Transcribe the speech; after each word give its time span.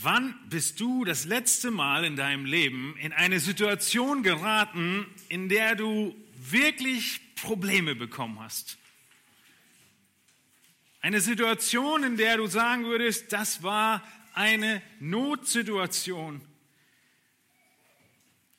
Wann 0.00 0.38
bist 0.48 0.78
du 0.78 1.04
das 1.04 1.24
letzte 1.24 1.72
Mal 1.72 2.04
in 2.04 2.14
deinem 2.14 2.44
Leben 2.44 2.96
in 2.98 3.12
eine 3.12 3.40
Situation 3.40 4.22
geraten, 4.22 5.06
in 5.28 5.48
der 5.48 5.74
du 5.74 6.14
wirklich 6.36 7.20
Probleme 7.34 7.96
bekommen 7.96 8.38
hast? 8.38 8.78
Eine 11.00 11.20
Situation, 11.20 12.04
in 12.04 12.16
der 12.16 12.36
du 12.36 12.46
sagen 12.46 12.84
würdest, 12.84 13.32
das 13.32 13.64
war 13.64 14.06
eine 14.34 14.82
Notsituation. 15.00 16.42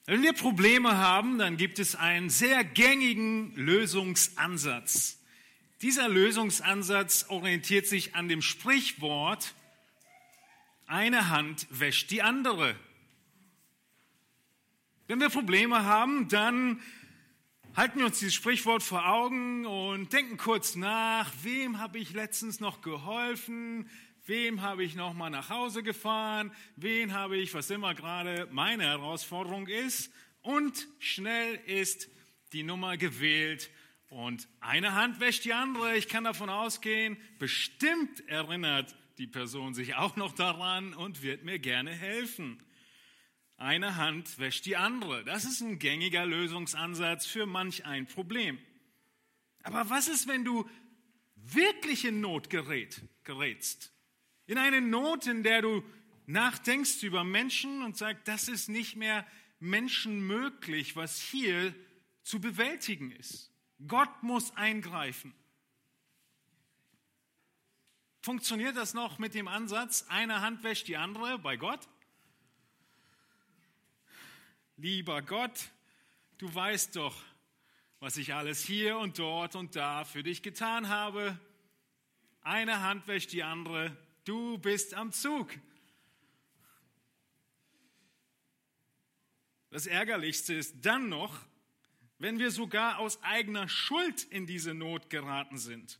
Wenn 0.08 0.22
wir 0.22 0.34
Probleme 0.34 0.98
haben, 0.98 1.38
dann 1.38 1.56
gibt 1.56 1.80
es 1.80 1.96
einen 1.96 2.30
sehr 2.30 2.66
gängigen 2.66 3.56
Lösungsansatz. 3.56 5.20
Dieser 5.82 6.10
Lösungsansatz 6.10 7.28
orientiert 7.30 7.88
sich 7.88 8.16
an 8.16 8.28
dem 8.28 8.42
Sprichwort, 8.42 9.54
eine 10.90 11.30
Hand 11.30 11.68
wäscht 11.70 12.10
die 12.12 12.22
andere. 12.22 12.76
Wenn 15.08 15.20
wir 15.20 15.30
Probleme 15.30 15.86
haben, 15.86 16.28
dann 16.30 16.82
halten 17.76 18.00
wir 18.00 18.08
uns 18.08 18.20
dieses 18.20 18.34
Sprichwort 18.34 18.82
vor 18.82 19.08
Augen 19.08 19.66
und 19.66 20.12
denken 20.12 20.38
kurz 20.38 20.76
nach, 20.76 21.32
wem 21.44 21.80
habe 21.80 22.00
ich 22.00 22.14
letztens 22.14 22.60
noch 22.60 22.82
geholfen, 22.82 23.90
wem 24.26 24.62
habe 24.62 24.84
ich 24.84 24.96
noch 24.96 25.14
mal 25.14 25.30
nach 25.30 25.50
Hause 25.50 25.84
gefahren, 25.84 26.52
wen 26.76 27.14
habe 27.14 27.38
ich, 27.38 27.54
was 27.54 27.70
immer 27.70 27.94
gerade 27.94 28.48
meine 28.52 28.84
Herausforderung 28.84 29.68
ist 29.68 30.12
und 30.42 30.88
schnell 30.98 31.56
ist 31.68 32.10
die 32.52 32.64
Nummer 32.64 32.98
gewählt 32.98 33.70
und 34.10 34.48
eine 34.60 34.96
Hand 34.96 35.20
wäscht 35.20 35.46
die 35.46 35.54
andere. 35.54 35.96
Ich 35.98 36.08
kann 36.08 36.24
davon 36.24 36.50
ausgehen, 36.50 37.18
bestimmt 37.38 38.28
erinnert 38.28 38.96
die 39.20 39.28
Person 39.28 39.74
sich 39.74 39.96
auch 39.96 40.16
noch 40.16 40.34
daran 40.34 40.94
und 40.94 41.22
wird 41.22 41.44
mir 41.44 41.60
gerne 41.60 41.92
helfen. 41.92 42.64
Eine 43.58 43.98
Hand 43.98 44.40
wäscht 44.40 44.66
die 44.66 44.78
andere. 44.78 45.26
Das 45.26 45.44
ist 45.44 45.60
ein 45.60 45.78
gängiger 45.78 46.26
Lösungsansatz 46.26 47.26
für 47.26 47.46
manch 47.46 47.86
ein 47.86 48.08
Problem. 48.08 48.58
Aber 49.64 49.90
was 49.90 50.08
ist, 50.08 50.28
wenn 50.28 50.46
du 50.46 50.70
wirklich 51.36 52.06
in 52.06 52.22
Not 52.22 52.50
gerät, 52.50 53.02
gerätst? 53.26 53.94
In 54.48 54.58
eine 54.58 54.80
Not, 54.80 55.28
in 55.28 55.44
der 55.44 55.62
du 55.62 55.84
nachdenkst 56.26 57.04
über 57.04 57.26
Menschen 57.26 57.84
und 57.84 57.98
sagst, 57.98 58.26
das 58.28 58.48
ist 58.48 58.70
nicht 58.70 58.96
mehr 58.96 59.28
menschenmöglich, 59.60 60.96
was 60.96 61.20
hier 61.20 61.76
zu 62.24 62.40
bewältigen 62.40 63.12
ist. 63.12 63.52
Gott 63.86 64.24
muss 64.24 64.56
eingreifen. 64.56 65.34
Funktioniert 68.22 68.76
das 68.76 68.94
noch 68.94 69.18
mit 69.18 69.34
dem 69.34 69.48
Ansatz, 69.48 70.06
eine 70.10 70.42
Hand 70.42 70.64
wäscht 70.64 70.90
die 70.90 70.98
andere 70.98 71.40
bei 71.40 71.56
Gott? 71.56 71.88
Lieber 74.76 75.22
Gott, 75.22 75.70
du 76.38 76.54
weißt 76.54 76.98
doch, 76.98 77.16
was 78.02 78.18
ich 78.18 78.34
alles 78.34 78.64
hier 78.64 78.98
und 78.98 79.20
dort 79.20 79.56
und 79.56 79.76
da 79.76 80.04
für 80.04 80.22
dich 80.22 80.42
getan 80.42 80.90
habe. 80.90 81.40
Eine 82.42 82.82
Hand 82.82 83.08
wäscht 83.08 83.32
die 83.32 83.44
andere, 83.44 83.96
du 84.26 84.58
bist 84.58 84.94
am 84.94 85.14
Zug. 85.14 85.50
Das 89.70 89.86
Ärgerlichste 89.86 90.54
ist 90.56 90.76
dann 90.82 91.08
noch, 91.08 91.40
wenn 92.18 92.38
wir 92.38 92.52
sogar 92.52 93.00
aus 93.00 93.22
eigener 93.24 93.70
Schuld 93.70 94.24
in 94.24 94.46
diese 94.46 94.74
Not 94.74 95.10
geraten 95.10 95.58
sind. 95.58 95.99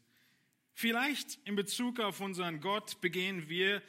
Vielleicht 0.80 1.40
in 1.44 1.58
Bezug 1.58 2.00
auf 2.00 2.22
unseren 2.22 2.62
Gott 2.62 3.02
begehen 3.02 3.50
wir 3.50 3.84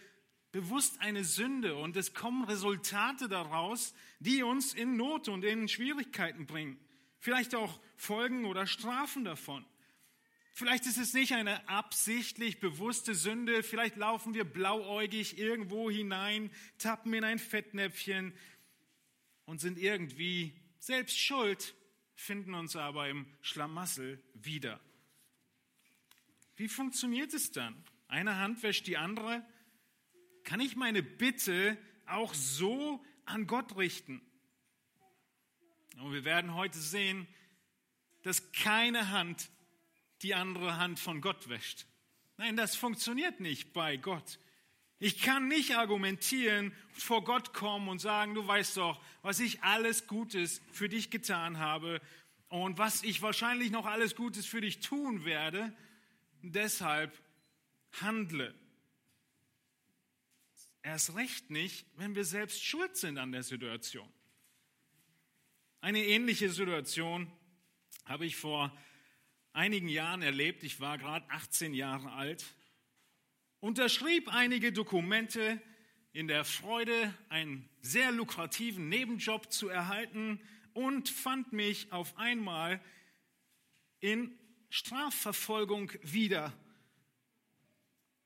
bewusst 0.51 1.01
eine 1.01 1.23
Sünde 1.23 1.77
und 1.77 1.97
es 1.97 2.15
kommen 2.15 2.43
Resultate 2.43 3.29
daraus, 3.29 3.95
die 4.19 4.43
uns 4.43 4.75
in 4.75 4.97
Not 4.97 5.29
und 5.29 5.45
in 5.45 5.69
Schwierigkeiten 5.69 6.47
bringen. 6.47 6.81
Vielleicht 7.21 7.55
auch 7.55 7.79
Folgen 7.97 8.45
oder 8.45 8.67
Strafen 8.67 9.23
davon. 9.23 9.65
Vielleicht 10.53 10.85
ist 10.85 10.99
es 10.99 11.15
nicht 11.15 11.33
eine 11.33 11.69
absichtlich 11.69 12.59
bewusste 12.59 13.15
Sünde, 13.15 13.63
vielleicht 13.63 13.95
laufen 13.97 14.35
wir 14.35 14.43
blauäugig 14.43 15.39
irgendwo 15.39 15.93
hinein, 15.93 16.51
tappen 16.79 17.15
in 17.15 17.23
ein 17.23 17.39
Fettnäpfchen 17.39 18.35
und 19.45 19.61
sind 19.61 19.79
irgendwie 19.79 20.55
selbst 20.81 21.21
schuld, 21.21 21.73
finden 22.17 22.53
uns 22.53 22.75
aber 22.75 23.09
im 23.09 23.27
Schlamassel 23.43 24.21
wieder. 24.35 24.81
Wie 26.61 26.69
funktioniert 26.69 27.33
es 27.33 27.53
dann? 27.53 27.75
Eine 28.07 28.37
Hand 28.37 28.63
wäscht 28.63 28.87
die 28.87 28.99
andere. 28.99 29.43
Kann 30.45 30.61
ich 30.61 30.77
meine 30.77 31.03
Bitte 31.03 31.79
auch 32.05 32.35
so 32.35 33.03
an 33.25 33.47
Gott 33.47 33.79
richten? 33.79 34.21
Und 36.03 36.13
wir 36.13 36.27
werden 36.27 36.55
heute 36.55 36.79
sehen, 36.79 37.27
dass 38.25 38.53
keine 38.53 39.09
Hand 39.09 39.49
die 40.21 40.35
andere 40.35 40.77
Hand 40.77 41.01
von 41.01 41.23
Gott 41.23 41.49
wäscht. 41.49 41.87
Nein, 42.37 42.59
das 42.59 42.77
funktioniert 42.77 43.41
nicht 43.41 43.73
bei 43.73 43.97
Gott. 43.97 44.39
Ich 44.99 45.23
kann 45.23 45.49
nicht 45.49 45.77
argumentieren, 45.77 46.77
vor 46.93 47.25
Gott 47.25 47.55
kommen 47.55 47.89
und 47.89 48.01
sagen, 48.01 48.35
du 48.35 48.47
weißt 48.47 48.77
doch, 48.77 49.03
was 49.23 49.41
ich 49.41 49.63
alles 49.63 50.07
Gutes 50.07 50.61
für 50.73 50.91
dich 50.91 51.11
getan 51.11 51.59
habe 51.59 52.03
und 52.49 52.77
was 52.77 53.03
ich 53.03 53.23
wahrscheinlich 53.23 53.71
noch 53.71 53.87
alles 53.87 54.15
Gutes 54.15 54.45
für 54.45 54.61
dich 54.61 54.81
tun 54.81 55.25
werde 55.25 55.75
deshalb 56.43 57.17
handle. 58.01 58.55
Erst 60.83 61.15
recht 61.15 61.51
nicht, 61.51 61.87
wenn 61.97 62.15
wir 62.15 62.25
selbst 62.25 62.65
schuld 62.65 62.97
sind 62.97 63.19
an 63.19 63.33
der 63.33 63.43
Situation. 63.43 64.11
Eine 65.81 66.05
ähnliche 66.05 66.51
Situation 66.51 67.31
habe 68.05 68.27
ich 68.27 68.37
vor 68.37 68.77
einigen 69.53 69.89
Jahren 69.89 70.23
erlebt. 70.23 70.63
Ich 70.63 70.81
war 70.81 70.99
gerade 70.99 71.29
18 71.31 71.75
Jahre 71.75 72.13
alt, 72.13 72.45
unterschrieb 73.61 74.33
einige 74.33 74.73
Dokumente 74.73 75.61
in 76.13 76.29
der 76.29 76.45
Freude, 76.45 77.15
einen 77.29 77.69
sehr 77.83 78.11
lukrativen 78.11 78.89
Nebenjob 78.89 79.53
zu 79.53 79.69
erhalten 79.69 80.41
und 80.73 81.09
fand 81.09 81.53
mich 81.53 81.93
auf 81.93 82.17
einmal 82.17 82.81
in 84.01 84.37
Strafverfolgung 84.71 85.93
wieder. 86.03 86.53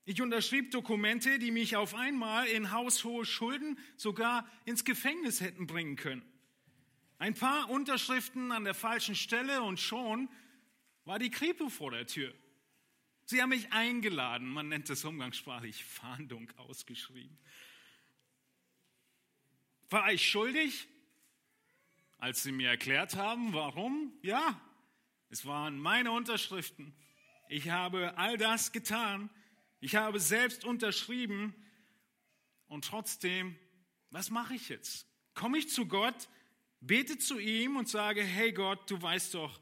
Ich 0.05 0.21
unterschrieb 0.21 0.69
Dokumente, 0.69 1.39
die 1.39 1.49
mich 1.49 1.75
auf 1.75 1.95
einmal 1.95 2.45
in 2.47 2.71
haushohe 2.71 3.25
Schulden 3.25 3.79
sogar 3.97 4.47
ins 4.63 4.85
Gefängnis 4.85 5.41
hätten 5.41 5.65
bringen 5.65 5.95
können. 5.95 6.23
Ein 7.17 7.33
paar 7.33 7.71
Unterschriften 7.71 8.51
an 8.51 8.63
der 8.63 8.75
falschen 8.75 9.15
Stelle 9.15 9.63
und 9.63 9.79
schon 9.79 10.29
war 11.05 11.17
die 11.17 11.31
Kripo 11.31 11.69
vor 11.69 11.89
der 11.89 12.05
Tür. 12.05 12.33
Sie 13.25 13.41
haben 13.41 13.49
mich 13.49 13.73
eingeladen, 13.73 14.47
man 14.47 14.67
nennt 14.69 14.87
es 14.91 15.03
umgangssprachlich 15.03 15.83
Fahndung 15.83 16.51
ausgeschrieben. 16.57 17.39
War 19.89 20.11
ich 20.11 20.29
schuldig? 20.29 20.87
Als 22.19 22.43
sie 22.43 22.51
mir 22.51 22.69
erklärt 22.69 23.15
haben, 23.15 23.53
warum? 23.53 24.13
Ja, 24.21 24.61
es 25.35 25.45
waren 25.45 25.77
meine 25.77 26.13
Unterschriften. 26.13 26.95
Ich 27.49 27.69
habe 27.69 28.17
all 28.17 28.37
das 28.37 28.71
getan. 28.71 29.29
Ich 29.81 29.97
habe 29.97 30.17
selbst 30.21 30.63
unterschrieben. 30.63 31.53
Und 32.67 32.85
trotzdem, 32.85 33.57
was 34.11 34.29
mache 34.29 34.53
ich 34.55 34.69
jetzt? 34.69 35.05
Komme 35.33 35.57
ich 35.57 35.67
zu 35.67 35.87
Gott, 35.87 36.29
bete 36.79 37.17
zu 37.17 37.37
ihm 37.37 37.75
und 37.75 37.89
sage, 37.89 38.23
hey 38.23 38.53
Gott, 38.53 38.89
du 38.89 39.01
weißt 39.01 39.33
doch, 39.33 39.59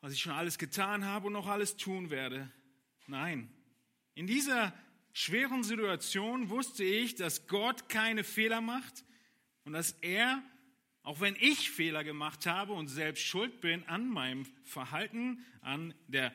was 0.00 0.12
ich 0.12 0.20
schon 0.20 0.32
alles 0.32 0.58
getan 0.58 1.04
habe 1.04 1.28
und 1.28 1.34
noch 1.34 1.46
alles 1.46 1.76
tun 1.76 2.10
werde. 2.10 2.50
Nein. 3.06 3.48
In 4.14 4.26
dieser 4.26 4.74
schweren 5.12 5.62
Situation 5.62 6.50
wusste 6.50 6.82
ich, 6.82 7.14
dass 7.14 7.46
Gott 7.46 7.88
keine 7.88 8.24
Fehler 8.24 8.60
macht 8.60 9.04
und 9.62 9.72
dass 9.72 9.92
er 10.00 10.42
auch 11.02 11.20
wenn 11.20 11.36
ich 11.40 11.70
Fehler 11.70 12.04
gemacht 12.04 12.46
habe 12.46 12.72
und 12.72 12.88
selbst 12.88 13.22
schuld 13.22 13.60
bin 13.60 13.84
an 13.88 14.08
meinem 14.08 14.46
Verhalten, 14.64 15.44
an 15.60 15.94
der, 16.06 16.32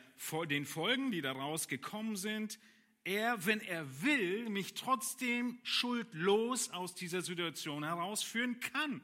den 0.50 0.66
Folgen, 0.66 1.12
die 1.12 1.22
daraus 1.22 1.68
gekommen 1.68 2.18
sind, 2.18 2.60
er, 3.06 3.46
wenn 3.46 3.62
er 3.62 4.02
will, 4.02 4.50
mich 4.50 4.74
trotzdem 4.74 5.60
schuldlos 5.64 6.72
aus 6.72 6.94
dieser 6.94 7.22
Situation 7.22 7.86
herausführen 7.86 8.60
kann. 8.60 9.02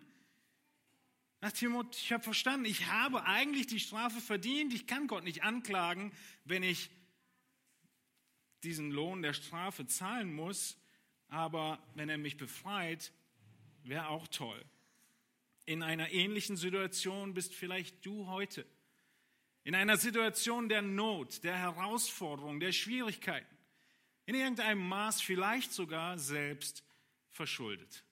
Nach 1.40 1.54
Timotheus, 1.54 2.02
ich 2.02 2.12
habe 2.12 2.24
verstanden, 2.24 2.66
ich 2.66 2.88
habe 2.88 3.26
eigentlich 3.26 3.68
die 3.68 3.80
Strafe 3.80 4.20
verdient, 4.20 4.74
ich 4.74 4.88
kann 4.88 5.08
Gott 5.08 5.24
nicht 5.24 5.44
anklagen, 5.44 6.12
wenn 6.44 6.64
ich 6.64 6.90
diesen 8.64 8.92
Lohn 8.92 9.22
der 9.22 9.34
Strafe 9.34 9.86
zahlen 9.86 10.34
muss, 10.34 10.78
aber 11.30 11.82
wenn 11.96 12.10
er 12.10 12.18
mich 12.18 12.36
befreit, 12.36 13.14
wäre 13.84 14.10
auch 14.10 14.28
toll. 14.28 14.64
In 15.66 15.82
einer 15.82 16.12
ähnlichen 16.12 16.58
Situation 16.58 17.34
bist 17.34 17.54
vielleicht 17.54 18.06
du 18.06 18.28
heute. 18.28 18.66
In 19.64 19.76
einer 19.76 19.98
Situation 19.98 20.68
der 20.68 20.82
Not, 20.82 21.44
der 21.44 21.58
Herausforderung, 21.58 22.60
der 22.60 22.72
Schwierigkeiten. 22.72 23.48
in 24.26 24.36
irgendeinem 24.36 24.88
Maß 24.88 25.22
vielleicht 25.22 25.74
sogar 25.74 26.18
selbst 26.18 26.86
verschuldet. 27.30 28.06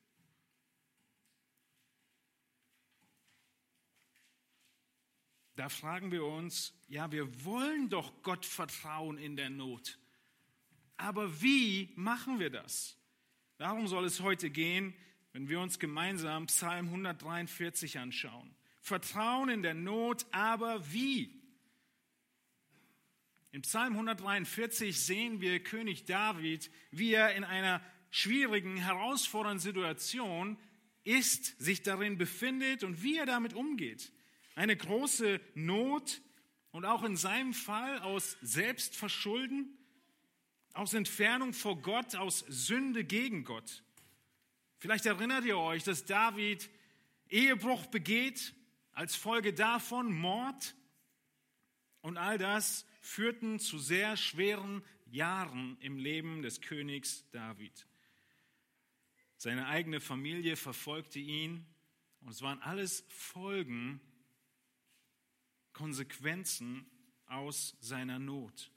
Da 5.55 5.69
fragen 5.69 6.11
wir 6.11 6.25
uns, 6.25 6.73
ja, 6.87 7.11
wir 7.11 7.45
wollen 7.45 7.89
doch 7.89 8.23
Gott 8.23 8.45
vertrauen 8.45 9.17
in 9.17 9.35
der 9.35 9.49
Not. 9.49 9.99
Aber 10.97 11.41
wie 11.41 11.91
machen 11.95 12.39
wir 12.39 12.49
das? 12.49 12.97
Darum 13.57 13.87
soll 13.87 14.05
es 14.05 14.21
heute 14.21 14.49
gehen, 14.49 14.95
wenn 15.33 15.49
wir 15.49 15.59
uns 15.59 15.79
gemeinsam 15.79 16.47
Psalm 16.47 16.87
143 16.87 17.99
anschauen. 17.99 18.55
Vertrauen 18.81 19.49
in 19.49 19.61
der 19.61 19.73
Not, 19.73 20.25
aber 20.31 20.91
wie? 20.91 21.41
In 23.51 23.61
Psalm 23.61 23.93
143 23.93 24.99
sehen 24.99 25.41
wir 25.41 25.61
König 25.61 26.05
David, 26.05 26.71
wie 26.91 27.13
er 27.13 27.35
in 27.35 27.43
einer 27.43 27.81
schwierigen, 28.09 28.77
herausfordernden 28.77 29.59
Situation 29.59 30.57
ist, 31.03 31.59
sich 31.59 31.81
darin 31.81 32.17
befindet 32.17 32.83
und 32.83 33.03
wie 33.03 33.17
er 33.17 33.25
damit 33.25 33.53
umgeht. 33.53 34.11
Eine 34.55 34.75
große 34.75 35.39
Not 35.55 36.21
und 36.71 36.85
auch 36.85 37.03
in 37.03 37.15
seinem 37.15 37.53
Fall 37.53 37.99
aus 37.99 38.37
Selbstverschulden, 38.41 39.77
aus 40.73 40.93
Entfernung 40.93 41.53
vor 41.53 41.81
Gott, 41.81 42.15
aus 42.15 42.39
Sünde 42.47 43.03
gegen 43.03 43.43
Gott. 43.43 43.83
Vielleicht 44.81 45.05
erinnert 45.05 45.45
ihr 45.45 45.59
euch, 45.59 45.83
dass 45.83 46.05
David 46.05 46.67
Ehebruch 47.29 47.85
begeht, 47.85 48.55
als 48.93 49.15
Folge 49.15 49.53
davon 49.53 50.11
Mord 50.11 50.73
und 52.01 52.17
all 52.17 52.39
das 52.39 52.87
führten 52.99 53.59
zu 53.59 53.77
sehr 53.77 54.17
schweren 54.17 54.83
Jahren 55.05 55.77
im 55.81 55.97
Leben 55.97 56.41
des 56.41 56.61
Königs 56.61 57.29
David. 57.29 57.85
Seine 59.37 59.67
eigene 59.67 59.99
Familie 59.99 60.55
verfolgte 60.55 61.19
ihn 61.19 61.63
und 62.21 62.29
es 62.29 62.41
waren 62.41 62.59
alles 62.63 63.05
Folgen, 63.07 64.01
Konsequenzen 65.73 66.89
aus 67.27 67.77
seiner 67.81 68.17
Not. 68.17 68.71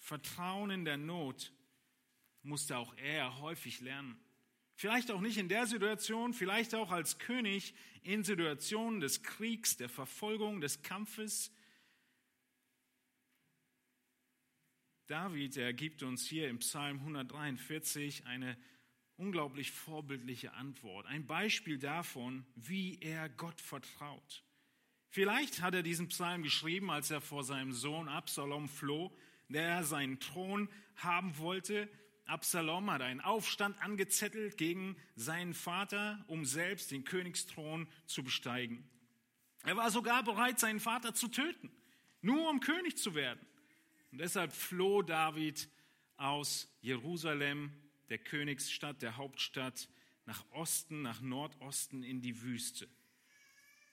Vertrauen 0.00 0.72
in 0.72 0.84
der 0.84 0.96
Not 0.96 1.52
musste 2.42 2.78
auch 2.78 2.96
er 2.96 3.38
häufig 3.38 3.80
lernen. 3.80 4.20
Vielleicht 4.80 5.10
auch 5.10 5.20
nicht 5.20 5.36
in 5.36 5.50
der 5.50 5.66
Situation, 5.66 6.32
vielleicht 6.32 6.74
auch 6.74 6.90
als 6.90 7.18
König 7.18 7.74
in 8.02 8.24
Situationen 8.24 9.00
des 9.00 9.22
Kriegs, 9.22 9.76
der 9.76 9.90
Verfolgung, 9.90 10.62
des 10.62 10.80
Kampfes. 10.80 11.52
David, 15.06 15.58
er 15.58 15.74
gibt 15.74 16.02
uns 16.02 16.26
hier 16.26 16.48
im 16.48 16.60
Psalm 16.60 16.96
143 17.00 18.24
eine 18.24 18.56
unglaublich 19.18 19.70
vorbildliche 19.70 20.54
Antwort, 20.54 21.04
ein 21.04 21.26
Beispiel 21.26 21.78
davon, 21.78 22.46
wie 22.54 22.98
er 23.02 23.28
Gott 23.28 23.60
vertraut. 23.60 24.42
Vielleicht 25.10 25.60
hat 25.60 25.74
er 25.74 25.82
diesen 25.82 26.08
Psalm 26.08 26.42
geschrieben, 26.42 26.90
als 26.90 27.10
er 27.10 27.20
vor 27.20 27.44
seinem 27.44 27.74
Sohn 27.74 28.08
Absalom 28.08 28.66
floh, 28.66 29.14
der 29.50 29.84
seinen 29.84 30.20
Thron 30.20 30.70
haben 30.96 31.36
wollte. 31.36 31.86
Absalom 32.30 32.90
hat 32.90 33.02
einen 33.02 33.20
Aufstand 33.20 33.80
angezettelt 33.82 34.56
gegen 34.56 34.96
seinen 35.16 35.52
Vater, 35.52 36.24
um 36.28 36.44
selbst 36.44 36.90
den 36.90 37.04
Königsthron 37.04 37.88
zu 38.06 38.22
besteigen. 38.22 38.88
Er 39.64 39.76
war 39.76 39.90
sogar 39.90 40.22
bereit, 40.22 40.58
seinen 40.58 40.80
Vater 40.80 41.12
zu 41.14 41.28
töten, 41.28 41.70
nur 42.22 42.48
um 42.48 42.60
König 42.60 42.96
zu 42.96 43.14
werden. 43.14 43.40
Und 44.12 44.18
deshalb 44.18 44.52
floh 44.52 45.02
David 45.02 45.68
aus 46.16 46.68
Jerusalem 46.80 47.72
der 48.08 48.18
Königsstadt, 48.18 49.02
der 49.02 49.16
Hauptstadt, 49.16 49.88
nach 50.26 50.44
Osten, 50.52 51.02
nach 51.02 51.20
Nordosten 51.20 52.02
in 52.02 52.20
die 52.20 52.40
Wüste. 52.42 52.88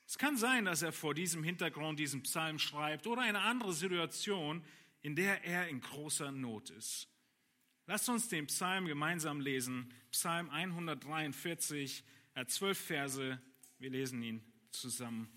Es 0.06 0.18
kann 0.18 0.38
sein, 0.38 0.66
dass 0.66 0.84
er 0.84 0.94
vor 0.94 1.14
diesem 1.14 1.44
Hintergrund 1.44 2.00
diesen 2.00 2.24
Psalm 2.24 2.60
schreibt 2.60 3.08
oder 3.08 3.24
eine 3.24 3.42
andere 3.42 3.74
Situation, 3.74 4.64
in 5.02 5.16
der 5.16 5.44
er 5.44 5.68
in 5.68 5.82
großer 5.82 6.32
Not 6.32 6.70
ist. 6.70 7.10
Lasst 7.90 8.10
uns 8.10 8.28
den 8.28 8.48
Psalm 8.48 8.86
gemeinsam 8.86 9.40
lesen. 9.40 9.94
Psalm 10.12 10.50
143, 10.50 12.04
er 12.34 12.42
hat 12.42 12.52
zwölf 12.52 12.78
Verse. 12.78 13.42
Wir 13.80 13.90
lesen 13.90 14.22
ihn 14.22 14.44
zusammen 14.72 15.32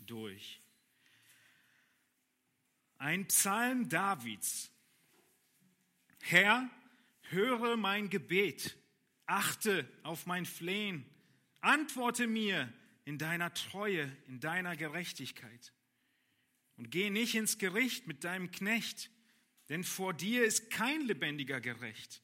durch. 0.00 0.60
Ein 2.98 3.26
Psalm 3.28 3.88
Davids. 3.88 4.70
Herr, 6.20 6.68
höre 7.30 7.78
mein 7.78 8.10
Gebet, 8.10 8.76
achte 9.24 9.88
auf 10.02 10.26
mein 10.26 10.44
Flehen, 10.44 11.06
antworte 11.62 12.26
mir 12.26 12.70
in 13.06 13.16
deiner 13.16 13.54
Treue, 13.54 14.14
in 14.26 14.38
deiner 14.40 14.76
Gerechtigkeit. 14.76 15.72
Und 16.76 16.90
geh 16.90 17.08
nicht 17.08 17.34
ins 17.34 17.56
Gericht 17.56 18.06
mit 18.06 18.24
deinem 18.24 18.50
Knecht, 18.50 19.10
denn 19.68 19.84
vor 19.84 20.14
dir 20.14 20.44
ist 20.44 20.70
kein 20.70 21.02
lebendiger 21.02 21.60
gerecht. 21.60 22.22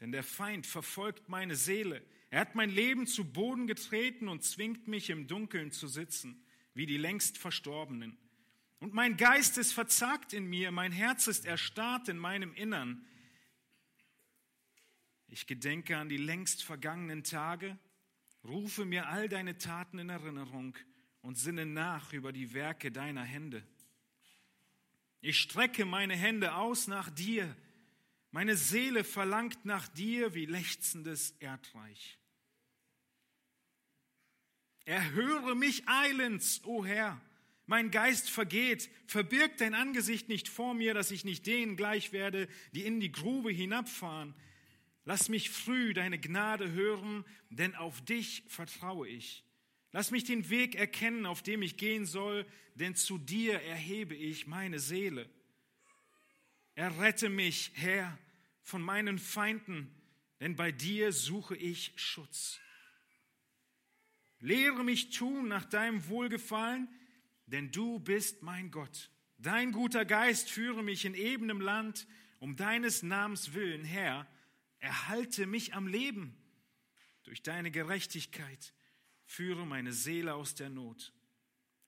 Denn 0.00 0.12
der 0.12 0.22
Feind 0.22 0.66
verfolgt 0.66 1.28
meine 1.28 1.56
Seele. 1.56 2.04
Er 2.30 2.40
hat 2.40 2.54
mein 2.54 2.70
Leben 2.70 3.06
zu 3.06 3.24
Boden 3.24 3.66
getreten 3.66 4.28
und 4.28 4.44
zwingt 4.44 4.86
mich 4.86 5.10
im 5.10 5.26
Dunkeln 5.26 5.72
zu 5.72 5.88
sitzen, 5.88 6.44
wie 6.74 6.86
die 6.86 6.96
längst 6.96 7.38
Verstorbenen. 7.38 8.16
Und 8.80 8.94
mein 8.94 9.16
Geist 9.16 9.58
ist 9.58 9.72
verzagt 9.72 10.32
in 10.32 10.46
mir, 10.46 10.70
mein 10.70 10.92
Herz 10.92 11.26
ist 11.26 11.46
erstarrt 11.46 12.08
in 12.08 12.18
meinem 12.18 12.54
Innern. 12.54 13.04
Ich 15.26 15.46
gedenke 15.46 15.96
an 15.96 16.08
die 16.08 16.16
längst 16.16 16.62
vergangenen 16.62 17.24
Tage, 17.24 17.76
rufe 18.44 18.84
mir 18.84 19.08
all 19.08 19.28
deine 19.28 19.58
Taten 19.58 19.98
in 19.98 20.10
Erinnerung 20.10 20.76
und 21.22 21.36
sinne 21.36 21.66
nach 21.66 22.12
über 22.12 22.32
die 22.32 22.54
Werke 22.54 22.92
deiner 22.92 23.24
Hände. 23.24 23.66
Ich 25.20 25.38
strecke 25.40 25.84
meine 25.84 26.14
Hände 26.14 26.54
aus 26.54 26.86
nach 26.86 27.10
dir, 27.10 27.56
meine 28.30 28.56
Seele 28.56 29.04
verlangt 29.04 29.64
nach 29.64 29.88
dir 29.88 30.34
wie 30.34 30.46
lechzendes 30.46 31.32
Erdreich. 31.40 32.18
Erhöre 34.84 35.54
mich 35.54 35.88
eilends, 35.88 36.62
o 36.64 36.84
Herr, 36.84 37.20
mein 37.66 37.90
Geist 37.90 38.30
vergeht, 38.30 38.88
verbirg 39.06 39.58
dein 39.58 39.74
Angesicht 39.74 40.28
nicht 40.28 40.48
vor 40.48 40.72
mir, 40.72 40.94
dass 40.94 41.10
ich 41.10 41.24
nicht 41.24 41.46
denen 41.46 41.76
gleich 41.76 42.12
werde, 42.12 42.48
die 42.72 42.86
in 42.86 43.00
die 43.00 43.12
Grube 43.12 43.50
hinabfahren. 43.50 44.34
Lass 45.04 45.28
mich 45.28 45.50
früh 45.50 45.92
deine 45.92 46.18
Gnade 46.18 46.70
hören, 46.70 47.24
denn 47.50 47.74
auf 47.74 48.02
dich 48.02 48.44
vertraue 48.46 49.08
ich. 49.08 49.44
Lass 49.92 50.10
mich 50.10 50.24
den 50.24 50.50
Weg 50.50 50.74
erkennen, 50.74 51.24
auf 51.24 51.42
dem 51.42 51.62
ich 51.62 51.76
gehen 51.76 52.04
soll, 52.04 52.46
denn 52.74 52.94
zu 52.94 53.18
dir 53.18 53.60
erhebe 53.62 54.14
ich 54.14 54.46
meine 54.46 54.78
Seele. 54.78 55.28
Errette 56.74 57.28
mich, 57.28 57.72
Herr, 57.74 58.18
von 58.62 58.82
meinen 58.82 59.18
Feinden, 59.18 59.90
denn 60.40 60.56
bei 60.56 60.70
dir 60.70 61.12
suche 61.12 61.56
ich 61.56 61.92
Schutz. 61.96 62.60
Lehre 64.40 64.84
mich 64.84 65.10
tun 65.10 65.48
nach 65.48 65.64
deinem 65.64 66.06
Wohlgefallen, 66.08 66.88
denn 67.46 67.72
du 67.72 67.98
bist 67.98 68.42
mein 68.42 68.70
Gott. 68.70 69.10
Dein 69.38 69.72
guter 69.72 70.04
Geist 70.04 70.50
führe 70.50 70.82
mich 70.82 71.04
in 71.04 71.14
ebenem 71.14 71.60
Land, 71.60 72.06
um 72.38 72.56
deines 72.56 73.02
Namens 73.02 73.54
willen, 73.54 73.84
Herr, 73.84 74.28
erhalte 74.78 75.46
mich 75.46 75.74
am 75.74 75.86
Leben. 75.86 76.36
Durch 77.24 77.42
deine 77.42 77.70
Gerechtigkeit 77.70 78.74
führe 79.28 79.66
meine 79.66 79.92
Seele 79.92 80.34
aus 80.34 80.54
der 80.54 80.70
Not. 80.70 81.12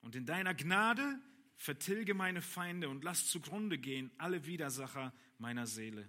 Und 0.02 0.14
in 0.14 0.26
deiner 0.26 0.54
Gnade 0.54 1.18
vertilge 1.56 2.12
meine 2.12 2.42
Feinde 2.42 2.90
und 2.90 3.02
lass 3.02 3.28
zugrunde 3.28 3.78
gehen 3.78 4.10
alle 4.18 4.44
Widersacher 4.46 5.12
meiner 5.38 5.66
Seele. 5.66 6.06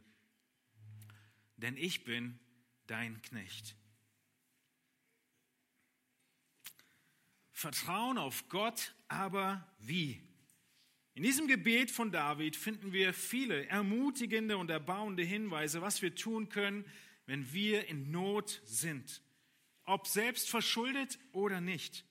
Denn 1.56 1.78
ich 1.78 2.04
bin 2.04 2.38
dein 2.86 3.22
Knecht. 3.22 3.76
Vertrauen 7.54 8.18
auf 8.18 8.50
Gott, 8.50 8.94
aber 9.08 9.66
wie? 9.80 10.22
In 11.14 11.24
diesem 11.24 11.48
Gebet 11.48 11.92
von 11.92 12.12
David 12.12 12.58
finden 12.58 12.92
wir 12.92 13.14
viele 13.14 13.68
ermutigende 13.68 14.58
und 14.58 14.70
erbauende 14.70 15.24
Hinweise, 15.24 15.82
was 15.82 16.02
wir 16.02 16.14
tun 16.14 16.50
können, 16.50 16.86
wenn 17.26 17.54
wir 17.54 17.88
in 17.88 18.12
Not 18.12 18.62
sind, 18.66 19.22
ob 19.92 20.08
selbst 20.08 20.50
verschuldet 20.50 21.20
oder 21.34 21.60
nicht. 21.60 22.06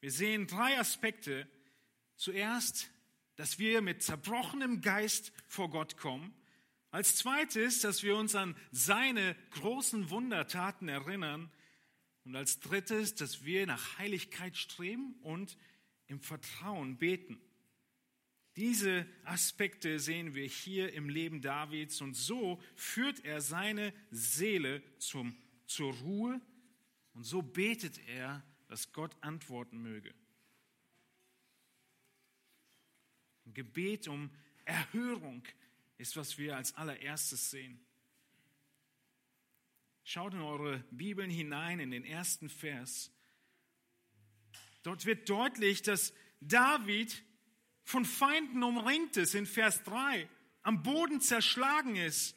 Wir 0.00 0.10
sehen 0.10 0.48
drei 0.48 0.78
Aspekte. 0.80 1.48
Zuerst, 2.16 2.90
dass 3.36 3.60
wir 3.60 3.80
mit 3.80 4.02
zerbrochenem 4.02 4.80
Geist 4.80 5.32
vor 5.46 5.70
Gott 5.70 5.96
kommen. 5.96 6.34
Als 6.90 7.16
zweites, 7.16 7.80
dass 7.80 8.02
wir 8.02 8.16
uns 8.16 8.34
an 8.34 8.56
seine 8.72 9.36
großen 9.52 10.10
Wundertaten 10.10 10.88
erinnern. 10.88 11.52
Und 12.24 12.34
als 12.34 12.58
drittes, 12.58 13.14
dass 13.14 13.44
wir 13.44 13.64
nach 13.66 13.98
Heiligkeit 13.98 14.56
streben 14.56 15.14
und 15.22 15.56
im 16.08 16.20
Vertrauen 16.20 16.98
beten. 16.98 17.40
Diese 18.56 19.06
Aspekte 19.24 20.00
sehen 20.00 20.34
wir 20.34 20.46
hier 20.46 20.92
im 20.92 21.08
Leben 21.08 21.42
Davids 21.42 22.00
und 22.00 22.14
so 22.14 22.60
führt 22.74 23.24
er 23.24 23.40
seine 23.40 23.94
Seele 24.10 24.82
zum, 24.98 25.36
zur 25.66 25.94
Ruhe 25.94 26.40
und 27.14 27.24
so 27.24 27.42
betet 27.42 27.98
er, 28.08 28.42
dass 28.68 28.92
Gott 28.92 29.16
antworten 29.20 29.82
möge. 29.82 30.14
Ein 33.44 33.54
Gebet 33.54 34.08
um 34.08 34.30
Erhörung 34.64 35.42
ist, 35.98 36.16
was 36.16 36.38
wir 36.38 36.56
als 36.56 36.74
allererstes 36.74 37.50
sehen. 37.50 37.84
Schaut 40.04 40.34
in 40.34 40.40
eure 40.40 40.78
Bibeln 40.90 41.30
hinein 41.30 41.80
in 41.80 41.90
den 41.90 42.04
ersten 42.04 42.48
Vers. 42.48 43.10
Dort 44.82 45.06
wird 45.06 45.28
deutlich, 45.28 45.82
dass 45.82 46.12
David 46.40 47.22
von 47.84 48.04
Feinden 48.04 48.62
umringt 48.62 49.16
ist 49.16 49.34
in 49.34 49.46
Vers 49.46 49.82
3, 49.84 50.28
am 50.62 50.82
Boden 50.82 51.20
zerschlagen 51.20 51.96
ist, 51.96 52.36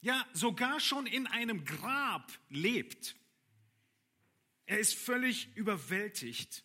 ja 0.00 0.26
sogar 0.32 0.80
schon 0.80 1.06
in 1.06 1.26
einem 1.26 1.64
Grab 1.64 2.30
lebt. 2.48 3.16
Er 4.70 4.78
ist 4.78 4.94
völlig 4.94 5.48
überwältigt, 5.56 6.64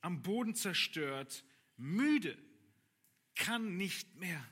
am 0.00 0.22
Boden 0.22 0.54
zerstört, 0.54 1.42
müde, 1.76 2.38
kann 3.34 3.76
nicht 3.76 4.14
mehr. 4.14 4.48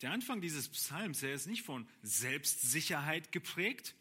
Der 0.00 0.10
Anfang 0.10 0.40
dieses 0.40 0.68
Psalms, 0.70 1.22
er 1.22 1.34
ist 1.34 1.46
nicht 1.46 1.62
von 1.62 1.88
Selbstsicherheit 2.02 3.30
geprägt. 3.30 3.94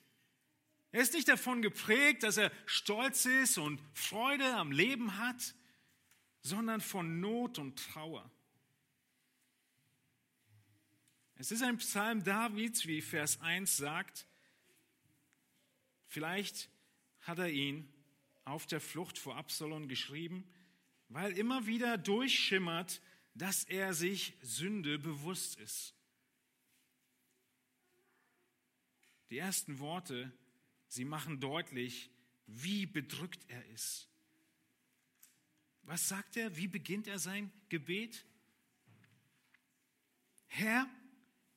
Er 0.92 1.04
ist 1.04 1.13
nicht 1.13 1.28
davon 1.28 1.62
geprägt, 1.62 2.24
dass 2.24 2.38
er 2.38 2.51
stolz 2.66 3.25
ist 3.28 3.60
und 3.60 3.80
Freude 3.94 4.56
am 4.56 4.72
Leben 4.72 5.20
hat, 5.20 5.54
sondern 6.42 6.82
von 6.82 7.20
Not 7.20 7.60
und 7.60 7.78
Trauer. 7.78 8.28
Es 11.36 11.51
ist 11.51 11.62
ein 11.62 11.78
Psalm 11.78 12.24
Davids, 12.24 12.88
wie 12.88 13.04
Vers 13.04 13.40
1 13.40 13.78
sagt. 13.78 14.25
Vielleicht 16.12 16.70
hat 17.22 17.39
er 17.39 17.50
ihn 17.50 17.88
auf 18.44 18.65
der 18.65 18.82
Flucht 18.82 19.18
vor 19.18 19.38
Absalom 19.38 19.88
geschrieben, 19.88 20.44
weil 21.08 21.38
immer 21.38 21.68
wieder 21.68 21.98
durchschimmert, 21.98 23.01
dass 23.34 23.63
er 23.63 23.94
sich 23.94 24.34
Sünde 24.41 25.00
bewusst 25.00 25.58
ist. 25.58 25.96
Die 29.30 29.38
ersten 29.38 29.80
Worte, 29.80 30.34
sie 30.89 31.06
machen 31.06 31.39
deutlich, 31.39 32.10
wie 32.46 32.86
bedrückt 32.86 33.46
er 33.48 33.65
ist. 33.68 34.10
Was 35.84 36.10
sagt 36.10 36.36
er? 36.36 36.58
Wie 36.58 36.68
beginnt 36.68 37.08
er 37.08 37.20
sein 37.20 37.53
Gebet? 37.70 38.25
Herr, 40.48 40.89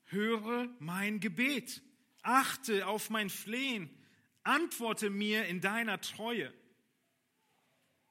höre 0.05 0.73
mein 0.79 1.19
Gebet, 1.19 1.83
achte 2.23 2.87
auf 2.87 3.11
mein 3.11 3.31
Flehen, 3.31 3.91
antworte 4.45 5.11
mir 5.11 5.47
in 5.47 5.61
deiner 5.61 6.01
Treue. 6.01 6.53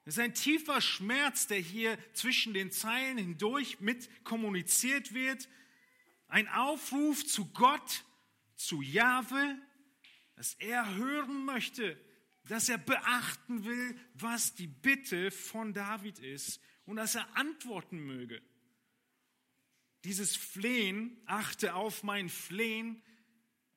Es 0.06 0.16
ist 0.16 0.20
ein 0.20 0.34
tiefer 0.34 0.82
Schmerz, 0.82 1.48
der 1.48 1.60
hier 1.60 1.98
zwischen 2.14 2.54
den 2.54 2.72
Zeilen 2.72 3.18
hindurch 3.18 3.80
mit 3.80 4.10
kommuniziert 4.26 5.14
wird. 5.14 5.48
Ein 6.28 6.50
Aufruf 6.50 7.26
zu 7.26 7.46
Gott, 7.54 8.04
zu 8.56 8.82
Jahwe, 8.82 9.58
dass 10.36 10.56
er 10.56 10.96
hören 10.96 11.46
möchte, 11.46 11.98
dass 12.50 12.68
er 12.68 12.78
beachten 12.78 13.64
will, 13.64 13.98
was 14.14 14.56
die 14.56 14.68
Bitte 14.68 15.32
von 15.32 15.74
David 15.74 16.20
ist 16.20 16.60
und 16.86 16.98
dass 16.98 17.16
er 17.16 17.38
antworten 17.38 18.00
möge. 18.00 18.42
Dieses 20.04 20.36
Flehen, 20.36 21.22
achte 21.26 21.76
auf 21.76 22.04
mein 22.04 22.28
Flehen, 22.28 23.02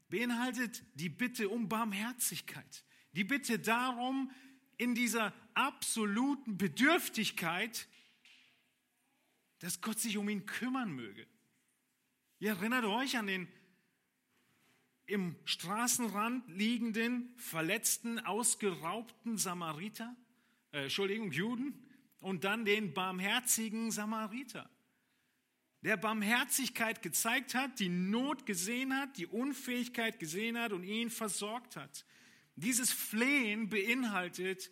beinhaltet 0.09 0.85
die 0.95 1.09
Bitte 1.09 1.49
um 1.49 1.69
Barmherzigkeit. 1.69 2.85
Die 3.13 3.25
Bitte 3.25 3.59
darum, 3.59 4.31
in 4.77 4.95
dieser 4.95 5.33
absoluten 5.55 6.59
Bedürftigkeit, 6.59 7.89
dass 9.61 9.81
Gott 9.81 9.99
sich 9.99 10.19
um 10.19 10.29
ihn 10.29 10.45
kümmern 10.47 10.93
möge. 10.93 11.27
Ihr 12.39 12.51
erinnert 12.51 12.85
euch 12.85 13.17
an 13.17 13.27
den 13.27 13.49
im 15.07 15.37
Straßenrand 15.45 16.49
liegenden, 16.51 17.33
verletzten, 17.37 18.19
ausgeraubten 18.19 19.39
Samariter, 19.39 20.17
äh, 20.73 20.85
Entschuldigung, 20.85 21.31
Juden, 21.31 21.87
und 22.19 22.45
dann 22.45 22.65
den 22.65 22.93
barmherzigen 22.93 23.93
Samariter, 23.93 24.69
der 25.83 25.97
Barmherzigkeit 25.97 27.03
gezeigt 27.03 27.55
hat, 27.55 27.79
die 27.79 27.89
Not 27.89 28.47
gesehen 28.47 28.97
hat, 28.97 29.17
die 29.17 29.27
Unfähigkeit 29.27 30.19
gesehen 30.19 30.59
hat 30.59 30.73
und 30.73 30.85
ihn 30.85 31.11
versorgt 31.11 31.77
hat. 31.77 32.05
Dieses 32.57 32.93
Flehen 32.93 33.69
beinhaltet 33.69 34.71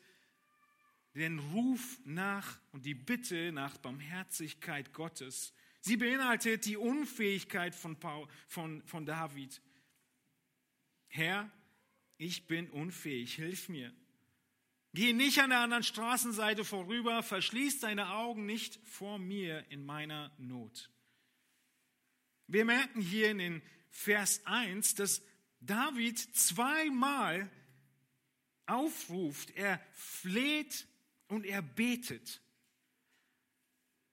den 1.14 1.38
Ruf 1.38 2.00
nach 2.04 2.58
und 2.72 2.84
die 2.84 2.94
Bitte 2.94 3.52
nach 3.52 3.76
Barmherzigkeit 3.78 4.92
Gottes. 4.92 5.52
Sie 5.80 5.96
beinhaltet 5.96 6.64
die 6.64 6.76
Unfähigkeit 6.76 7.74
von, 7.74 8.00
Paul, 8.00 8.26
von, 8.48 8.82
von 8.86 9.04
David. 9.04 9.60
Herr, 11.08 11.50
ich 12.16 12.46
bin 12.46 12.70
unfähig, 12.70 13.34
hilf 13.34 13.68
mir. 13.68 13.92
Geh 14.94 15.12
nicht 15.12 15.40
an 15.40 15.50
der 15.50 15.58
anderen 15.58 15.82
Straßenseite 15.82 16.64
vorüber, 16.64 17.22
verschließ 17.22 17.80
deine 17.80 18.14
Augen 18.14 18.46
nicht 18.46 18.78
vor 18.84 19.18
mir 19.18 19.64
in 19.70 19.84
meiner 19.84 20.32
Not. 20.38 20.90
Wir 22.46 22.64
merken 22.64 23.00
hier 23.00 23.30
in 23.30 23.38
den 23.38 23.62
Vers 23.90 24.42
1, 24.44 24.96
dass 24.96 25.22
David 25.60 26.18
zweimal 26.18 27.50
aufruft, 28.66 29.50
er 29.50 29.80
fleht 29.92 30.86
und 31.28 31.46
er 31.46 31.62
betet. 31.62 32.40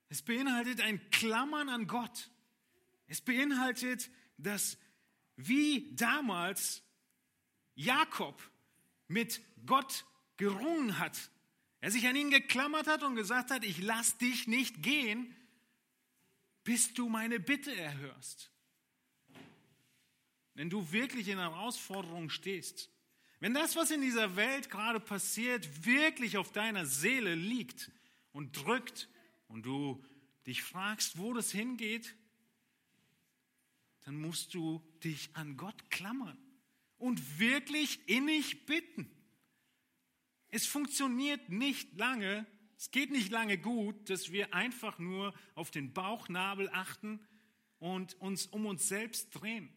Es 0.09 0.21
beinhaltet 0.21 0.81
ein 0.81 1.09
Klammern 1.09 1.69
an 1.69 1.87
Gott. 1.87 2.29
Es 3.07 3.21
beinhaltet, 3.21 4.09
dass 4.37 4.77
wie 5.35 5.93
damals 5.95 6.83
Jakob 7.75 8.41
mit 9.07 9.41
Gott 9.65 10.05
gerungen 10.37 10.99
hat, 10.99 11.17
er 11.79 11.91
sich 11.91 12.07
an 12.07 12.15
ihn 12.15 12.29
geklammert 12.29 12.87
hat 12.87 13.03
und 13.03 13.15
gesagt 13.15 13.49
hat, 13.51 13.63
ich 13.63 13.81
lass 13.81 14.17
dich 14.17 14.47
nicht 14.47 14.83
gehen, 14.83 15.35
bis 16.63 16.93
du 16.93 17.09
meine 17.09 17.39
Bitte 17.39 17.75
erhörst. 17.75 18.51
Wenn 20.53 20.69
du 20.69 20.91
wirklich 20.91 21.27
in 21.27 21.39
Herausforderungen 21.39 22.29
stehst, 22.29 22.89
wenn 23.39 23.53
das, 23.53 23.75
was 23.75 23.89
in 23.89 24.01
dieser 24.01 24.35
Welt 24.35 24.69
gerade 24.69 24.99
passiert, 24.99 25.85
wirklich 25.85 26.37
auf 26.37 26.51
deiner 26.51 26.85
Seele 26.85 27.33
liegt 27.33 27.91
und 28.31 28.55
drückt 28.55 29.09
und 29.47 29.65
du 29.65 30.03
dich 30.45 30.61
fragst, 30.61 31.17
wo 31.17 31.33
das 31.33 31.51
hingeht, 31.51 32.15
dann 34.01 34.15
musst 34.15 34.53
du 34.53 34.81
dich 35.03 35.35
an 35.35 35.57
Gott 35.57 35.89
klammern 35.89 36.37
und 36.97 37.39
wirklich 37.39 38.07
innig 38.07 38.65
bitten. 38.65 39.09
Es 40.49 40.67
funktioniert 40.67 41.49
nicht 41.49 41.97
lange, 41.97 42.45
es 42.81 42.89
geht 42.89 43.11
nicht 43.11 43.29
lange 43.29 43.59
gut, 43.59 44.09
dass 44.09 44.31
wir 44.31 44.55
einfach 44.55 44.97
nur 44.97 45.35
auf 45.53 45.69
den 45.69 45.93
Bauchnabel 45.93 46.67
achten 46.73 47.23
und 47.77 48.15
uns 48.15 48.47
um 48.47 48.65
uns 48.65 48.87
selbst 48.87 49.29
drehen. 49.29 49.71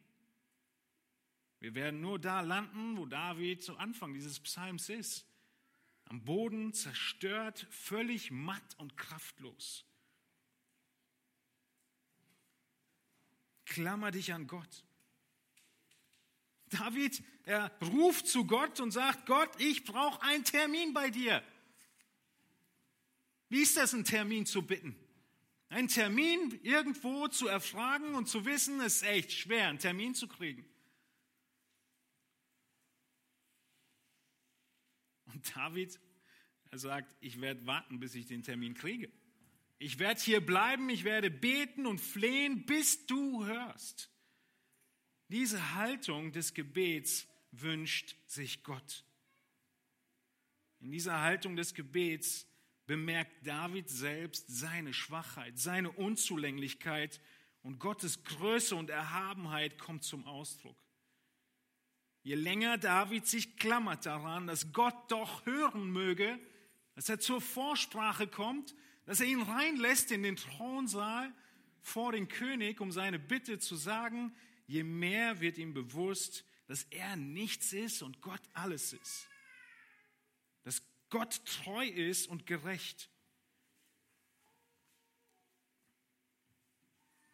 Wir 1.61 1.75
werden 1.75 2.01
nur 2.01 2.19
da 2.19 2.41
landen, 2.41 2.97
wo 2.97 3.05
David 3.05 3.63
zu 3.63 3.77
Anfang 3.77 4.15
dieses 4.15 4.41
Psalms 4.41 4.89
ist. 4.89 5.27
Am 6.07 6.25
Boden 6.25 6.73
zerstört, 6.73 7.67
völlig 7.69 8.31
matt 8.31 8.75
und 8.79 8.97
kraftlos. 8.97 9.85
Klammer 13.67 14.13
dich 14.13 14.33
an 14.33 14.47
Gott. 14.47 14.83
David, 16.71 17.23
er 17.43 17.71
ruft 17.83 18.29
zu 18.29 18.47
Gott 18.47 18.81
und 18.81 18.93
sagt, 18.93 19.27
Gott, 19.27 19.51
ich 19.61 19.85
brauche 19.85 20.23
einen 20.23 20.45
Termin 20.45 20.95
bei 20.95 21.11
dir. 21.11 21.43
Wie 23.49 23.63
ist 23.63 23.77
das, 23.77 23.95
einen 23.95 24.05
Termin 24.05 24.47
zu 24.47 24.67
bitten? 24.67 24.97
Einen 25.69 25.89
Termin 25.89 26.59
irgendwo 26.63 27.29
zu 27.29 27.49
erfragen 27.49 28.15
und 28.15 28.29
zu 28.29 28.45
wissen, 28.45 28.81
ist 28.81 29.03
echt 29.03 29.33
schwer, 29.33 29.69
einen 29.69 29.79
Termin 29.79 30.15
zu 30.15 30.29
kriegen. 30.29 30.65
Und 35.27 35.57
David, 35.57 35.99
er 36.71 36.79
sagt, 36.79 37.15
ich 37.21 37.41
werde 37.41 37.67
warten, 37.67 37.99
bis 37.99 38.15
ich 38.15 38.27
den 38.27 38.43
Termin 38.43 38.75
kriege. 38.75 39.11
Ich 39.79 39.99
werde 39.99 40.21
hier 40.21 40.45
bleiben, 40.45 40.89
ich 40.89 41.05
werde 41.05 41.31
beten 41.31 41.87
und 41.87 42.01
flehen, 42.01 42.65
bis 42.67 43.07
du 43.07 43.45
hörst. 43.45 44.11
Diese 45.29 45.75
Haltung 45.75 46.33
des 46.33 46.55
Gebets 46.55 47.27
wünscht 47.51 48.17
sich 48.27 48.63
Gott. 48.63 49.05
In 50.81 50.91
dieser 50.93 51.21
Haltung 51.21 51.57
des 51.57 51.75
Gebets 51.75 52.47
bemerkt 52.87 53.47
David 53.47 53.89
selbst 53.89 54.47
seine 54.49 54.93
Schwachheit, 54.93 55.59
seine 55.59 55.91
Unzulänglichkeit 55.91 57.21
und 57.63 57.79
Gottes 57.79 58.25
Größe 58.25 58.77
und 58.77 58.91
Erhabenheit 58.91 59.79
kommt 59.79 60.05
zum 60.05 60.27
Ausdruck. 60.27 60.77
Je 62.23 62.35
länger 62.35 62.79
David 62.79 63.27
sich 63.27 63.57
klammert 63.57 64.07
daran, 64.07 64.47
dass 64.47 64.73
Gott 64.73 65.11
doch 65.11 65.45
hören 65.47 65.91
möge, 65.91 66.39
dass 66.95 67.09
er 67.09 67.21
zur 67.21 67.41
Vorsprache 67.41 68.27
kommt, 68.27 68.75
dass 69.05 69.21
er 69.21 69.27
ihn 69.27 69.43
reinlässt 69.43 70.11
in 70.11 70.23
den 70.23 70.37
Thronsaal 70.37 71.33
vor 71.81 72.13
den 72.13 72.29
König, 72.29 72.81
um 72.81 72.93
seine 72.93 73.19
Bitte 73.19 73.59
zu 73.59 73.77
sagen, 73.77 74.35
je 74.67 74.83
mehr 74.83 75.41
wird 75.41 75.59
ihm 75.59 75.75
bewusst, 75.75 76.45
dass 76.67 76.85
er 76.85 77.17
nichts 77.17 77.73
ist 77.73 78.03
und 78.03 78.23
Gott 78.23 78.41
alles 78.55 78.95
ist. 78.95 79.29
Dass 80.63 80.83
Gott 81.15 81.45
treu 81.45 81.87
ist 81.87 82.27
und 82.27 82.45
gerecht. 82.45 83.09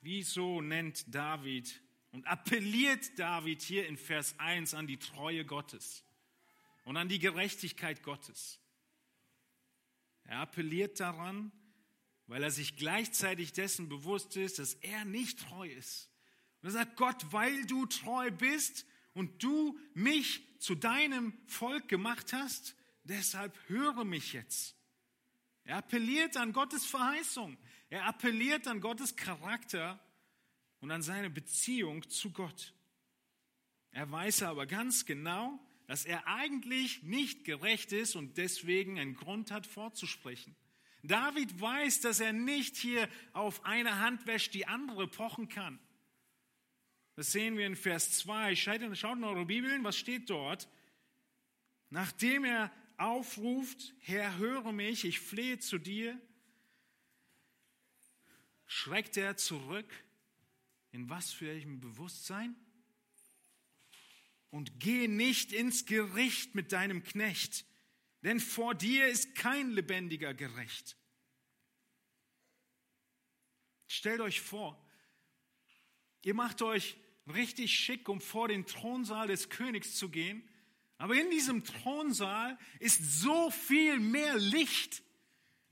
Wieso 0.03 0.61
nennt 0.61 1.15
David 1.15 1.81
und 2.13 2.27
appelliert 2.27 3.19
David 3.19 3.63
hier 3.63 3.87
in 3.87 3.97
Vers 3.97 4.39
1 4.39 4.75
an 4.75 4.87
die 4.87 4.99
Treue 4.99 5.47
Gottes 5.47 6.05
und 6.85 6.99
an 6.99 7.09
die 7.09 7.19
Gerechtigkeit 7.19 8.03
Gottes? 8.03 8.61
Er 10.25 10.41
appelliert 10.41 11.01
daran, 11.01 11.51
weil 12.27 12.43
er 12.43 12.51
sich 12.51 12.77
gleichzeitig 12.77 13.55
dessen 13.55 13.89
bewusst 13.89 14.37
ist, 14.37 14.59
dass 14.59 14.75
er 14.75 15.07
nicht 15.07 15.41
treu 15.41 15.67
ist. 15.67 16.11
Und 16.61 16.69
er 16.69 16.73
sagt, 16.73 16.99
Gott, 16.99 17.33
weil 17.33 17.65
du 17.65 17.87
treu 17.87 18.31
bist 18.31 18.85
und 19.15 19.43
du 19.43 19.79
mich 19.95 20.43
zu 20.59 20.75
deinem 20.75 21.33
Volk 21.47 21.89
gemacht 21.89 22.35
hast, 22.35 22.77
deshalb 23.11 23.55
höre 23.69 24.05
mich 24.05 24.33
jetzt. 24.33 24.75
Er 25.65 25.77
appelliert 25.77 26.37
an 26.37 26.53
Gottes 26.53 26.87
Verheißung. 26.87 27.59
Er 27.91 28.07
appelliert 28.07 28.67
an 28.67 28.81
Gottes 28.81 29.17
Charakter 29.17 30.01
und 30.81 30.91
an 30.91 31.03
seine 31.03 31.29
Beziehung 31.29 32.09
zu 32.09 32.31
Gott. 32.31 32.73
Er 33.91 34.11
weiß 34.11 34.45
aber 34.45 34.67
ganz 34.67 35.05
genau, 35.05 35.59
dass 35.87 36.05
er 36.05 36.27
eigentlich 36.29 37.03
nicht 37.03 37.45
gerecht 37.45 37.93
ist 37.93 38.15
und 38.15 38.39
deswegen 38.39 38.99
einen 38.99 39.17
Grund 39.17 39.51
hat 39.51 39.67
vorzusprechen. 39.67 40.55
David 41.03 41.61
weiß, 41.61 42.01
dass 42.01 42.21
er 42.21 42.33
nicht 42.33 42.77
hier 42.77 43.09
auf 43.33 43.65
eine 43.65 43.99
Hand 43.99 44.27
wäscht, 44.27 44.55
die 44.55 44.67
andere 44.67 45.09
pochen 45.09 45.49
kann. 45.49 45.81
Das 47.17 47.33
sehen 47.33 47.57
wir 47.59 47.67
in 47.67 47.77
Vers 47.77 48.13
2. 48.19 48.55
Schaut 48.55 48.81
in 48.83 49.25
eure 49.25 49.47
Bibeln, 49.47 49.83
was 49.83 49.97
steht 49.97 50.31
dort? 50.31 50.69
Nachdem 51.89 52.45
er 52.45 52.71
aufruft, 53.01 53.95
Herr, 54.01 54.37
höre 54.37 54.73
mich, 54.73 55.05
ich 55.05 55.21
flehe 55.21 55.59
zu 55.59 55.79
dir, 55.79 56.21
schreckt 58.67 59.17
er 59.17 59.37
zurück. 59.37 59.91
In 60.93 61.09
was 61.09 61.33
für 61.33 61.51
einem 61.51 61.81
Bewusstsein? 61.81 62.57
Und 64.51 64.81
geh 64.81 65.07
nicht 65.07 65.53
ins 65.53 65.87
Gericht 65.87 66.57
mit 66.57 66.73
deinem 66.73 67.05
Knecht, 67.05 67.65
denn 68.23 68.41
vor 68.41 68.75
dir 68.75 69.07
ist 69.07 69.37
kein 69.37 69.71
lebendiger 69.71 70.35
gerecht. 70.35 70.97
Stellt 73.87 74.21
euch 74.21 74.41
vor, 74.41 74.85
ihr 76.23 76.35
macht 76.35 76.61
euch 76.63 76.97
richtig 77.29 77.79
schick, 77.79 78.09
um 78.09 78.21
vor 78.21 78.49
den 78.49 78.67
Thronsaal 78.67 79.29
des 79.29 79.49
Königs 79.49 79.95
zu 79.95 80.09
gehen. 80.09 80.49
Aber 81.01 81.15
in 81.15 81.31
diesem 81.31 81.65
Thronsaal 81.65 82.59
ist 82.79 83.23
so 83.23 83.51
viel 83.51 83.99
mehr 83.99 84.37
Licht, 84.37 85.03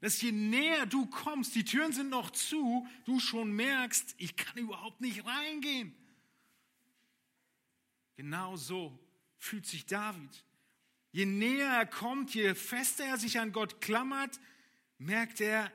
dass 0.01 0.23
je 0.23 0.33
näher 0.33 0.87
du 0.87 1.05
kommst, 1.05 1.55
die 1.55 1.65
Türen 1.65 1.93
sind 1.93 2.09
noch 2.09 2.31
zu, 2.31 2.89
du 3.05 3.21
schon 3.21 3.53
merkst, 3.53 4.15
ich 4.17 4.37
kann 4.37 4.57
überhaupt 4.57 5.03
nicht 5.03 5.27
reingehen. 5.27 5.95
Genau 8.17 8.57
so 8.57 8.99
fühlt 9.37 9.67
sich 9.67 9.85
David. 9.85 10.31
Je 11.13 11.27
näher 11.27 11.73
er 11.73 11.85
kommt, 11.85 12.35
je 12.35 12.55
fester 12.55 13.05
er 13.05 13.19
sich 13.19 13.39
an 13.39 13.53
Gott 13.53 13.83
klammert, 13.83 14.41
merkt 14.97 15.43
er 15.43 15.71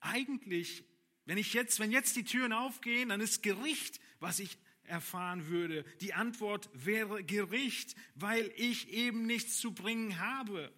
eigentlich, 0.00 0.82
wenn 1.26 1.36
ich 1.36 1.52
jetzt, 1.52 1.78
wenn 1.78 1.92
jetzt 1.92 2.16
die 2.16 2.24
Türen 2.24 2.54
aufgehen, 2.54 3.10
dann 3.10 3.20
ist 3.20 3.42
Gericht, 3.42 4.00
was 4.18 4.38
ich 4.38 4.56
erfahren 4.88 5.46
würde. 5.46 5.84
Die 6.00 6.14
Antwort 6.14 6.68
wäre 6.72 7.22
Gericht, 7.22 7.94
weil 8.14 8.52
ich 8.56 8.88
eben 8.88 9.26
nichts 9.26 9.58
zu 9.58 9.72
bringen 9.72 10.18
habe. 10.18 10.72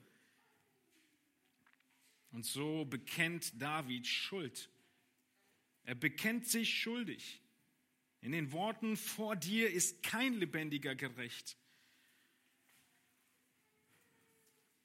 Und 2.32 2.44
so 2.44 2.84
bekennt 2.84 3.60
David 3.60 4.06
Schuld. 4.06 4.70
Er 5.84 5.94
bekennt 5.94 6.46
sich 6.46 6.78
schuldig. 6.78 7.40
In 8.20 8.32
den 8.32 8.52
Worten, 8.52 8.96
vor 8.96 9.34
dir 9.34 9.70
ist 9.70 10.02
kein 10.02 10.34
lebendiger 10.34 10.94
gerecht. 10.94 11.56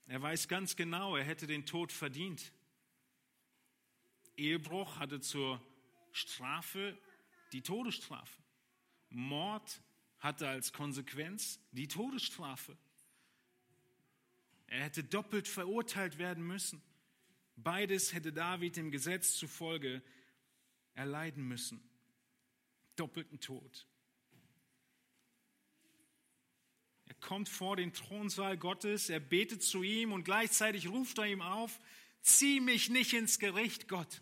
Er 0.07 0.21
weiß 0.21 0.47
ganz 0.47 0.75
genau, 0.75 1.15
er 1.15 1.23
hätte 1.23 1.47
den 1.47 1.65
Tod 1.65 1.91
verdient. 1.91 2.53
Ehebruch 4.37 4.99
hatte 4.99 5.19
zur 5.19 5.61
Strafe 6.11 6.97
die 7.51 7.61
Todesstrafe. 7.61 8.44
Mord 9.15 9.81
hatte 10.19 10.47
als 10.47 10.73
Konsequenz 10.73 11.59
die 11.71 11.87
Todesstrafe. 11.87 12.77
Er 14.67 14.83
hätte 14.83 15.03
doppelt 15.03 15.47
verurteilt 15.47 16.17
werden 16.17 16.45
müssen. 16.45 16.81
Beides 17.55 18.13
hätte 18.13 18.33
David 18.33 18.75
dem 18.75 18.91
Gesetz 18.91 19.37
zufolge 19.37 20.01
erleiden 20.95 21.47
müssen. 21.47 21.81
Doppelten 22.97 23.39
Tod. 23.39 23.87
Er 27.05 27.15
kommt 27.15 27.47
vor 27.47 27.77
den 27.77 27.93
Thronsaal 27.93 28.57
Gottes, 28.57 29.09
er 29.09 29.19
betet 29.19 29.63
zu 29.63 29.83
ihm 29.83 30.11
und 30.11 30.23
gleichzeitig 30.23 30.89
ruft 30.89 31.17
er 31.19 31.27
ihm 31.27 31.41
auf, 31.41 31.79
zieh 32.21 32.59
mich 32.59 32.89
nicht 32.89 33.13
ins 33.13 33.39
Gericht, 33.39 33.87
Gott. 33.87 34.21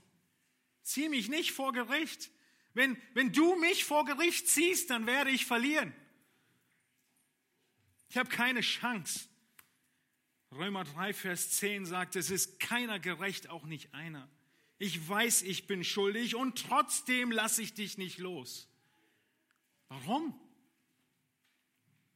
Zieh 0.84 1.10
mich 1.10 1.29
nicht 1.29 1.53
vor 1.53 1.71
Gericht. 1.71 2.29
Wenn, 2.73 2.97
wenn 3.13 3.31
du 3.31 3.55
mich 3.55 3.86
vor 3.86 4.05
Gericht 4.05 4.47
ziehst, 4.47 4.89
dann 4.89 5.05
werde 5.05 5.29
ich 5.29 5.45
verlieren. 5.45 5.93
Ich 8.09 8.17
habe 8.17 8.29
keine 8.29 8.62
Chance. 8.62 9.27
Römer 10.51 10.83
3, 10.83 11.13
Vers 11.13 11.51
10 11.51 11.86
sagt, 11.86 12.15
es 12.15 12.29
ist 12.29 12.59
keiner 12.59 12.99
gerecht, 12.99 13.49
auch 13.49 13.65
nicht 13.65 13.93
einer. 13.93 14.29
Ich 14.77 15.07
weiß, 15.07 15.43
ich 15.43 15.67
bin 15.67 15.83
schuldig 15.83 16.36
und 16.36 16.57
trotzdem 16.67 17.31
lasse 17.31 17.62
ich 17.62 17.73
dich 17.73 17.97
nicht 17.97 18.17
los. 18.17 18.67
Warum? 19.88 20.39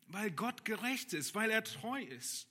Weil 0.08 0.32
Gott 0.32 0.66
gerecht 0.66 1.14
ist, 1.14 1.36
weil 1.36 1.50
er 1.50 1.64
treu 1.64 2.02
ist. 2.02 2.48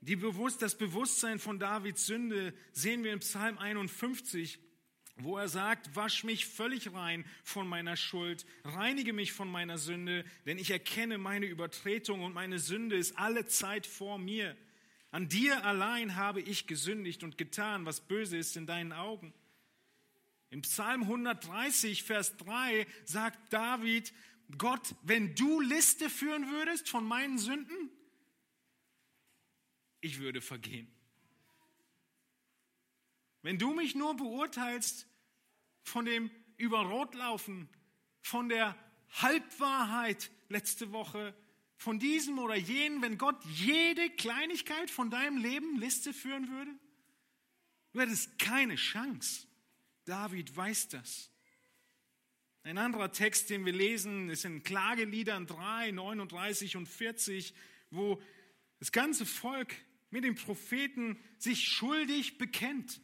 Die 0.00 0.16
Bewusst, 0.16 0.62
das 0.62 0.76
Bewusstsein 0.76 1.38
von 1.38 1.58
Davids 1.58 2.06
Sünde 2.06 2.54
sehen 2.72 3.04
wir 3.04 3.12
im 3.12 3.20
Psalm 3.20 3.58
51 3.58 4.58
wo 5.16 5.36
er 5.36 5.48
sagt, 5.48 5.94
wasch 5.94 6.24
mich 6.24 6.46
völlig 6.46 6.92
rein 6.92 7.24
von 7.44 7.68
meiner 7.68 7.96
Schuld, 7.96 8.44
reinige 8.64 9.12
mich 9.12 9.32
von 9.32 9.48
meiner 9.48 9.78
Sünde, 9.78 10.24
denn 10.46 10.58
ich 10.58 10.70
erkenne 10.70 11.18
meine 11.18 11.46
Übertretung 11.46 12.22
und 12.22 12.34
meine 12.34 12.58
Sünde 12.58 12.96
ist 12.96 13.16
alle 13.16 13.46
Zeit 13.46 13.86
vor 13.86 14.18
mir. 14.18 14.56
An 15.10 15.28
dir 15.28 15.64
allein 15.64 16.16
habe 16.16 16.40
ich 16.40 16.66
gesündigt 16.66 17.22
und 17.22 17.38
getan, 17.38 17.86
was 17.86 18.00
böse 18.00 18.36
ist 18.36 18.56
in 18.56 18.66
deinen 18.66 18.92
Augen. 18.92 19.32
In 20.50 20.62
Psalm 20.62 21.02
130, 21.02 22.02
Vers 22.02 22.36
3 22.36 22.86
sagt 23.04 23.52
David, 23.52 24.12
Gott, 24.58 24.94
wenn 25.02 25.34
du 25.34 25.60
Liste 25.60 26.10
führen 26.10 26.50
würdest 26.50 26.88
von 26.88 27.04
meinen 27.04 27.38
Sünden, 27.38 27.90
ich 30.00 30.18
würde 30.18 30.40
vergehen. 30.40 30.93
Wenn 33.44 33.58
du 33.58 33.74
mich 33.74 33.94
nur 33.94 34.16
beurteilst 34.16 35.06
von 35.82 36.06
dem 36.06 36.30
Überrotlaufen, 36.56 37.68
von 38.22 38.48
der 38.48 38.74
Halbwahrheit 39.20 40.30
letzte 40.48 40.92
Woche, 40.92 41.36
von 41.76 41.98
diesem 41.98 42.38
oder 42.38 42.54
jenem, 42.54 43.02
wenn 43.02 43.18
Gott 43.18 43.36
jede 43.44 44.08
Kleinigkeit 44.08 44.90
von 44.90 45.10
deinem 45.10 45.36
Leben 45.36 45.78
Liste 45.78 46.14
führen 46.14 46.48
würde, 46.48 46.70
wäre 47.92 48.10
es 48.10 48.34
keine 48.38 48.76
Chance. 48.76 49.46
David 50.06 50.56
weiß 50.56 50.88
das. 50.88 51.30
Ein 52.62 52.78
anderer 52.78 53.12
Text, 53.12 53.50
den 53.50 53.66
wir 53.66 53.74
lesen, 53.74 54.30
ist 54.30 54.46
in 54.46 54.62
Klageliedern 54.62 55.46
3, 55.46 55.90
39 55.90 56.76
und 56.76 56.88
40, 56.88 57.52
wo 57.90 58.22
das 58.78 58.90
ganze 58.90 59.26
Volk 59.26 59.74
mit 60.08 60.24
dem 60.24 60.34
Propheten 60.34 61.22
sich 61.36 61.68
schuldig 61.68 62.38
bekennt 62.38 63.02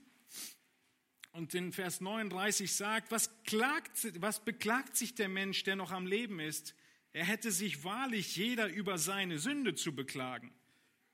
und 1.33 1.55
in 1.55 1.73
Vers 1.73 2.01
39 2.01 2.73
sagt, 2.73 3.11
was, 3.11 3.31
klagt, 3.45 4.21
was 4.21 4.45
beklagt 4.45 4.97
sich 4.97 5.14
der 5.14 5.29
Mensch, 5.29 5.62
der 5.62 5.77
noch 5.77 5.93
am 5.93 6.07
Leben 6.07 6.40
ist? 6.40 6.75
Er 7.12 7.25
hätte 7.25 7.51
sich 7.51 7.85
wahrlich 7.85 8.37
jeder 8.37 8.69
über 8.69 8.99
seine 8.99 9.38
Sünde 9.38 9.75
zu 9.75 9.95
beklagen. 9.95 10.53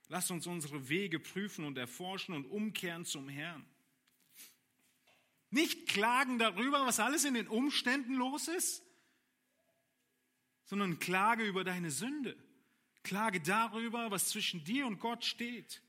Lass 0.09 0.31
uns 0.31 0.47
unsere 0.47 0.89
Wege 0.89 1.19
prüfen 1.19 1.65
und 1.65 1.79
erforschen 1.79 2.35
und 2.35 2.47
umkehren 2.47 3.05
zum 3.05 3.29
Herrn. 3.29 3.67
Nicht 5.51 5.89
klagen 5.89 6.39
darüber, 6.39 6.87
was 6.87 7.01
alles 7.01 7.25
in 7.25 7.35
den 7.35 7.49
Umständen 7.49 8.15
los 8.15 8.49
ist, 8.49 8.83
sondern 10.65 10.99
klage 10.99 11.45
über 11.45 11.65
deine 11.65 11.91
Sünde. 11.91 12.37
Klage 13.03 13.41
darüber, 13.41 14.11
was 14.11 14.29
zwischen 14.29 14.65
dir 14.65 14.87
und 14.87 14.99
Gott 14.99 15.25
steht. 15.25 15.83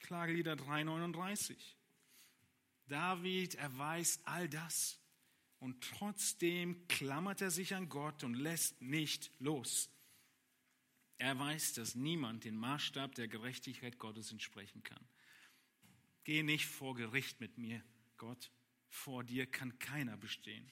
Klagelieder 0.00 0.56
339. 0.56 1.73
David 2.86 3.54
erweist 3.54 4.20
all 4.26 4.48
das 4.48 5.00
und 5.58 5.82
trotzdem 5.82 6.86
klammert 6.88 7.40
er 7.40 7.50
sich 7.50 7.74
an 7.74 7.88
Gott 7.88 8.24
und 8.24 8.34
lässt 8.34 8.80
nicht 8.82 9.30
los. 9.38 9.90
Er 11.18 11.38
weiß, 11.38 11.74
dass 11.74 11.94
niemand 11.94 12.44
den 12.44 12.56
Maßstab 12.56 13.14
der 13.14 13.28
Gerechtigkeit 13.28 13.98
Gottes 13.98 14.30
entsprechen 14.30 14.82
kann. 14.82 15.06
Geh 16.24 16.42
nicht 16.42 16.66
vor 16.66 16.94
Gericht 16.94 17.40
mit 17.40 17.56
mir, 17.56 17.82
Gott. 18.16 18.50
Vor 18.88 19.24
dir 19.24 19.46
kann 19.46 19.78
keiner 19.78 20.16
bestehen. 20.16 20.70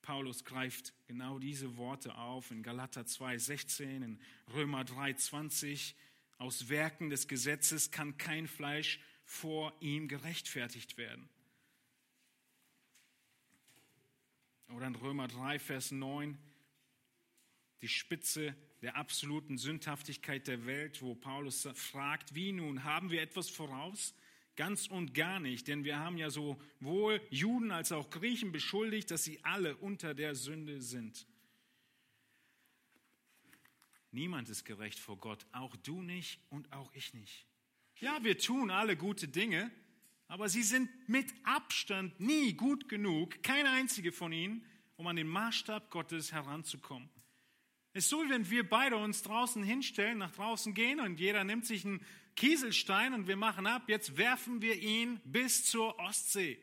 Paulus 0.00 0.44
greift 0.44 0.92
genau 1.06 1.38
diese 1.38 1.76
Worte 1.76 2.16
auf 2.16 2.50
in 2.50 2.62
Galater 2.62 3.02
2,16, 3.02 4.02
in 4.02 4.20
Römer 4.52 4.82
3,20. 4.82 5.94
Aus 6.38 6.68
Werken 6.68 7.08
des 7.08 7.28
Gesetzes 7.28 7.92
kann 7.92 8.18
kein 8.18 8.48
Fleisch 8.48 8.98
vor 9.32 9.72
ihm 9.80 10.08
gerechtfertigt 10.08 10.98
werden. 10.98 11.26
Oder 14.68 14.88
in 14.88 14.94
Römer 14.94 15.26
3, 15.26 15.58
Vers 15.58 15.90
9, 15.90 16.36
die 17.80 17.88
Spitze 17.88 18.54
der 18.82 18.96
absoluten 18.96 19.56
Sündhaftigkeit 19.56 20.46
der 20.46 20.66
Welt, 20.66 21.00
wo 21.00 21.14
Paulus 21.14 21.66
fragt, 21.74 22.34
wie 22.34 22.52
nun, 22.52 22.84
haben 22.84 23.10
wir 23.10 23.22
etwas 23.22 23.48
voraus? 23.48 24.14
Ganz 24.54 24.86
und 24.86 25.14
gar 25.14 25.40
nicht, 25.40 25.66
denn 25.66 25.84
wir 25.84 25.98
haben 25.98 26.18
ja 26.18 26.28
sowohl 26.28 27.26
Juden 27.30 27.70
als 27.70 27.90
auch 27.90 28.10
Griechen 28.10 28.52
beschuldigt, 28.52 29.10
dass 29.10 29.24
sie 29.24 29.42
alle 29.44 29.78
unter 29.78 30.12
der 30.12 30.34
Sünde 30.34 30.82
sind. 30.82 31.26
Niemand 34.10 34.50
ist 34.50 34.64
gerecht 34.64 34.98
vor 34.98 35.16
Gott, 35.16 35.46
auch 35.52 35.74
du 35.76 36.02
nicht 36.02 36.38
und 36.50 36.70
auch 36.74 36.92
ich 36.92 37.14
nicht. 37.14 37.46
Ja, 38.02 38.18
wir 38.24 38.36
tun 38.36 38.72
alle 38.72 38.96
gute 38.96 39.28
Dinge, 39.28 39.70
aber 40.26 40.48
sie 40.48 40.64
sind 40.64 40.90
mit 41.08 41.32
Abstand 41.44 42.18
nie 42.18 42.52
gut 42.52 42.88
genug, 42.88 43.40
keine 43.44 43.70
einzige 43.70 44.10
von 44.10 44.32
ihnen, 44.32 44.66
um 44.96 45.06
an 45.06 45.14
den 45.14 45.28
Maßstab 45.28 45.88
Gottes 45.88 46.32
heranzukommen. 46.32 47.08
Es 47.92 48.04
ist 48.04 48.10
so, 48.10 48.28
wenn 48.28 48.50
wir 48.50 48.68
beide 48.68 48.96
uns 48.96 49.22
draußen 49.22 49.62
hinstellen, 49.62 50.18
nach 50.18 50.32
draußen 50.32 50.74
gehen 50.74 50.98
und 50.98 51.20
jeder 51.20 51.44
nimmt 51.44 51.64
sich 51.64 51.84
einen 51.84 52.04
Kieselstein 52.34 53.14
und 53.14 53.28
wir 53.28 53.36
machen 53.36 53.68
ab, 53.68 53.84
jetzt 53.86 54.16
werfen 54.16 54.60
wir 54.62 54.74
ihn 54.82 55.20
bis 55.22 55.66
zur 55.66 55.96
Ostsee. 56.00 56.58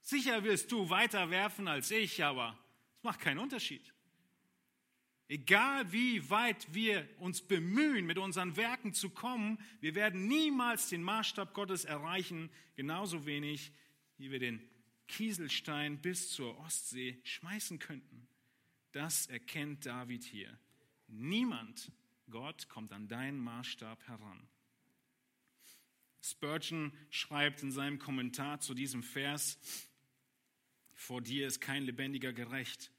Sicher 0.00 0.44
wirst 0.44 0.72
du 0.72 0.88
weiter 0.88 1.28
werfen 1.28 1.68
als 1.68 1.90
ich, 1.90 2.24
aber 2.24 2.58
es 2.96 3.02
macht 3.02 3.20
keinen 3.20 3.38
Unterschied. 3.38 3.92
Egal 5.28 5.90
wie 5.90 6.28
weit 6.28 6.74
wir 6.74 7.08
uns 7.18 7.40
bemühen, 7.40 8.04
mit 8.04 8.18
unseren 8.18 8.56
Werken 8.56 8.92
zu 8.92 9.08
kommen, 9.08 9.58
wir 9.80 9.94
werden 9.94 10.28
niemals 10.28 10.90
den 10.90 11.02
Maßstab 11.02 11.54
Gottes 11.54 11.86
erreichen, 11.86 12.50
genauso 12.76 13.24
wenig 13.24 13.72
wie 14.18 14.30
wir 14.30 14.38
den 14.38 14.60
Kieselstein 15.08 16.00
bis 16.00 16.30
zur 16.30 16.58
Ostsee 16.58 17.20
schmeißen 17.24 17.78
könnten. 17.78 18.28
Das 18.92 19.26
erkennt 19.26 19.86
David 19.86 20.24
hier. 20.24 20.58
Niemand, 21.08 21.90
Gott, 22.30 22.68
kommt 22.68 22.92
an 22.92 23.08
deinen 23.08 23.38
Maßstab 23.38 24.06
heran. 24.06 24.46
Spurgeon 26.20 26.92
schreibt 27.10 27.62
in 27.62 27.70
seinem 27.70 27.98
Kommentar 27.98 28.60
zu 28.60 28.72
diesem 28.72 29.02
Vers, 29.02 29.58
vor 30.94 31.20
dir 31.20 31.46
ist 31.46 31.60
kein 31.60 31.82
lebendiger 31.82 32.32
gerecht. 32.32 32.90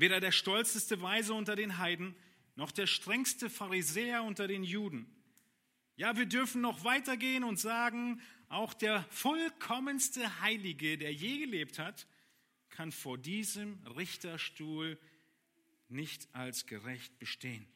Weder 0.00 0.20
der 0.20 0.30
stolzeste 0.30 1.02
Weise 1.02 1.34
unter 1.34 1.56
den 1.56 1.78
Heiden, 1.78 2.14
noch 2.54 2.70
der 2.70 2.86
strengste 2.86 3.50
Pharisäer 3.50 4.22
unter 4.22 4.46
den 4.46 4.62
Juden. 4.62 5.12
Ja, 5.96 6.16
wir 6.16 6.26
dürfen 6.26 6.60
noch 6.60 6.84
weitergehen 6.84 7.42
und 7.42 7.58
sagen, 7.58 8.22
auch 8.48 8.74
der 8.74 9.02
vollkommenste 9.10 10.40
Heilige, 10.40 10.98
der 10.98 11.12
je 11.12 11.38
gelebt 11.38 11.80
hat, 11.80 12.06
kann 12.68 12.92
vor 12.92 13.18
diesem 13.18 13.84
Richterstuhl 13.96 15.00
nicht 15.88 16.28
als 16.32 16.66
gerecht 16.66 17.18
bestehen. 17.18 17.66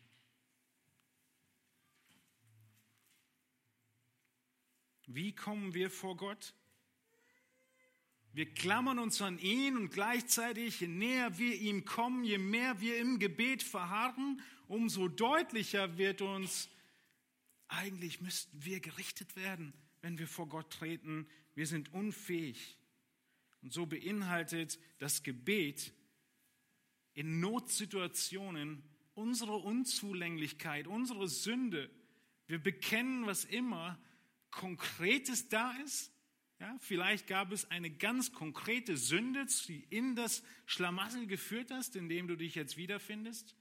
Wie 5.07 5.35
kommen 5.35 5.75
wir 5.75 5.91
vor 5.91 6.17
Gott? 6.17 6.55
Wir 8.35 8.47
klammern 8.47 8.99
uns 8.99 9.21
an 9.21 9.39
ihn 9.39 9.77
und 9.77 9.91
gleichzeitig, 9.91 10.81
je 10.81 10.89
näher 10.89 11.39
wir 11.39 11.55
ihm 11.55 11.85
kommen, 11.85 12.25
je 12.25 12.39
mehr 12.39 12.81
wir 12.81 12.99
im 12.99 13.19
Gebet 13.19 13.63
verharren, 13.63 14.41
umso 14.69 15.09
deutlicher 15.09 15.99
wird 15.99 16.23
uns, 16.23 16.71
eigentlich 17.69 18.21
müssten 18.21 18.65
wir 18.65 18.81
gerichtet 18.81 19.37
werden, 19.37 19.75
wenn 20.01 20.19
wir 20.19 20.29
vor 20.29 20.49
Gott 20.49 20.71
treten. 20.71 21.27
Wir 21.55 21.67
sind 21.67 21.93
unfähig. 21.93 22.79
Und 23.61 23.73
so 23.73 23.87
beinhaltet 23.87 24.79
das 24.99 25.23
Gebet 25.23 25.93
in 27.15 27.41
Notsituationen 27.41 28.83
unsere 29.15 29.57
Unzulänglichkeit, 29.57 30.87
unsere 30.87 31.29
Sünde. 31.29 31.91
Wir 32.47 32.59
bekennen, 32.59 33.27
was 33.27 33.45
immer 33.45 33.99
Konkretes 34.51 35.49
da 35.49 35.73
ist. 35.85 36.12
Ja, 36.63 36.77
vielleicht 36.79 37.27
gab 37.27 37.51
es 37.51 37.69
eine 37.73 37.91
ganz 37.91 38.31
konkrete 38.31 38.97
Sünde, 38.97 39.47
die 39.67 39.85
in 39.91 40.15
das 40.15 40.45
Schlamassel 40.65 41.27
geführt 41.27 41.73
hast, 41.73 41.97
in 41.97 42.09
dem 42.09 42.29
du 42.29 42.37
dich 42.37 42.55
jetzt 42.55 42.77
wiederfindest. 42.77 43.57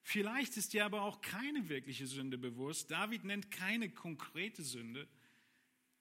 Vielleicht 0.00 0.56
ist 0.56 0.72
dir 0.72 0.86
aber 0.86 1.02
auch 1.02 1.20
keine 1.20 1.68
wirkliche 1.68 2.06
Sünde 2.06 2.38
bewusst. 2.38 2.90
David 2.90 3.24
nennt 3.24 3.50
keine 3.50 3.90
konkrete 3.90 4.62
Sünde, 4.62 5.06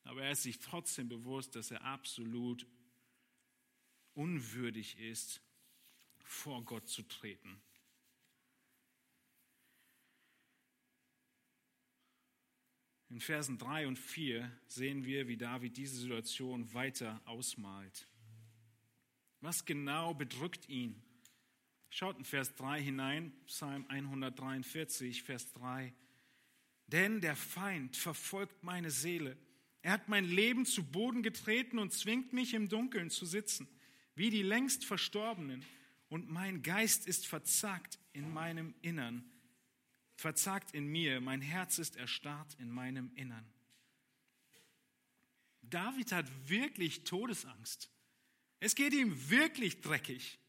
aber 0.05 0.23
er 0.23 0.31
ist 0.31 0.43
sich 0.43 0.59
trotzdem 0.59 1.09
bewusst, 1.09 1.57
dass 1.57 1.71
er 1.71 1.83
absolut 1.83 2.65
unwürdig 4.13 4.97
ist, 4.97 5.41
vor 6.23 6.63
Gott 6.63 6.87
zu 6.87 7.01
treten. 7.01 7.61
In 13.09 13.19
Versen 13.19 13.57
3 13.57 13.87
und 13.87 13.99
4 13.99 14.51
sehen 14.67 15.05
wir, 15.05 15.27
wie 15.27 15.37
David 15.37 15.77
diese 15.77 15.97
Situation 15.97 16.73
weiter 16.73 17.21
ausmalt. 17.25 18.07
Was 19.41 19.65
genau 19.65 20.13
bedrückt 20.13 20.67
ihn? 20.69 21.01
Schaut 21.89 22.17
in 22.17 22.25
Vers 22.25 22.55
3 22.55 22.81
hinein, 22.81 23.31
Psalm 23.45 23.85
143, 23.87 25.23
Vers 25.23 25.51
3. 25.53 25.93
Denn 26.87 27.21
der 27.21 27.35
Feind 27.35 27.95
verfolgt 27.95 28.63
meine 28.63 28.91
Seele. 28.91 29.37
Er 29.81 29.91
hat 29.91 30.09
mein 30.09 30.25
Leben 30.25 30.65
zu 30.65 30.83
Boden 30.83 31.21
getreten 31.21 31.77
und 31.77 31.93
zwingt 31.93 32.33
mich 32.33 32.53
im 32.53 32.69
Dunkeln 32.69 33.11
zu 33.11 33.25
sitzen, 33.25 33.67
wie 34.15 34.29
die 34.29 34.41
längst 34.41 34.83
Verstorbenen 34.83 35.63
und 36.09 36.29
mein 36.29 36.63
Geist 36.63 37.07
ist 37.07 37.27
verzagt 37.27 37.99
in 38.13 38.33
meinem 38.33 38.73
Innern, 38.81 39.29
verzagt 40.15 40.71
in 40.73 40.87
mir, 40.87 41.21
mein 41.21 41.41
Herz 41.41 41.77
ist 41.77 41.95
erstarrt 41.95 42.55
in 42.59 42.69
meinem 42.69 43.11
Innern. 43.15 43.45
David 45.61 46.11
hat 46.11 46.49
wirklich 46.49 47.03
Todesangst. 47.03 47.89
Es 48.59 48.75
geht 48.75 48.93
ihm 48.93 49.29
wirklich 49.29 49.81
dreckig. 49.81 50.39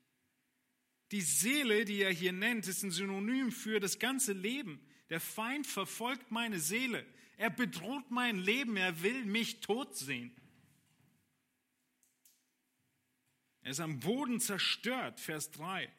Die 1.13 1.21
Seele, 1.21 1.85
die 1.85 2.03
er 2.03 2.13
hier 2.13 2.33
nennt, 2.33 2.67
ist 2.67 2.83
ein 2.83 2.91
Synonym 2.91 3.53
für 3.53 3.81
das 3.81 3.99
ganze 3.99 4.33
Leben. 4.33 4.81
Der 5.09 5.21
Feind 5.21 5.67
verfolgt 5.67 6.31
meine 6.31 6.59
Seele. 6.59 7.07
Er 7.37 7.51
bedroht 7.51 8.11
mein 8.11 8.39
Leben. 8.39 8.77
Er 8.77 9.03
will 9.03 9.25
mich 9.25 9.61
tot 9.61 9.97
sehen. 9.97 10.35
Er 13.61 13.71
ist 13.73 13.81
am 13.81 14.01
Boden 14.01 14.41
zerstört, 14.41 15.21
Vers 15.21 15.51
3. 15.53 15.93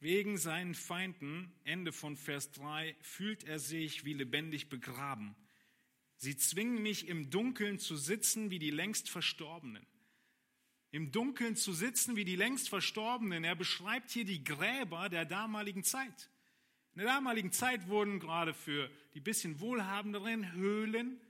Wegen 0.00 0.38
seinen 0.38 0.74
Feinden, 0.74 1.52
Ende 1.64 1.92
von 1.92 2.16
Vers 2.16 2.52
3, 2.52 2.94
fühlt 3.00 3.44
er 3.44 3.58
sich 3.58 4.04
wie 4.04 4.14
lebendig 4.14 4.68
begraben. 4.68 5.34
Sie 6.16 6.36
zwingen 6.36 6.82
mich 6.82 7.08
im 7.08 7.30
Dunkeln 7.30 7.78
zu 7.78 7.96
sitzen 7.96 8.50
wie 8.50 8.58
die 8.58 8.70
längst 8.70 9.10
Verstorbenen. 9.10 9.86
Im 10.90 11.10
Dunkeln 11.12 11.56
zu 11.56 11.72
sitzen 11.72 12.16
wie 12.16 12.24
die 12.24 12.36
längst 12.36 12.68
Verstorbenen. 12.68 13.44
Er 13.44 13.56
beschreibt 13.56 14.10
hier 14.10 14.24
die 14.24 14.42
Gräber 14.42 15.08
der 15.08 15.24
damaligen 15.24 15.84
Zeit. 15.84 16.30
In 16.94 17.00
der 17.00 17.14
damaligen 17.14 17.52
Zeit 17.52 17.88
wurden 17.88 18.20
gerade 18.20 18.54
für 18.54 18.90
die 19.14 19.20
bisschen 19.20 19.60
wohlhabenderen 19.60 20.52
Höhlen 20.52 21.20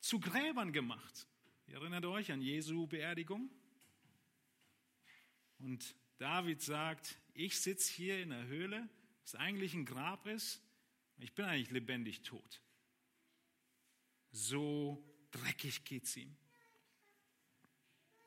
zu 0.00 0.20
Gräbern 0.20 0.72
gemacht. 0.72 1.26
Ihr 1.66 1.76
erinnert 1.76 2.04
euch 2.04 2.30
an 2.32 2.42
Jesu 2.42 2.86
Beerdigung? 2.86 3.50
Und 5.58 5.96
David 6.18 6.62
sagt, 6.62 7.18
ich 7.38 7.60
sitze 7.60 7.92
hier 7.92 8.20
in 8.20 8.30
der 8.30 8.46
Höhle, 8.46 8.88
was 9.22 9.36
eigentlich 9.36 9.72
ein 9.72 9.84
Grab 9.84 10.26
ist. 10.26 10.60
Ich 11.20 11.32
bin 11.34 11.44
eigentlich 11.44 11.70
lebendig 11.70 12.22
tot. 12.22 12.60
So 14.32 15.00
dreckig 15.30 15.84
geht's 15.84 16.16
ihm. 16.16 16.36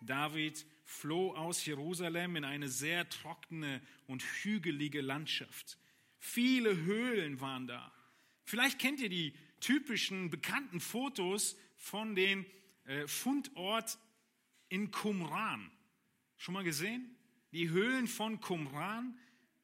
David 0.02 0.66
floh 0.86 1.36
aus 1.36 1.66
Jerusalem 1.66 2.38
in 2.38 2.46
eine 2.46 2.70
sehr 2.70 3.08
trockene 3.10 3.82
und 4.08 4.24
hügelige 4.24 5.02
Landschaft. 5.02 5.78
Viele 6.18 6.76
Höhlen 6.78 7.42
waren 7.42 7.68
da. 7.68 7.94
Vielleicht 8.46 8.80
kennt 8.80 9.02
ihr 9.02 9.10
die 9.10 9.34
typischen 9.60 10.30
bekannten 10.30 10.80
Fotos 10.80 11.58
von 11.76 12.16
den 12.16 12.46
äh, 12.86 13.08
Fundort 13.08 14.00
in 14.70 14.90
Qumran. 14.90 15.70
Schon 16.38 16.54
mal 16.54 16.64
gesehen? 16.64 17.18
Die 17.52 17.70
Höhlen 17.70 18.08
von 18.08 18.40
Qumran, 18.40 19.18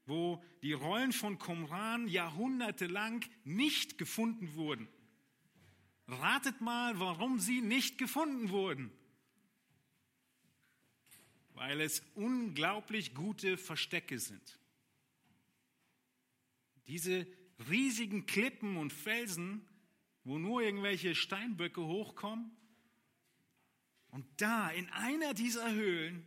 wo 0.06 0.44
die 0.62 0.74
Rollen 0.74 1.12
von 1.12 1.38
Qumran 1.38 2.08
jahrhundertelang 2.08 3.24
nicht 3.44 3.98
gefunden 3.98 4.54
wurden. 4.56 4.88
Ratet 6.08 6.62
mal, 6.62 7.00
warum 7.00 7.40
sie 7.40 7.62
nicht 7.62 7.98
gefunden 7.98 8.50
wurden. 8.50 8.92
Weil 11.54 11.82
es 11.82 12.02
unglaublich 12.16 13.14
gute 13.14 13.58
Verstecke 13.58 14.20
sind. 14.20 14.60
Diese 16.88 17.28
riesigen 17.70 18.26
Klippen 18.26 18.78
und 18.78 18.94
Felsen, 18.94 19.68
wo 20.24 20.38
nur 20.38 20.62
irgendwelche 20.62 21.16
Steinböcke 21.16 21.84
hochkommen. 21.84 22.52
Und 24.10 24.26
da, 24.38 24.70
in 24.70 24.90
einer 24.90 25.34
dieser 25.34 25.72
Höhlen, 25.74 26.26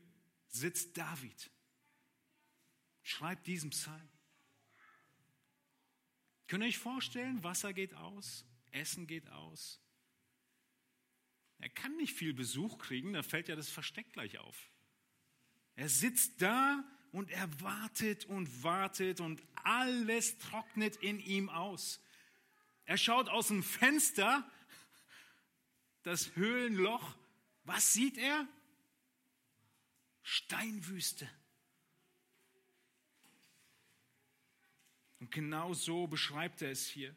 sitzt 0.51 0.97
David. 0.97 1.51
Schreibt 3.03 3.47
diesen 3.47 3.71
Psalm. 3.71 4.09
Könnt 6.47 6.65
ihr 6.65 6.69
euch 6.69 6.79
vorstellen, 6.79 7.43
Wasser 7.45 7.73
geht 7.73 7.95
aus, 7.95 8.45
Essen 8.73 9.07
geht 9.07 9.29
aus. 9.31 9.81
Er 11.59 11.69
kann 11.69 11.97
nicht 11.97 12.15
viel 12.15 12.35
Besuch 12.35 12.79
kriegen, 12.79 13.13
da 13.13 13.23
fällt 13.23 13.49
ja 13.49 13.57
das 13.57 13.69
Versteck 13.69 14.13
gleich 14.13 14.39
auf. 14.39 14.71
Er 15.77 15.89
sitzt 15.89 16.43
da 16.43 16.85
und 17.13 17.31
er 17.31 17.61
wartet 17.61 18.25
und 18.25 18.63
wartet 18.63 19.21
und 19.21 19.43
alles 19.63 20.39
trocknet 20.39 20.97
in 20.97 21.21
ihm 21.21 21.49
aus. 21.49 22.01
Er 22.85 22.97
schaut 22.97 23.29
aus 23.29 23.49
dem 23.49 23.63
Fenster, 23.63 24.51
das 26.03 26.35
Höhlenloch. 26.35 27.17
Was 27.65 27.93
sieht 27.93 28.19
er? 28.19 28.49
Steinwüste. 30.23 31.29
Und 35.21 35.31
genau 35.31 35.75
so 35.75 36.07
beschreibt 36.07 36.63
er 36.63 36.71
es 36.71 36.87
hier. 36.87 37.15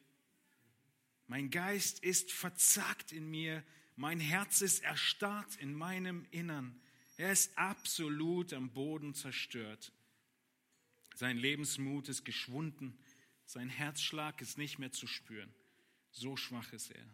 Mein 1.27 1.49
Geist 1.49 1.99
ist 1.99 2.31
verzagt 2.31 3.11
in 3.11 3.29
mir, 3.29 3.63
mein 3.95 4.19
Herz 4.19 4.61
ist 4.61 4.83
erstarrt 4.83 5.55
in 5.57 5.73
meinem 5.73 6.25
Innern. 6.31 6.79
Er 7.17 7.31
ist 7.31 7.57
absolut 7.57 8.53
am 8.53 8.71
Boden 8.71 9.13
zerstört. 9.13 9.93
Sein 11.15 11.37
Lebensmut 11.37 12.09
ist 12.09 12.25
geschwunden, 12.25 12.97
sein 13.45 13.69
Herzschlag 13.69 14.41
ist 14.41 14.57
nicht 14.57 14.79
mehr 14.79 14.91
zu 14.91 15.07
spüren. 15.07 15.53
So 16.11 16.35
schwach 16.35 16.73
ist 16.73 16.91
er. 16.91 17.05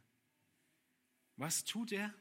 Was 1.35 1.63
tut 1.63 1.91
er? 1.91 2.13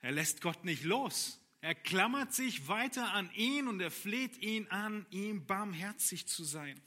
Er 0.00 0.12
lässt 0.12 0.40
Gott 0.40 0.64
nicht 0.64 0.84
los. 0.84 1.40
Er 1.64 1.74
klammert 1.74 2.34
sich 2.34 2.68
weiter 2.68 3.14
an 3.14 3.32
ihn 3.32 3.68
und 3.68 3.80
er 3.80 3.90
fleht 3.90 4.36
ihn 4.36 4.66
an, 4.66 5.06
ihm 5.08 5.46
barmherzig 5.46 6.26
zu 6.26 6.44
sein. 6.44 6.78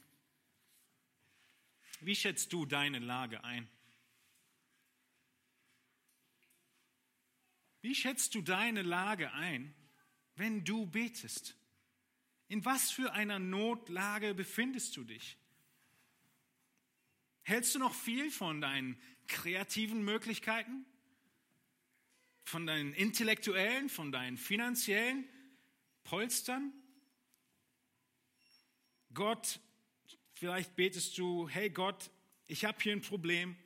Wie 1.98 2.14
schätzt 2.14 2.52
du 2.52 2.64
deine 2.64 3.00
Lage 3.00 3.42
ein? 3.42 3.68
Wie 7.80 7.92
schätzt 7.92 8.36
du 8.36 8.40
deine 8.40 8.82
Lage 8.82 9.32
ein, 9.32 9.74
wenn 10.36 10.64
du 10.64 10.86
betest? 10.86 11.56
In 12.46 12.64
was 12.64 12.92
für 12.92 13.12
einer 13.12 13.40
Notlage 13.40 14.32
befindest 14.32 14.96
du 14.96 15.02
dich? 15.02 15.38
Hältst 17.42 17.74
du 17.74 17.80
noch 17.80 17.94
viel 17.94 18.30
von 18.30 18.60
deinen 18.60 18.96
kreativen 19.26 20.04
Möglichkeiten? 20.04 20.86
Von 22.48 22.66
deinen 22.66 22.92
intellektuellen, 22.94 23.88
von 23.88 24.10
deinen 24.12 24.36
finanziellen 24.36 25.28
Polstern? 26.04 26.72
Gott, 29.14 29.60
vielleicht 30.32 30.74
betest 30.76 31.18
du, 31.18 31.48
hey 31.48 31.70
Gott, 31.70 32.10
ich 32.46 32.64
habe 32.64 32.78
hier 32.80 32.92
ein 32.92 33.02
Problem. 33.02 33.56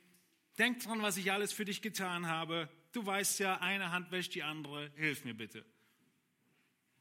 Denk 0.57 0.81
dran, 0.83 1.01
was 1.01 1.17
ich 1.17 1.31
alles 1.31 1.53
für 1.53 1.65
dich 1.65 1.81
getan 1.81 2.27
habe 2.27 2.69
du 2.93 3.05
weißt 3.05 3.39
ja, 3.39 3.59
eine 3.59 3.91
Hand 3.91 4.11
wäscht 4.11 4.35
die 4.35 4.43
andere, 4.43 4.89
hilf 4.95 5.25
mir 5.25 5.33
bitte. 5.33 5.65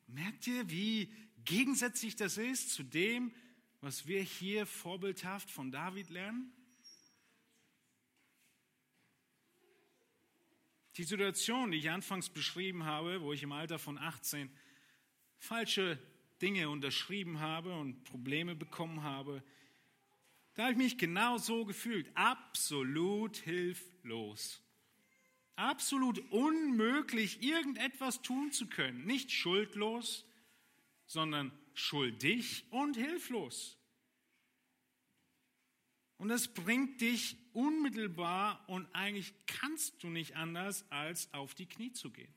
Merkt 0.09 0.47
ihr, 0.47 0.69
wie 0.69 1.13
gegensätzlich 1.45 2.17
das 2.17 2.39
ist 2.39 2.71
zu 2.71 2.83
dem, 2.83 3.33
was 3.81 4.07
wir 4.07 4.23
hier 4.23 4.67
vorbildhaft 4.67 5.51
von 5.51 5.71
David 5.71 6.11
lernen? 6.11 6.53
Die 10.97 11.05
Situation, 11.05 11.71
die 11.71 11.79
ich 11.79 11.91
anfangs 11.91 12.29
beschrieben 12.29 12.85
habe, 12.85 13.23
wo 13.23 13.33
ich 13.33 13.43
im 13.43 13.53
Alter 13.53 13.79
von 13.79 13.99
18 13.99 14.51
falsche 15.39 15.99
Dinge 16.41 16.69
unterschrieben 16.69 17.41
habe 17.41 17.75
und 17.75 18.05
Probleme 18.05 18.55
bekommen 18.55 19.03
habe, 19.03 19.43
da 20.55 20.65
habe 20.65 20.73
ich 20.73 20.79
mich 20.79 20.99
genau 20.99 21.39
so 21.39 21.65
gefühlt, 21.65 22.11
absolut 22.15 23.39
hilflos 23.39 24.63
absolut 25.57 26.19
unmöglich, 26.31 27.43
irgendetwas 27.43 28.23
tun 28.23 28.53
zu 28.53 28.67
können. 28.67 29.05
Nicht 29.05 29.31
schuldlos, 29.31 30.27
sondern 31.07 31.53
schuldig 31.75 32.65
und 32.71 32.97
hilflos. 32.97 33.79
Und 36.23 36.29
das 36.29 36.47
bringt 36.47 37.01
dich 37.01 37.37
unmittelbar 37.53 38.63
und 38.69 38.87
eigentlich 38.95 39.35
kannst 39.49 40.05
du 40.05 40.09
nicht 40.09 40.37
anders, 40.37 40.89
als 40.89 41.35
auf 41.35 41.53
die 41.53 41.67
Knie 41.67 41.93
zu 41.95 42.13
gehen. 42.13 42.33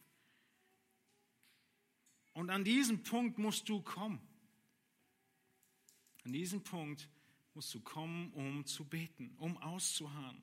Und 2.33 2.49
an 2.49 2.63
diesem 2.63 3.03
Punkt 3.03 3.37
musst 3.37 3.69
du 3.69 3.83
kommen. 3.83 4.19
An 6.23 6.33
diesem 6.33 6.63
Punkt 6.63 7.07
musst 7.53 7.75
du 7.75 7.79
kommen, 7.79 8.33
um 8.33 8.65
zu 8.65 8.85
beten, 8.85 9.35
um 9.37 9.55
auszuharren 9.59 10.41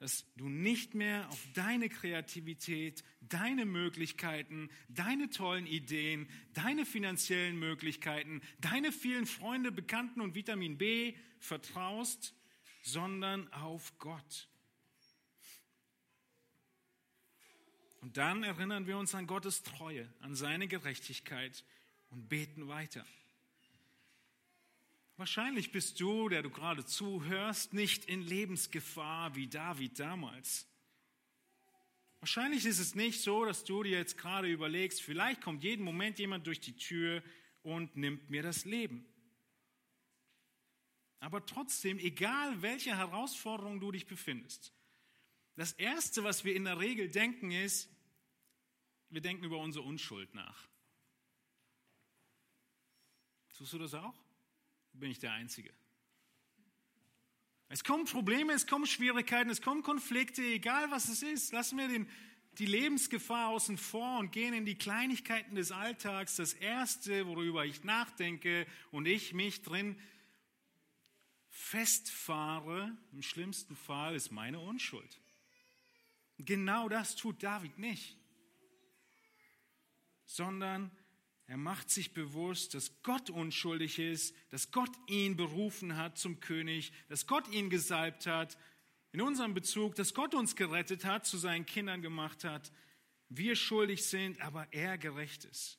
dass 0.00 0.26
du 0.36 0.48
nicht 0.50 0.94
mehr 0.94 1.30
auf 1.30 1.46
deine 1.54 1.88
Kreativität, 1.88 3.04
deine 3.20 3.64
Möglichkeiten, 3.64 4.68
deine 4.88 5.30
tollen 5.30 5.66
Ideen, 5.66 6.28
deine 6.52 6.84
finanziellen 6.84 7.58
Möglichkeiten, 7.58 8.42
deine 8.60 8.92
vielen 8.92 9.24
Freunde, 9.24 9.72
Bekannten 9.72 10.20
und 10.20 10.34
Vitamin 10.34 10.76
B 10.76 11.14
vertraust, 11.38 12.34
sondern 12.84 13.50
auf 13.52 13.98
Gott. 13.98 14.48
Und 18.02 18.18
dann 18.18 18.44
erinnern 18.44 18.86
wir 18.86 18.98
uns 18.98 19.14
an 19.14 19.26
Gottes 19.26 19.62
Treue, 19.62 20.06
an 20.20 20.34
seine 20.34 20.68
Gerechtigkeit 20.68 21.64
und 22.10 22.28
beten 22.28 22.68
weiter. 22.68 23.06
Wahrscheinlich 25.16 25.72
bist 25.72 25.98
du, 26.00 26.28
der 26.28 26.42
du 26.42 26.50
gerade 26.50 26.84
zuhörst, 26.84 27.72
nicht 27.72 28.04
in 28.04 28.20
Lebensgefahr 28.20 29.34
wie 29.34 29.48
David 29.48 29.98
damals. 29.98 30.66
Wahrscheinlich 32.20 32.66
ist 32.66 32.80
es 32.80 32.94
nicht 32.94 33.22
so, 33.22 33.46
dass 33.46 33.64
du 33.64 33.82
dir 33.82 33.96
jetzt 33.96 34.18
gerade 34.18 34.48
überlegst, 34.48 35.00
vielleicht 35.00 35.40
kommt 35.40 35.64
jeden 35.64 35.84
Moment 35.84 36.18
jemand 36.18 36.46
durch 36.46 36.60
die 36.60 36.76
Tür 36.76 37.22
und 37.62 37.96
nimmt 37.96 38.28
mir 38.28 38.42
das 38.42 38.66
Leben. 38.66 39.06
Aber 41.24 41.46
trotzdem, 41.46 41.98
egal 41.98 42.60
welche 42.60 42.94
Herausforderung 42.94 43.80
du 43.80 43.90
dich 43.90 44.06
befindest, 44.06 44.74
das 45.56 45.72
Erste, 45.72 46.22
was 46.22 46.44
wir 46.44 46.54
in 46.54 46.64
der 46.64 46.78
Regel 46.78 47.08
denken, 47.08 47.50
ist, 47.50 47.88
wir 49.08 49.22
denken 49.22 49.42
über 49.42 49.56
unsere 49.56 49.86
Unschuld 49.86 50.34
nach. 50.34 50.68
Tust 53.56 53.72
du 53.72 53.78
das 53.78 53.94
auch? 53.94 54.14
bin 54.92 55.10
ich 55.10 55.18
der 55.18 55.32
Einzige. 55.32 55.72
Es 57.68 57.84
kommen 57.84 58.04
Probleme, 58.04 58.52
es 58.52 58.66
kommen 58.66 58.86
Schwierigkeiten, 58.86 59.48
es 59.48 59.62
kommen 59.62 59.82
Konflikte, 59.82 60.42
egal 60.42 60.90
was 60.90 61.08
es 61.08 61.22
ist. 61.22 61.52
Lassen 61.52 61.78
wir 61.78 61.88
den, 61.88 62.06
die 62.58 62.66
Lebensgefahr 62.66 63.48
außen 63.48 63.78
vor 63.78 64.18
und 64.18 64.30
gehen 64.30 64.52
in 64.52 64.66
die 64.66 64.76
Kleinigkeiten 64.76 65.54
des 65.54 65.72
Alltags. 65.72 66.36
Das 66.36 66.52
Erste, 66.52 67.26
worüber 67.26 67.64
ich 67.64 67.82
nachdenke 67.82 68.66
und 68.90 69.06
ich 69.06 69.32
mich 69.32 69.62
drin 69.62 69.98
festfahre, 71.54 72.96
im 73.12 73.22
schlimmsten 73.22 73.76
Fall, 73.76 74.16
ist 74.16 74.32
meine 74.32 74.58
Unschuld. 74.58 75.20
Genau 76.36 76.88
das 76.88 77.14
tut 77.14 77.44
David 77.44 77.78
nicht, 77.78 78.18
sondern 80.26 80.90
Er 81.46 81.58
macht 81.58 81.90
sich 81.90 82.14
bewusst, 82.14 82.72
dass 82.72 83.02
Gott 83.02 83.28
unschuldig 83.28 83.98
ist, 83.98 84.34
dass 84.48 84.70
Gott 84.70 84.90
ihn 85.08 85.36
berufen 85.36 85.94
hat 85.98 86.16
zum 86.16 86.40
König, 86.40 86.90
dass 87.08 87.26
Gott 87.26 87.46
ihn 87.48 87.68
gesalbt 87.68 88.26
hat. 88.26 88.56
In 89.12 89.20
unserem 89.20 89.52
Bezug, 89.52 89.94
dass 89.94 90.14
Gott 90.14 90.34
uns 90.34 90.56
gerettet 90.56 91.04
hat, 91.04 91.26
zu 91.26 91.36
seinen 91.36 91.66
Kindern 91.66 92.00
gemacht 92.00 92.44
hat. 92.44 92.72
Wir 93.28 93.56
schuldig 93.56 94.06
sind, 94.06 94.40
aber 94.40 94.66
er 94.72 94.96
gerecht 94.96 95.44
ist. 95.44 95.78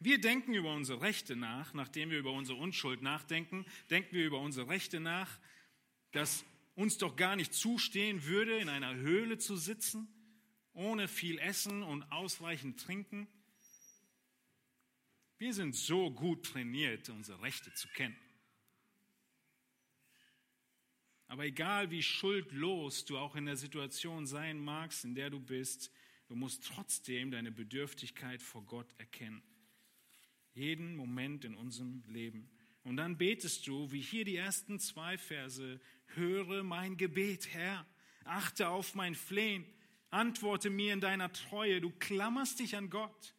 Wir 0.00 0.20
denken 0.20 0.54
über 0.54 0.72
unsere 0.72 1.00
Rechte 1.00 1.34
nach, 1.34 1.74
nachdem 1.74 2.10
wir 2.10 2.18
über 2.18 2.32
unsere 2.32 2.58
Unschuld 2.58 3.02
nachdenken, 3.02 3.66
denken 3.90 4.14
wir 4.14 4.26
über 4.26 4.40
unsere 4.40 4.68
Rechte 4.68 5.00
nach, 5.00 5.38
dass 6.12 6.44
uns 6.76 6.98
doch 6.98 7.16
gar 7.16 7.34
nicht 7.34 7.52
zustehen 7.52 8.24
würde, 8.24 8.58
in 8.58 8.68
einer 8.68 8.94
Höhle 8.94 9.38
zu 9.38 9.56
sitzen, 9.56 10.06
ohne 10.72 11.08
viel 11.08 11.38
Essen 11.38 11.82
und 11.82 12.04
ausreichend 12.12 12.78
Trinken. 12.80 13.26
Wir 15.38 15.52
sind 15.52 15.74
so 15.74 16.12
gut 16.12 16.46
trainiert, 16.46 17.08
unsere 17.08 17.42
Rechte 17.42 17.72
zu 17.74 17.88
kennen. 17.88 18.16
Aber 21.26 21.44
egal 21.44 21.90
wie 21.90 22.02
schuldlos 22.02 23.04
du 23.04 23.18
auch 23.18 23.34
in 23.34 23.46
der 23.46 23.56
Situation 23.56 24.26
sein 24.26 24.60
magst, 24.60 25.04
in 25.04 25.16
der 25.16 25.30
du 25.30 25.40
bist, 25.40 25.90
du 26.28 26.36
musst 26.36 26.64
trotzdem 26.64 27.32
deine 27.32 27.50
Bedürftigkeit 27.50 28.40
vor 28.40 28.62
Gott 28.64 28.94
erkennen. 28.98 29.42
Jeden 30.54 30.96
Moment 30.96 31.44
in 31.44 31.54
unserem 31.54 32.02
Leben. 32.08 32.50
Und 32.82 32.96
dann 32.96 33.18
betest 33.18 33.66
du, 33.66 33.90
wie 33.92 34.00
hier 34.00 34.24
die 34.24 34.36
ersten 34.36 34.78
zwei 34.78 35.18
Verse, 35.18 35.80
höre 36.14 36.62
mein 36.62 36.96
Gebet, 36.96 37.52
Herr, 37.52 37.86
achte 38.24 38.68
auf 38.68 38.94
mein 38.94 39.14
Flehen, 39.14 39.66
antworte 40.10 40.70
mir 40.70 40.92
in 40.92 41.00
deiner 41.00 41.32
Treue, 41.32 41.80
du 41.80 41.90
klammerst 41.90 42.60
dich 42.60 42.76
an 42.76 42.90
Gott 42.90 43.34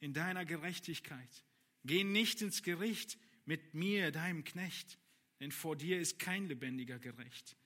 in 0.00 0.12
deiner 0.12 0.44
Gerechtigkeit. 0.44 1.44
Geh 1.84 2.04
nicht 2.04 2.42
ins 2.42 2.62
Gericht 2.62 3.18
mit 3.44 3.74
mir, 3.74 4.12
deinem 4.12 4.44
Knecht, 4.44 4.98
denn 5.40 5.50
vor 5.50 5.76
dir 5.76 6.00
ist 6.00 6.18
kein 6.18 6.46
lebendiger 6.46 6.98
gerecht. 6.98 7.56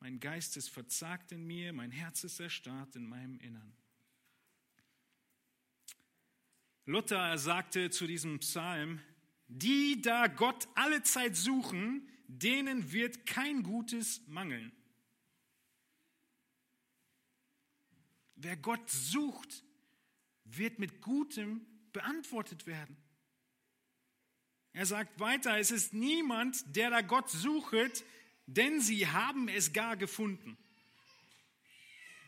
Mein 0.00 0.18
Geist 0.18 0.56
ist 0.56 0.68
verzagt 0.68 1.32
in 1.32 1.44
mir, 1.46 1.72
mein 1.72 1.90
Herz 1.90 2.24
ist 2.24 2.40
erstarrt 2.40 2.96
in 2.96 3.06
meinem 3.06 3.38
Innern. 3.38 3.76
Luther 6.84 7.38
sagte 7.38 7.90
zu 7.90 8.06
diesem 8.06 8.40
Psalm, 8.40 9.00
die 9.46 10.00
da 10.02 10.26
Gott 10.26 10.66
alle 10.74 11.02
Zeit 11.02 11.36
suchen, 11.36 12.08
denen 12.26 12.92
wird 12.92 13.26
kein 13.26 13.62
Gutes 13.62 14.22
mangeln. 14.26 14.72
Wer 18.34 18.56
Gott 18.56 18.90
sucht, 18.90 19.62
wird 20.44 20.78
mit 20.78 21.00
Gutem 21.00 21.64
beantwortet 21.92 22.66
werden. 22.66 22.96
Er 24.72 24.86
sagt 24.86 25.20
weiter, 25.20 25.58
es 25.58 25.70
ist 25.70 25.92
niemand, 25.92 26.74
der 26.74 26.90
da 26.90 27.02
Gott 27.02 27.30
sucht, 27.30 28.04
denn 28.46 28.80
sie 28.80 29.06
haben 29.06 29.48
es 29.48 29.72
gar 29.72 29.96
gefunden. 29.96 30.56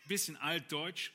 Bisschen 0.06 0.36
altdeutsch, 0.36 1.10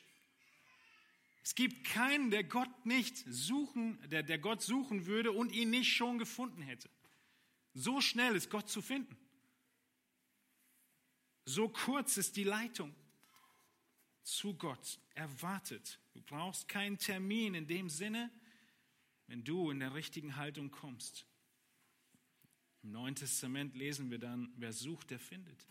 es 1.42 1.54
gibt 1.54 1.86
keinen, 1.86 2.30
der 2.30 2.44
Gott 2.44 2.86
nicht 2.86 3.24
suchen, 3.26 3.98
der, 4.10 4.22
der 4.22 4.38
Gott 4.38 4.62
suchen 4.62 5.06
würde 5.06 5.32
und 5.32 5.52
ihn 5.52 5.70
nicht 5.70 5.92
schon 5.92 6.18
gefunden 6.18 6.62
hätte. 6.62 6.90
So 7.72 8.00
schnell 8.00 8.36
ist 8.36 8.50
Gott 8.50 8.68
zu 8.68 8.82
finden. 8.82 9.16
So 11.46 11.68
kurz 11.68 12.16
ist 12.16 12.36
die 12.36 12.44
Leitung 12.44 12.94
zu 14.22 14.54
Gott. 14.54 15.00
Erwartet. 15.14 15.98
Du 16.12 16.20
brauchst 16.22 16.68
keinen 16.68 16.98
Termin 16.98 17.54
in 17.54 17.66
dem 17.66 17.88
Sinne, 17.88 18.30
wenn 19.26 19.44
du 19.44 19.70
in 19.70 19.80
der 19.80 19.94
richtigen 19.94 20.36
Haltung 20.36 20.70
kommst. 20.70 21.26
Im 22.82 22.92
Neuen 22.92 23.14
Testament 23.14 23.76
lesen 23.76 24.10
wir 24.10 24.18
dann, 24.18 24.52
wer 24.56 24.72
sucht, 24.72 25.10
der 25.10 25.18
findet. 25.18 25.66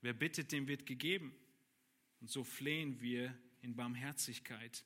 Wer 0.00 0.14
bittet, 0.14 0.52
dem 0.52 0.66
wird 0.66 0.86
gegeben. 0.86 1.34
Und 2.20 2.30
so 2.30 2.44
flehen 2.44 3.00
wir 3.00 3.36
in 3.62 3.74
Barmherzigkeit 3.74 4.84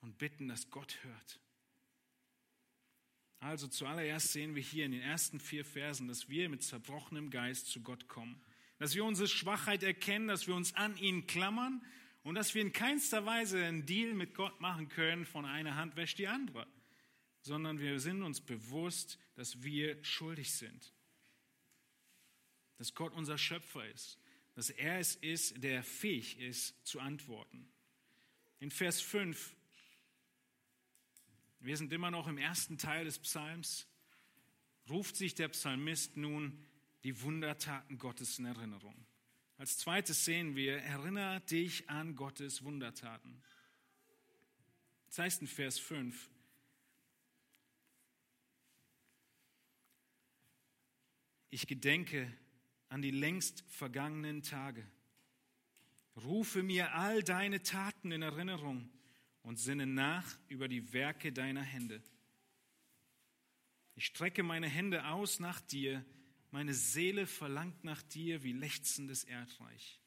und 0.00 0.18
bitten, 0.18 0.48
dass 0.48 0.70
Gott 0.70 0.98
hört. 1.02 1.40
Also 3.40 3.68
zuallererst 3.68 4.32
sehen 4.32 4.54
wir 4.54 4.62
hier 4.62 4.86
in 4.86 4.92
den 4.92 5.02
ersten 5.02 5.38
vier 5.38 5.64
Versen, 5.64 6.08
dass 6.08 6.28
wir 6.28 6.48
mit 6.48 6.62
zerbrochenem 6.62 7.28
Geist 7.30 7.66
zu 7.66 7.82
Gott 7.82 8.08
kommen, 8.08 8.42
dass 8.78 8.94
wir 8.94 9.04
unsere 9.04 9.28
Schwachheit 9.28 9.82
erkennen, 9.82 10.28
dass 10.28 10.46
wir 10.46 10.54
uns 10.54 10.74
an 10.74 10.96
ihn 10.96 11.26
klammern 11.26 11.84
und 12.22 12.36
dass 12.36 12.54
wir 12.54 12.62
in 12.62 12.72
keinster 12.72 13.26
Weise 13.26 13.62
einen 13.62 13.84
Deal 13.84 14.14
mit 14.14 14.34
Gott 14.34 14.60
machen 14.60 14.88
können, 14.88 15.26
von 15.26 15.44
einer 15.44 15.76
Hand 15.76 15.96
wäscht 15.96 16.18
die 16.18 16.28
andere, 16.28 16.66
sondern 17.42 17.78
wir 17.78 18.00
sind 18.00 18.22
uns 18.22 18.40
bewusst, 18.40 19.18
dass 19.34 19.62
wir 19.62 20.02
schuldig 20.02 20.52
sind, 20.52 20.94
dass 22.78 22.94
Gott 22.94 23.12
unser 23.12 23.36
Schöpfer 23.36 23.86
ist, 23.90 24.18
dass 24.54 24.70
er 24.70 24.98
es 24.98 25.16
ist, 25.16 25.62
der 25.62 25.82
fähig 25.82 26.38
ist 26.38 26.74
zu 26.86 27.00
antworten. 27.00 27.68
In 28.60 28.70
Vers 28.70 29.00
5, 29.00 29.54
wir 31.60 31.76
sind 31.76 31.92
immer 31.92 32.10
noch 32.10 32.28
im 32.28 32.38
ersten 32.38 32.78
Teil 32.78 33.04
des 33.04 33.18
Psalms, 33.18 33.88
ruft 34.88 35.16
sich 35.16 35.34
der 35.34 35.48
Psalmist 35.48 36.16
nun 36.16 36.64
die 37.02 37.20
Wundertaten 37.22 37.98
Gottes 37.98 38.38
in 38.38 38.46
Erinnerung. 38.46 39.06
Als 39.56 39.78
zweites 39.78 40.24
sehen 40.24 40.56
wir, 40.56 40.78
erinnere 40.78 41.40
dich 41.42 41.88
an 41.88 42.16
Gottes 42.16 42.64
Wundertaten. 42.64 43.42
Das 45.06 45.18
heißt 45.18 45.42
in 45.42 45.46
Vers 45.46 45.78
5, 45.78 46.30
ich 51.50 51.66
gedenke 51.66 52.36
an 52.88 53.02
die 53.02 53.10
längst 53.10 53.64
vergangenen 53.68 54.42
Tage. 54.42 54.86
Rufe 56.16 56.62
mir 56.62 56.94
all 56.94 57.22
deine 57.22 57.62
Taten 57.62 58.12
in 58.12 58.22
Erinnerung 58.22 58.88
und 59.42 59.58
sinne 59.58 59.86
nach 59.86 60.38
über 60.48 60.68
die 60.68 60.92
Werke 60.92 61.32
deiner 61.32 61.62
Hände. 61.62 62.02
Ich 63.96 64.06
strecke 64.06 64.42
meine 64.42 64.68
Hände 64.68 65.06
aus 65.06 65.40
nach 65.40 65.60
dir, 65.60 66.04
meine 66.50 66.74
Seele 66.74 67.26
verlangt 67.26 67.84
nach 67.84 68.02
dir 68.02 68.42
wie 68.42 68.52
lechzendes 68.52 69.24
Erdreich. 69.24 70.00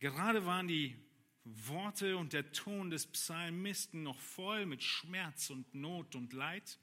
Gerade 0.00 0.44
waren 0.44 0.68
die 0.68 0.96
Worte 1.44 2.16
und 2.16 2.32
der 2.32 2.52
Ton 2.52 2.90
des 2.90 3.06
Psalmisten 3.06 4.02
noch 4.02 4.18
voll 4.18 4.66
mit 4.66 4.82
Schmerz 4.82 5.50
und 5.50 5.74
Not 5.74 6.14
und 6.14 6.32
Leid. 6.32 6.78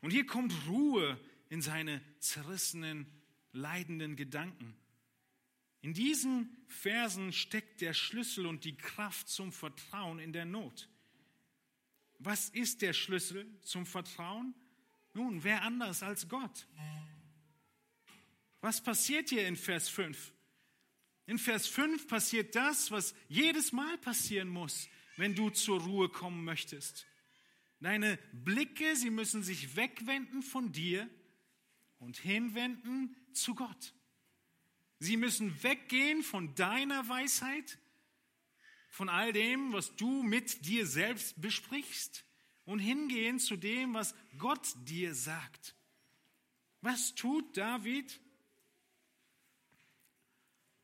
Und 0.00 0.10
hier 0.10 0.26
kommt 0.26 0.52
Ruhe 0.66 1.18
in 1.54 1.62
seine 1.62 2.02
zerrissenen, 2.18 3.06
leidenden 3.52 4.16
Gedanken. 4.16 4.74
In 5.82 5.94
diesen 5.94 6.50
Versen 6.66 7.32
steckt 7.32 7.80
der 7.80 7.94
Schlüssel 7.94 8.46
und 8.46 8.64
die 8.64 8.76
Kraft 8.76 9.28
zum 9.28 9.52
Vertrauen 9.52 10.18
in 10.18 10.32
der 10.32 10.46
Not. 10.46 10.88
Was 12.18 12.48
ist 12.48 12.82
der 12.82 12.92
Schlüssel 12.92 13.46
zum 13.60 13.86
Vertrauen? 13.86 14.52
Nun, 15.12 15.44
wer 15.44 15.62
anders 15.62 16.02
als 16.02 16.28
Gott? 16.28 16.66
Was 18.60 18.82
passiert 18.82 19.28
hier 19.28 19.46
in 19.46 19.54
Vers 19.54 19.88
5? 19.88 20.32
In 21.26 21.38
Vers 21.38 21.68
5 21.68 22.08
passiert 22.08 22.56
das, 22.56 22.90
was 22.90 23.14
jedes 23.28 23.70
Mal 23.70 23.96
passieren 23.98 24.48
muss, 24.48 24.88
wenn 25.16 25.36
du 25.36 25.50
zur 25.50 25.80
Ruhe 25.80 26.08
kommen 26.08 26.42
möchtest. 26.42 27.06
Deine 27.78 28.18
Blicke, 28.32 28.96
sie 28.96 29.10
müssen 29.10 29.44
sich 29.44 29.76
wegwenden 29.76 30.42
von 30.42 30.72
dir 30.72 31.08
und 32.04 32.18
hinwenden 32.18 33.16
zu 33.32 33.54
Gott. 33.54 33.94
Sie 34.98 35.16
müssen 35.16 35.62
weggehen 35.62 36.22
von 36.22 36.54
deiner 36.54 37.08
Weisheit, 37.08 37.78
von 38.88 39.08
all 39.08 39.32
dem, 39.32 39.72
was 39.72 39.96
du 39.96 40.22
mit 40.22 40.66
dir 40.66 40.86
selbst 40.86 41.40
besprichst 41.40 42.24
und 42.66 42.78
hingehen 42.78 43.38
zu 43.38 43.56
dem, 43.56 43.94
was 43.94 44.14
Gott 44.38 44.68
dir 44.84 45.14
sagt. 45.14 45.74
Was 46.82 47.14
tut 47.14 47.56
David? 47.56 48.20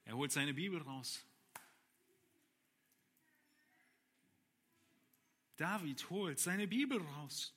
Er 0.04 0.16
holt 0.16 0.32
seine 0.32 0.54
Bibel 0.54 0.80
raus. 0.80 1.24
David 5.56 6.08
holt 6.08 6.40
seine 6.40 6.66
Bibel 6.66 7.00
raus. 7.00 7.54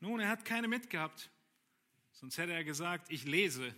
Nun, 0.00 0.18
er 0.18 0.28
hat 0.28 0.44
keine 0.44 0.66
mitgehabt. 0.66 1.30
Sonst 2.18 2.38
hätte 2.38 2.54
er 2.54 2.64
gesagt, 2.64 3.12
ich 3.12 3.24
lese. 3.24 3.74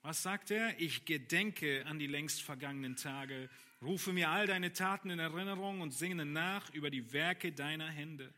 Was 0.00 0.22
sagt 0.22 0.50
er? 0.50 0.80
Ich 0.80 1.04
gedenke 1.04 1.84
an 1.84 1.98
die 1.98 2.06
längst 2.06 2.42
vergangenen 2.42 2.96
Tage, 2.96 3.50
rufe 3.82 4.14
mir 4.14 4.30
all 4.30 4.46
deine 4.46 4.72
Taten 4.72 5.10
in 5.10 5.18
Erinnerung 5.18 5.82
und 5.82 5.92
singe 5.92 6.24
nach 6.24 6.72
über 6.72 6.88
die 6.88 7.12
Werke 7.12 7.52
deiner 7.52 7.90
Hände. 7.90 8.32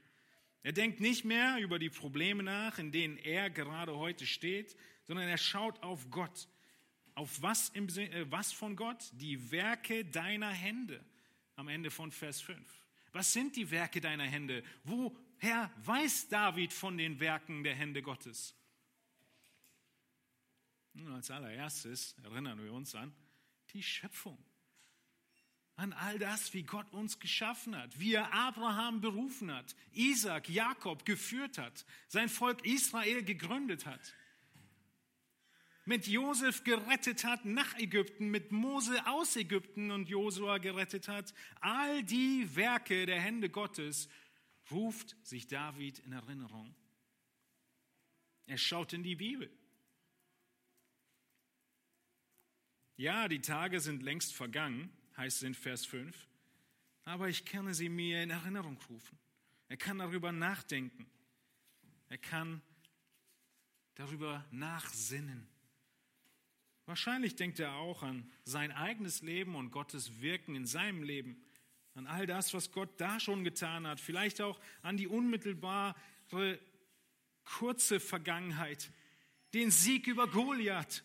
Er 0.65 0.73
denkt 0.73 1.01
nicht 1.01 1.25
mehr 1.25 1.59
über 1.61 1.79
die 1.79 1.89
Probleme 1.89 2.43
nach, 2.43 2.79
in 2.79 2.91
denen 2.91 3.17
er 3.17 3.49
gerade 3.49 3.97
heute 3.97 4.27
steht, 4.27 4.77
sondern 5.05 5.29
er 5.29 5.39
schaut 5.39 5.81
auf 5.85 6.11
Gott. 6.11 6.49
Auf 7.15 7.41
was, 7.43 7.69
im, 7.69 7.89
äh, 7.91 8.29
was 8.31 8.53
von 8.53 8.75
Gott? 8.75 9.05
Die 9.13 9.53
Werke 9.53 10.05
deiner 10.05 10.51
Hände. 10.51 11.05
am 11.55 11.69
Ende 11.69 11.91
von 11.91 12.11
Vers 12.11 12.41
5. 12.41 12.59
Was 13.13 13.33
sind 13.33 13.55
die 13.55 13.71
Werke 13.71 14.01
deiner 14.01 14.25
Hände? 14.25 14.65
Woher 14.83 15.71
weiß 15.85 16.29
David 16.29 16.73
von 16.73 16.99
den 16.99 17.21
Werken 17.21 17.63
der 17.63 17.75
Hände 17.75 18.03
Gottes? 18.03 18.57
Nun, 21.01 21.15
als 21.15 21.31
allererstes 21.31 22.17
erinnern 22.23 22.63
wir 22.63 22.73
uns 22.73 22.95
an 22.95 23.13
die 23.73 23.83
Schöpfung. 23.83 24.39
An 25.77 25.93
all 25.95 26.19
das, 26.19 26.53
wie 26.53 26.63
Gott 26.63 26.93
uns 26.93 27.19
geschaffen 27.19 27.77
hat, 27.77 27.99
wie 27.99 28.15
er 28.15 28.35
Abraham 28.35 29.01
berufen 29.01 29.53
hat, 29.53 29.75
Isaac, 29.93 30.49
Jakob 30.49 31.07
geführt 31.07 31.57
hat, 31.57 31.87
sein 32.07 32.29
Volk 32.29 32.65
Israel 32.67 33.23
gegründet 33.23 33.87
hat 33.87 34.15
mit 35.91 36.07
Josef 36.07 36.63
gerettet 36.63 37.25
hat 37.25 37.45
nach 37.45 37.77
Ägypten, 37.77 38.29
mit 38.31 38.53
Mose 38.53 39.05
aus 39.09 39.35
Ägypten 39.35 39.91
und 39.91 40.09
Josua 40.09 40.59
gerettet 40.59 41.09
hat. 41.09 41.35
All 41.61 42.05
die 42.05 42.55
Werke 42.55 43.07
der 43.07 43.21
Hände 43.21 43.51
Gottes 43.51 44.09
ruft 44.71 45.17
sich 45.27 45.49
David 45.49 45.99
in 46.01 46.13
Erinnerung. 46.13 46.77
Er 48.47 48.57
schaut 48.57 48.93
in 48.93 49.03
die 49.03 49.17
Bibel. 49.17 49.51
Ja, 53.01 53.29
die 53.29 53.41
Tage 53.41 53.81
sind 53.81 54.03
längst 54.03 54.35
vergangen, 54.35 54.93
heißt 55.17 55.39
es 55.39 55.43
in 55.43 55.55
Vers 55.55 55.87
5, 55.87 56.15
aber 57.05 57.31
ich 57.31 57.47
kann 57.47 57.73
sie 57.73 57.89
mir 57.89 58.23
in 58.23 58.29
Erinnerung 58.29 58.79
rufen. 58.91 59.19
Er 59.69 59.79
kann 59.79 60.01
darüber 60.01 60.33
nachdenken. 60.33 61.07
Er 62.11 62.19
kann 62.19 62.61
darüber 63.95 64.45
nachsinnen. 64.51 65.49
Wahrscheinlich 66.85 67.37
denkt 67.37 67.59
er 67.59 67.77
auch 67.77 68.03
an 68.03 68.31
sein 68.45 68.71
eigenes 68.71 69.23
Leben 69.23 69.55
und 69.55 69.71
Gottes 69.71 70.21
Wirken 70.21 70.55
in 70.55 70.67
seinem 70.67 71.03
Leben, 71.03 71.43
an 71.95 72.07
all 72.07 72.27
das, 72.27 72.53
was 72.53 72.71
Gott 72.71 73.01
da 73.01 73.19
schon 73.19 73.45
getan 73.45 73.87
hat, 73.87 73.99
vielleicht 73.99 74.43
auch 74.43 74.61
an 74.83 74.99
die 74.99 75.07
unmittelbare 75.07 75.95
kurze 77.45 77.99
Vergangenheit, 77.99 78.93
den 79.55 79.71
Sieg 79.71 80.07
über 80.07 80.27
Goliath. 80.29 81.03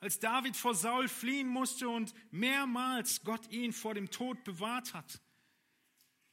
Als 0.00 0.20
David 0.20 0.56
vor 0.56 0.74
Saul 0.74 1.08
fliehen 1.08 1.48
musste 1.48 1.88
und 1.88 2.14
mehrmals 2.30 3.22
Gott 3.24 3.50
ihn 3.50 3.72
vor 3.72 3.94
dem 3.94 4.10
Tod 4.10 4.44
bewahrt 4.44 4.94
hat. 4.94 5.20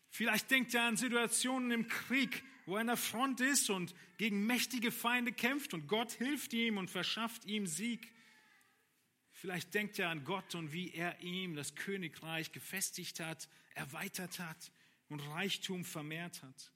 Vielleicht 0.09 0.51
denkt 0.51 0.74
er 0.74 0.84
an 0.84 0.97
Situationen 0.97 1.72
im 1.72 1.88
Krieg, 1.88 2.43
wo 2.66 2.76
er 2.76 2.82
an 2.82 2.88
der 2.88 2.97
Front 2.97 3.41
ist 3.41 3.70
und 3.70 3.93
gegen 4.18 4.45
mächtige 4.45 4.91
Feinde 4.91 5.32
kämpft 5.32 5.74
und 5.74 5.88
Gott 5.88 6.11
hilft 6.13 6.53
ihm 6.53 6.78
und 6.78 6.89
verschafft 6.89 7.45
ihm 7.45 7.68
Sieg. 7.68 8.13
Vielleicht 9.32 9.74
denkt 9.74 9.99
er 9.99 10.09
an 10.09 10.24
Gott 10.24 10.55
und 10.55 10.72
wie 10.72 10.91
er 10.93 11.20
ihm 11.22 11.55
das 11.55 11.76
Königreich 11.76 12.51
gefestigt 12.51 13.20
hat, 13.20 13.49
erweitert 13.74 14.39
hat 14.39 14.72
und 15.09 15.20
Reichtum 15.20 15.84
vermehrt 15.84 16.41
hat. 16.43 16.72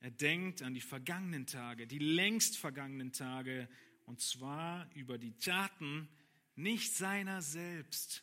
Er 0.00 0.10
denkt 0.10 0.62
an 0.62 0.74
die 0.74 0.80
vergangenen 0.80 1.46
Tage, 1.46 1.86
die 1.86 1.98
längst 1.98 2.58
vergangenen 2.58 3.12
Tage, 3.12 3.68
und 4.06 4.20
zwar 4.20 4.90
über 4.94 5.18
die 5.18 5.36
Taten 5.38 6.08
nicht 6.56 6.94
seiner 6.94 7.42
selbst. 7.42 8.22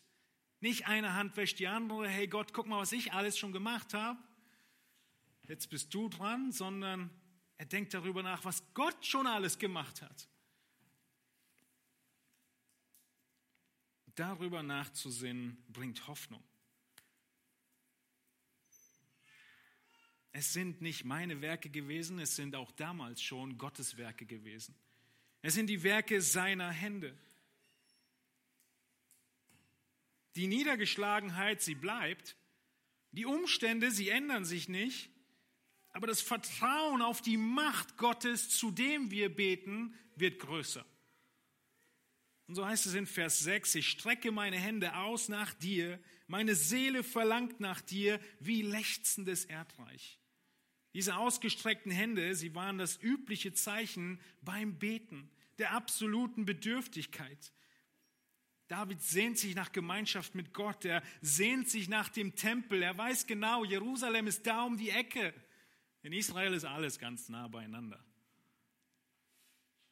Nicht 0.59 0.87
eine 0.87 1.13
Hand 1.15 1.35
wäscht 1.37 1.59
die 1.59 1.67
andere, 1.67 2.07
hey 2.07 2.27
Gott, 2.27 2.53
guck 2.53 2.67
mal, 2.67 2.79
was 2.79 2.91
ich 2.91 3.13
alles 3.13 3.37
schon 3.37 3.51
gemacht 3.51 3.93
habe, 3.93 4.19
jetzt 5.47 5.69
bist 5.69 5.93
du 5.93 6.07
dran, 6.07 6.51
sondern 6.51 7.09
er 7.57 7.65
denkt 7.65 7.93
darüber 7.93 8.23
nach, 8.23 8.45
was 8.45 8.63
Gott 8.73 9.05
schon 9.05 9.27
alles 9.27 9.57
gemacht 9.57 10.01
hat. 10.01 10.29
Darüber 14.15 14.61
nachzusinnen 14.61 15.63
bringt 15.69 16.07
Hoffnung. 16.07 16.43
Es 20.33 20.53
sind 20.53 20.81
nicht 20.81 21.03
meine 21.03 21.41
Werke 21.41 21.69
gewesen, 21.69 22.19
es 22.19 22.35
sind 22.35 22.55
auch 22.55 22.71
damals 22.71 23.21
schon 23.21 23.57
Gottes 23.57 23.97
Werke 23.97 24.25
gewesen. 24.25 24.75
Es 25.41 25.53
sind 25.55 25.67
die 25.67 25.83
Werke 25.83 26.21
seiner 26.21 26.69
Hände. 26.69 27.17
Die 30.35 30.47
Niedergeschlagenheit, 30.47 31.61
sie 31.61 31.75
bleibt. 31.75 32.37
Die 33.11 33.25
Umstände, 33.25 33.91
sie 33.91 34.09
ändern 34.09 34.45
sich 34.45 34.69
nicht. 34.69 35.09
Aber 35.93 36.07
das 36.07 36.21
Vertrauen 36.21 37.01
auf 37.01 37.21
die 37.21 37.37
Macht 37.37 37.97
Gottes, 37.97 38.49
zu 38.49 38.71
dem 38.71 39.11
wir 39.11 39.33
beten, 39.35 39.93
wird 40.15 40.39
größer. 40.39 40.85
Und 42.47 42.55
so 42.55 42.65
heißt 42.65 42.85
es 42.85 42.93
in 42.93 43.07
Vers 43.07 43.39
6, 43.39 43.75
ich 43.75 43.89
strecke 43.89 44.31
meine 44.31 44.57
Hände 44.57 44.95
aus 44.95 45.29
nach 45.29 45.53
dir, 45.53 45.99
meine 46.27 46.55
Seele 46.55 47.03
verlangt 47.03 47.59
nach 47.59 47.81
dir 47.81 48.19
wie 48.39 48.61
lechzendes 48.61 49.45
Erdreich. 49.45 50.20
Diese 50.93 51.15
ausgestreckten 51.15 51.91
Hände, 51.91 52.35
sie 52.35 52.53
waren 52.53 52.77
das 52.77 53.01
übliche 53.01 53.53
Zeichen 53.53 54.19
beim 54.41 54.77
Beten, 54.77 55.29
der 55.57 55.71
absoluten 55.73 56.45
Bedürftigkeit. 56.45 57.53
David 58.67 59.01
sehnt 59.01 59.37
sich 59.37 59.55
nach 59.55 59.71
Gemeinschaft 59.71 60.33
mit 60.35 60.53
Gott, 60.53 60.85
er 60.85 61.03
sehnt 61.21 61.69
sich 61.69 61.89
nach 61.89 62.09
dem 62.09 62.35
Tempel, 62.35 62.81
er 62.81 62.97
weiß 62.97 63.27
genau, 63.27 63.65
Jerusalem 63.65 64.27
ist 64.27 64.47
da 64.47 64.63
um 64.63 64.77
die 64.77 64.89
Ecke. 64.89 65.33
In 66.03 66.13
Israel 66.13 66.53
ist 66.53 66.65
alles 66.65 66.97
ganz 66.97 67.29
nah 67.29 67.47
beieinander. 67.47 68.03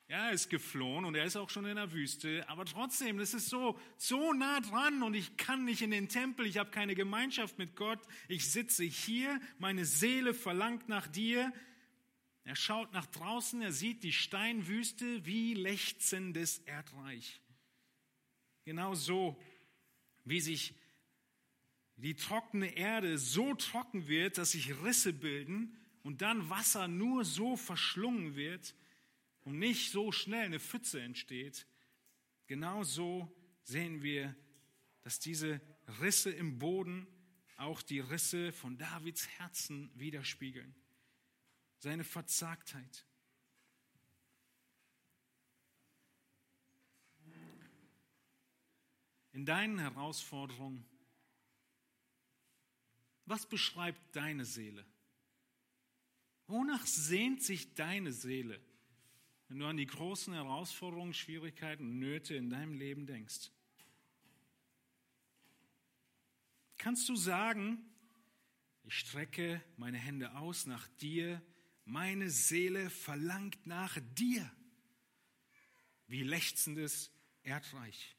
Ja, 0.10 0.26
er 0.26 0.32
ist 0.32 0.50
geflohen 0.50 1.06
und 1.06 1.14
er 1.14 1.24
ist 1.26 1.36
auch 1.36 1.52
schon 1.52 1.66
in 1.66 1.76
der 1.76 1.92
Wüste, 1.92 2.44
aber 2.50 2.66
trotzdem, 2.66 3.20
das 3.20 3.36
ist 3.36 3.48
so, 3.48 3.80
so 3.96 4.34
nah 4.34 4.60
dran 4.60 5.04
und 5.04 5.14
ich 5.14 5.38
kann 5.38 5.66
nicht 5.66 5.84
in 5.84 5.92
den 5.92 6.10
Tempel, 6.10 6.48
ich 6.48 6.58
habe 6.58 6.72
keine 6.72 6.96
Gemeinschaft 6.96 7.60
mit 7.60 7.76
Gott, 7.76 8.00
ich 8.28 8.50
sitze 8.50 8.86
hier, 8.86 9.40
meine 9.60 9.86
Seele 9.86 10.34
verlangt 10.34 10.90
nach 10.90 11.06
dir. 11.06 11.54
Er 12.44 12.56
schaut 12.56 12.92
nach 12.92 13.06
draußen, 13.06 13.62
er 13.62 13.72
sieht 13.72 14.02
die 14.02 14.12
Steinwüste 14.12 15.28
wie 15.28 15.54
lechzendes 15.54 16.58
Erdreich. 16.66 17.40
Genau 18.66 18.96
so, 18.96 19.40
wie 20.26 20.42
sich 20.42 20.74
die 21.98 22.16
trockene 22.16 22.76
Erde 22.76 23.20
so 23.20 23.54
trocken 23.54 24.08
wird, 24.08 24.40
dass 24.40 24.52
sich 24.52 24.74
Risse 24.82 25.14
bilden 25.14 25.78
und 26.02 26.24
dann 26.24 26.50
Wasser 26.50 26.88
nur 26.88 27.26
so 27.26 27.56
verschlungen 27.56 28.36
wird 28.36 28.74
und 29.44 29.60
nicht 29.60 29.92
so 29.92 30.12
schnell 30.12 30.46
eine 30.46 30.60
Pfütze 30.60 31.02
entsteht, 31.02 31.66
genau 32.48 32.84
so 32.84 33.34
sehen 33.64 34.02
wir, 34.02 34.36
dass 35.02 35.20
diese 35.20 35.62
Risse 36.02 36.32
im 36.32 36.60
Boden 36.60 37.08
auch 37.58 37.82
die 37.82 38.00
Risse 38.00 38.52
von 38.52 38.78
Davids 38.78 39.28
Herzen 39.28 39.92
widerspiegeln. 39.96 40.74
Seine 41.80 42.04
Verzagtheit. 42.04 43.06
In 49.32 49.46
deinen 49.46 49.80
Herausforderungen, 49.80 50.86
was 53.26 53.48
beschreibt 53.48 54.16
deine 54.16 54.44
Seele? 54.44 54.86
Wonach 56.48 56.86
sehnt 56.86 57.44
sich 57.44 57.76
deine 57.76 58.12
Seele, 58.12 58.60
wenn 59.50 59.60
du 59.60 59.66
an 59.66 59.78
die 59.78 59.88
großen 59.88 60.32
Herausforderungen, 60.34 61.14
Schwierigkeiten, 61.14 61.98
Nöte 61.98 62.36
in 62.36 62.52
deinem 62.52 62.76
Leben 62.76 63.08
denkst? 63.08 63.50
Kannst 66.78 67.10
du 67.10 67.16
sagen, 67.16 67.84
ich 68.84 68.94
strecke 68.94 69.62
meine 69.76 69.98
Hände 69.98 70.36
aus 70.36 70.68
nach 70.68 70.88
dir, 71.00 71.42
meine 71.84 72.30
Seele 72.30 72.92
verlangt 72.92 73.66
nach 73.66 73.98
dir, 74.14 74.50
wie 76.08 76.22
lechzendes 76.22 77.12
Erdreich. 77.42 78.16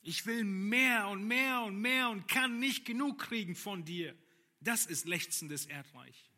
Ich 0.00 0.24
will 0.24 0.44
mehr 0.44 1.08
und 1.08 1.24
mehr 1.24 1.62
und 1.62 1.76
mehr 1.76 2.08
und 2.08 2.28
kann 2.28 2.58
nicht 2.58 2.86
genug 2.86 3.18
kriegen 3.18 3.54
von 3.54 3.84
dir. 3.84 4.16
Das 4.60 4.86
ist 4.86 5.04
lechzendes 5.04 5.66
Erdreich. 5.66 6.30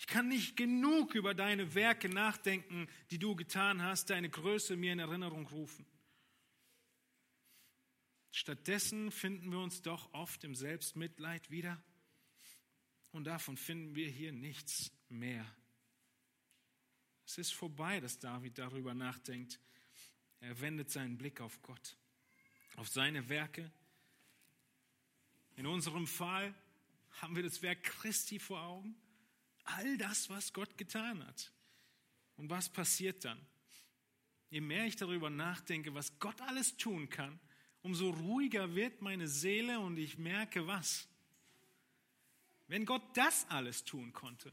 Ich 0.00 0.06
kann 0.06 0.28
nicht 0.28 0.56
genug 0.56 1.14
über 1.14 1.34
deine 1.34 1.74
Werke 1.74 2.08
nachdenken, 2.08 2.88
die 3.10 3.18
du 3.18 3.36
getan 3.36 3.82
hast, 3.82 4.08
deine 4.08 4.30
Größe 4.30 4.74
mir 4.74 4.94
in 4.94 4.98
Erinnerung 4.98 5.46
rufen. 5.48 5.84
Stattdessen 8.30 9.10
finden 9.10 9.50
wir 9.50 9.58
uns 9.58 9.82
doch 9.82 10.10
oft 10.14 10.42
im 10.44 10.54
Selbstmitleid 10.54 11.50
wieder 11.50 11.82
und 13.12 13.24
davon 13.24 13.58
finden 13.58 13.94
wir 13.94 14.08
hier 14.08 14.32
nichts 14.32 14.90
mehr. 15.10 15.44
Es 17.26 17.36
ist 17.36 17.52
vorbei, 17.52 18.00
dass 18.00 18.18
David 18.18 18.56
darüber 18.56 18.94
nachdenkt. 18.94 19.60
Er 20.40 20.58
wendet 20.62 20.90
seinen 20.90 21.18
Blick 21.18 21.42
auf 21.42 21.60
Gott, 21.60 21.98
auf 22.76 22.88
seine 22.88 23.28
Werke 23.28 23.70
in 25.56 25.66
unserem 25.66 26.06
Fall 26.06 26.54
haben 27.20 27.36
wir 27.36 27.42
das 27.42 27.60
Werk 27.60 27.82
Christi 27.82 28.38
vor 28.38 28.62
Augen. 28.62 28.96
All 29.76 29.96
das, 29.98 30.28
was 30.30 30.52
Gott 30.52 30.76
getan 30.78 31.26
hat. 31.26 31.52
Und 32.36 32.50
was 32.50 32.68
passiert 32.68 33.24
dann? 33.24 33.40
je 34.50 34.60
mehr 34.60 34.84
ich 34.84 34.96
darüber 34.96 35.30
nachdenke, 35.30 35.94
was 35.94 36.18
Gott 36.18 36.40
alles 36.42 36.76
tun 36.76 37.08
kann, 37.08 37.38
umso 37.82 38.10
ruhiger 38.10 38.74
wird 38.74 39.00
meine 39.00 39.28
Seele 39.28 39.78
und 39.80 39.96
ich 39.96 40.18
merke 40.18 40.66
was. 40.66 41.08
Wenn 42.66 42.84
Gott 42.84 43.02
das 43.16 43.48
alles 43.48 43.84
tun 43.84 44.12
konnte, 44.12 44.52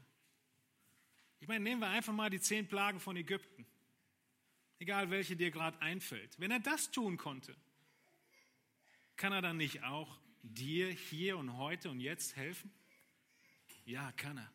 ich 1.40 1.46
meine, 1.46 1.62
nehmen 1.62 1.80
wir 1.80 1.88
einfach 1.88 2.12
mal 2.12 2.30
die 2.30 2.40
zehn 2.40 2.66
Plagen 2.66 2.98
von 2.98 3.16
Ägypten, 3.16 3.66
egal 4.78 5.10
welche 5.10 5.36
dir 5.36 5.50
gerade 5.50 5.80
einfällt. 5.80 6.38
Wenn 6.38 6.50
er 6.50 6.60
das 6.60 6.90
tun 6.90 7.16
konnte, 7.16 7.54
kann 9.16 9.32
er 9.32 9.42
dann 9.42 9.56
nicht 9.56 9.82
auch 9.82 10.18
dir 10.42 10.88
hier 10.88 11.36
und 11.38 11.56
heute 11.56 11.90
und 11.90 12.00
jetzt 12.00 12.36
helfen? 12.36 12.72
Ja, 13.84 14.12
kann 14.12 14.38
er. 14.38 14.52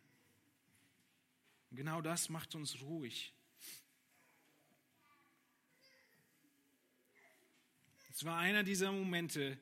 Und 1.73 1.77
genau 1.77 2.01
das 2.01 2.29
macht 2.29 2.53
uns 2.53 2.81
ruhig. 2.81 3.33
Es 8.11 8.23
war 8.23 8.37
einer 8.37 8.61
dieser 8.61 8.91
Momente, 8.91 9.57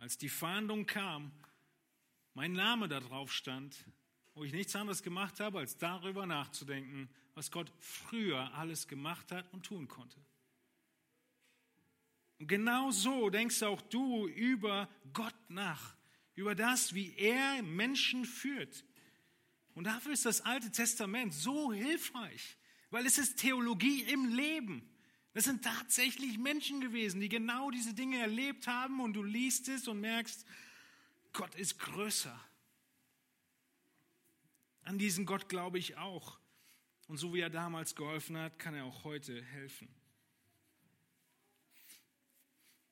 als 0.00 0.18
die 0.18 0.28
Fahndung 0.28 0.84
kam, 0.84 1.32
mein 2.34 2.52
Name 2.52 2.88
da 2.88 3.00
drauf 3.00 3.32
stand, 3.32 3.86
wo 4.34 4.44
ich 4.44 4.52
nichts 4.52 4.76
anderes 4.76 5.02
gemacht 5.02 5.40
habe, 5.40 5.60
als 5.60 5.78
darüber 5.78 6.26
nachzudenken, 6.26 7.08
was 7.32 7.50
Gott 7.50 7.72
früher 7.78 8.52
alles 8.52 8.86
gemacht 8.86 9.32
hat 9.32 9.50
und 9.54 9.64
tun 9.64 9.88
konnte. 9.88 10.20
Und 12.38 12.48
genau 12.48 12.90
so 12.90 13.30
denkst 13.30 13.62
auch 13.62 13.80
du 13.80 14.26
über 14.28 14.90
Gott 15.14 15.48
nach, 15.48 15.96
über 16.34 16.54
das, 16.54 16.92
wie 16.92 17.14
er 17.16 17.62
Menschen 17.62 18.26
führt. 18.26 18.84
Und 19.78 19.84
dafür 19.84 20.12
ist 20.12 20.26
das 20.26 20.40
Alte 20.40 20.72
Testament 20.72 21.32
so 21.32 21.72
hilfreich, 21.72 22.56
weil 22.90 23.06
es 23.06 23.16
ist 23.16 23.38
Theologie 23.38 24.02
im 24.02 24.34
Leben. 24.34 24.82
Das 25.34 25.44
sind 25.44 25.62
tatsächlich 25.62 26.36
Menschen 26.36 26.80
gewesen, 26.80 27.20
die 27.20 27.28
genau 27.28 27.70
diese 27.70 27.94
Dinge 27.94 28.18
erlebt 28.18 28.66
haben 28.66 28.98
und 29.00 29.12
du 29.12 29.22
liest 29.22 29.68
es 29.68 29.86
und 29.86 30.00
merkst, 30.00 30.44
Gott 31.32 31.54
ist 31.54 31.78
größer. 31.78 32.36
An 34.82 34.98
diesen 34.98 35.26
Gott 35.26 35.48
glaube 35.48 35.78
ich 35.78 35.96
auch. 35.96 36.40
Und 37.06 37.18
so 37.18 37.32
wie 37.32 37.38
er 37.38 37.48
damals 37.48 37.94
geholfen 37.94 38.36
hat, 38.36 38.58
kann 38.58 38.74
er 38.74 38.84
auch 38.84 39.04
heute 39.04 39.44
helfen. 39.44 39.88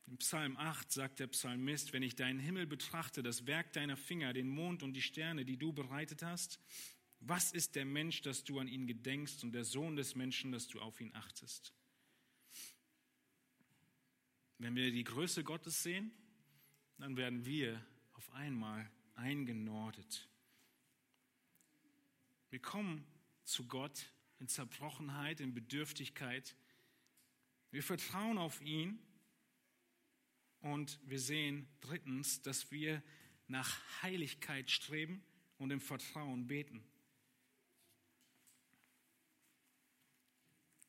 Im 0.06 0.18
Psalm 0.18 0.56
8 0.56 0.92
sagt 0.92 1.18
der 1.18 1.26
Psalmist, 1.26 1.92
wenn 1.92 2.02
ich 2.02 2.14
deinen 2.14 2.38
Himmel 2.38 2.66
betrachte, 2.66 3.22
das 3.22 3.46
Werk 3.46 3.72
deiner 3.72 3.96
Finger, 3.96 4.32
den 4.32 4.48
Mond 4.48 4.82
und 4.82 4.94
die 4.94 5.02
Sterne, 5.02 5.44
die 5.44 5.56
du 5.56 5.72
bereitet 5.72 6.22
hast, 6.22 6.60
was 7.20 7.52
ist 7.52 7.74
der 7.74 7.84
Mensch, 7.84 8.22
dass 8.22 8.44
du 8.44 8.60
an 8.60 8.68
ihn 8.68 8.86
gedenkst 8.86 9.42
und 9.42 9.52
der 9.52 9.64
Sohn 9.64 9.96
des 9.96 10.14
Menschen, 10.14 10.52
dass 10.52 10.68
du 10.68 10.80
auf 10.80 11.00
ihn 11.00 11.12
achtest? 11.14 11.72
Wenn 14.58 14.76
wir 14.76 14.90
die 14.92 15.04
Größe 15.04 15.42
Gottes 15.42 15.82
sehen, 15.82 16.12
dann 16.98 17.16
werden 17.16 17.44
wir 17.44 17.84
auf 18.12 18.30
einmal 18.32 18.88
eingenordet. 19.14 20.28
Wir 22.50 22.60
kommen 22.60 23.04
zu 23.44 23.66
Gott 23.66 24.12
in 24.38 24.48
Zerbrochenheit, 24.48 25.40
in 25.40 25.52
Bedürftigkeit. 25.52 26.56
Wir 27.70 27.82
vertrauen 27.82 28.38
auf 28.38 28.60
ihn 28.62 28.98
und 30.72 30.98
wir 31.04 31.18
sehen 31.18 31.68
drittens, 31.80 32.42
dass 32.42 32.70
wir 32.70 33.02
nach 33.48 34.02
Heiligkeit 34.02 34.70
streben 34.70 35.22
und 35.58 35.70
im 35.70 35.80
Vertrauen 35.80 36.46
beten. 36.46 36.82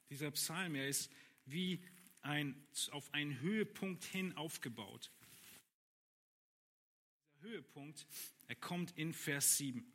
Dieser 0.10 0.32
Psalm, 0.32 0.76
er 0.76 0.88
ist 0.88 1.12
wie 1.46 1.84
ein, 2.22 2.56
auf 2.92 3.14
einen 3.14 3.40
Höhepunkt 3.40 4.04
hin 4.04 4.36
aufgebaut. 4.36 5.12
Dieser 7.36 7.50
Höhepunkt, 7.50 8.08
er 8.48 8.56
kommt 8.56 8.98
in 8.98 9.14
Vers 9.14 9.58
7. 9.58 9.86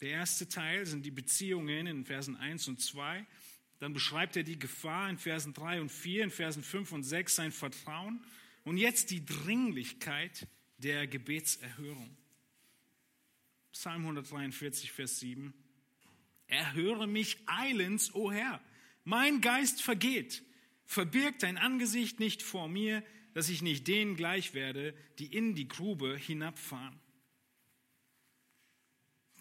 Der 0.00 0.10
erste 0.10 0.48
Teil 0.48 0.86
sind 0.86 1.04
die 1.04 1.10
Beziehungen 1.10 1.86
in 1.86 2.04
Versen 2.04 2.36
1 2.36 2.68
und 2.68 2.80
2. 2.80 3.26
Dann 3.80 3.94
beschreibt 3.94 4.36
er 4.36 4.42
die 4.42 4.58
Gefahr 4.58 5.08
in 5.08 5.18
Versen 5.18 5.54
3 5.54 5.80
und 5.80 5.90
4, 5.90 6.24
in 6.24 6.30
Versen 6.30 6.62
5 6.62 6.92
und 6.92 7.02
6 7.02 7.34
sein 7.34 7.50
Vertrauen. 7.50 8.22
Und 8.64 8.76
jetzt 8.76 9.10
die 9.10 9.24
Dringlichkeit 9.24 10.46
der 10.78 11.06
Gebetserhörung. 11.06 12.16
Psalm 13.72 14.02
143, 14.02 14.92
Vers 14.92 15.18
7. 15.20 15.54
Erhöre 16.46 17.06
mich 17.06 17.38
eilends, 17.46 18.14
o 18.14 18.30
Herr. 18.30 18.60
Mein 19.04 19.40
Geist 19.40 19.82
vergeht. 19.82 20.42
Verbirg 20.84 21.38
dein 21.38 21.56
Angesicht 21.56 22.20
nicht 22.20 22.42
vor 22.42 22.68
mir, 22.68 23.02
dass 23.32 23.48
ich 23.48 23.62
nicht 23.62 23.86
denen 23.86 24.16
gleich 24.16 24.52
werde, 24.52 24.94
die 25.18 25.34
in 25.34 25.54
die 25.54 25.68
Grube 25.68 26.18
hinabfahren. 26.18 26.98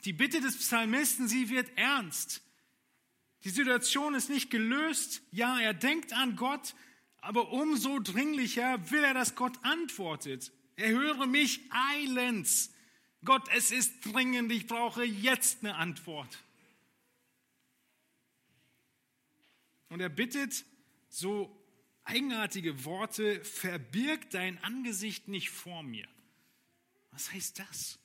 Die 0.06 0.14
Bitte 0.14 0.40
des 0.40 0.58
Psalmisten, 0.58 1.28
sie 1.28 1.50
wird 1.50 1.70
ernst. 1.76 2.42
Die 3.44 3.50
Situation 3.50 4.16
ist 4.16 4.30
nicht 4.30 4.50
gelöst. 4.50 5.22
Ja, 5.32 5.60
er 5.60 5.74
denkt 5.74 6.14
an 6.14 6.36
Gott, 6.36 6.76
aber 7.18 7.52
umso 7.52 8.00
dringlicher 8.00 8.92
will 8.92 9.04
er, 9.04 9.14
dass 9.14 9.36
Gott 9.36 9.58
antwortet. 9.64 10.52
Erhöre 10.76 11.28
mich 11.28 11.62
eilends. 11.70 12.74
Gott, 13.24 13.48
es 13.54 13.72
ist 13.72 14.06
dringend, 14.06 14.52
ich 14.52 14.68
brauche 14.68 15.04
jetzt 15.04 15.64
eine 15.64 15.76
Antwort. 15.76 16.44
Und 19.90 20.00
er 20.00 20.10
bittet 20.10 20.66
so 21.10 21.56
eigenartige 22.04 22.86
Worte, 22.86 23.44
verbirg 23.44 24.30
dein 24.30 24.64
Angesicht 24.64 25.28
nicht 25.28 25.50
vor 25.50 25.84
mir. 25.84 26.08
Was 27.12 27.32
heißt 27.32 27.60
das? 27.60 27.99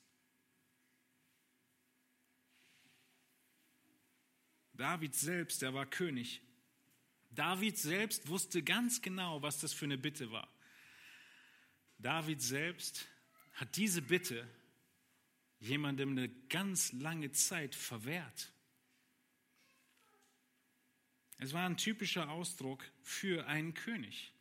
David 4.74 5.14
selbst, 5.14 5.62
der 5.62 5.72
war 5.72 5.86
König. 5.86 6.40
David 7.30 7.78
selbst 7.78 8.28
wusste 8.28 8.62
ganz 8.62 9.02
genau, 9.02 9.42
was 9.42 9.60
das 9.60 9.72
für 9.72 9.86
eine 9.86 9.98
Bitte 9.98 10.30
war. 10.30 10.48
David 11.98 12.42
selbst 12.42 13.08
hat 13.54 13.76
diese 13.76 14.02
Bitte 14.02 14.48
jemandem 15.60 16.10
eine 16.10 16.28
ganz 16.48 16.92
lange 16.92 17.30
Zeit 17.32 17.74
verwehrt. 17.74 18.52
Es 21.38 21.52
war 21.52 21.66
ein 21.66 21.76
typischer 21.76 22.28
Ausdruck 22.30 22.84
für 23.02 23.46
einen 23.46 23.74
König 23.74 24.32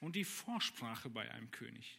und 0.00 0.16
die 0.16 0.24
Vorsprache 0.24 1.08
bei 1.08 1.30
einem 1.30 1.50
König. 1.50 1.98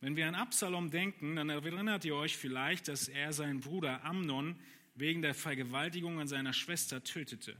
Wenn 0.00 0.16
wir 0.16 0.28
an 0.28 0.34
Absalom 0.34 0.90
denken, 0.90 1.36
dann 1.36 1.50
erinnert 1.50 2.04
ihr 2.04 2.14
euch 2.14 2.36
vielleicht, 2.36 2.88
dass 2.88 3.08
er 3.08 3.32
seinen 3.32 3.60
Bruder 3.60 4.04
Amnon 4.04 4.58
wegen 4.94 5.22
der 5.22 5.34
Vergewaltigung 5.34 6.20
an 6.20 6.28
seiner 6.28 6.52
Schwester 6.52 7.02
tötete. 7.02 7.56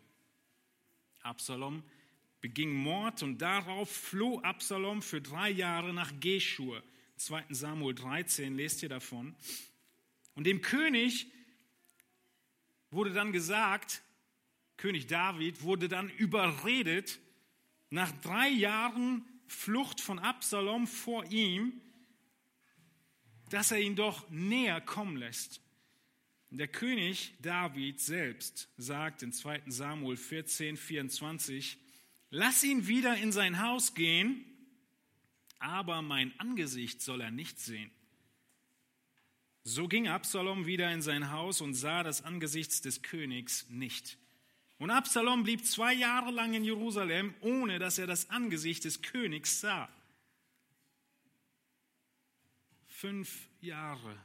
Absalom 1.22 1.83
beging 2.41 2.72
Mord 2.72 3.22
und 3.22 3.39
darauf 3.39 3.91
floh 3.91 4.41
Absalom 4.41 5.03
für 5.03 5.20
drei 5.20 5.51
Jahre 5.51 5.93
nach 5.93 6.12
Geschur. 6.20 6.83
2. 7.16 7.45
Samuel 7.51 7.95
13 7.95 8.57
lest 8.57 8.83
ihr 8.83 8.89
davon. 8.89 9.35
Und 10.35 10.45
dem 10.45 10.62
König 10.62 11.26
wurde 12.91 13.12
dann 13.12 13.33
gesagt, 13.33 14.03
König 14.76 15.07
David 15.07 15.62
wurde 15.62 15.89
dann 15.89 16.09
überredet, 16.09 17.20
nach 17.91 18.11
drei 18.22 18.49
Jahren 18.49 19.24
Flucht 19.47 20.01
von 20.01 20.18
Absalom 20.18 20.87
vor 20.87 21.24
ihm, 21.26 21.81
dass 23.51 23.72
er 23.72 23.81
ihn 23.81 23.97
doch 23.97 24.31
näher 24.31 24.81
kommen 24.81 25.16
lässt. 25.16 25.61
Der 26.51 26.66
König 26.66 27.32
David 27.40 28.01
selbst 28.01 28.68
sagt 28.76 29.22
in 29.22 29.32
2 29.32 29.62
Samuel 29.66 30.16
14, 30.16 30.76
24, 30.76 31.78
lass 32.30 32.64
ihn 32.64 32.88
wieder 32.88 33.16
in 33.16 33.30
sein 33.30 33.62
Haus 33.62 33.94
gehen, 33.94 34.44
aber 35.61 36.03
mein 36.03 36.38
Angesicht 36.40 37.03
soll 37.03 37.20
er 37.20 37.30
nicht 37.30 37.61
sehen. 37.61 37.90
So 39.62 39.86
ging 39.86 40.09
Absalom 40.09 40.66
wieder 40.66 40.92
in 40.92 41.03
sein 41.03 41.30
Haus 41.30 41.61
und 41.61 41.74
sah 41.74 42.03
das 42.03 42.24
Angesicht 42.24 42.84
des 42.84 43.03
Königs 43.03 43.68
nicht. 43.68 44.18
Und 44.78 44.90
Absalom 44.90 45.44
blieb 45.44 45.64
zwei 45.64 45.92
Jahre 45.92 46.32
lang 46.32 46.55
in 46.55 46.64
Jerusalem, 46.64 47.34
ohne 47.42 47.78
dass 47.78 47.98
er 47.98 48.09
das 48.09 48.28
Angesicht 48.30 48.84
des 48.84 49.03
Königs 49.03 49.61
sah. 49.61 49.88
Fünf 52.86 53.48
Jahre. 53.61 54.16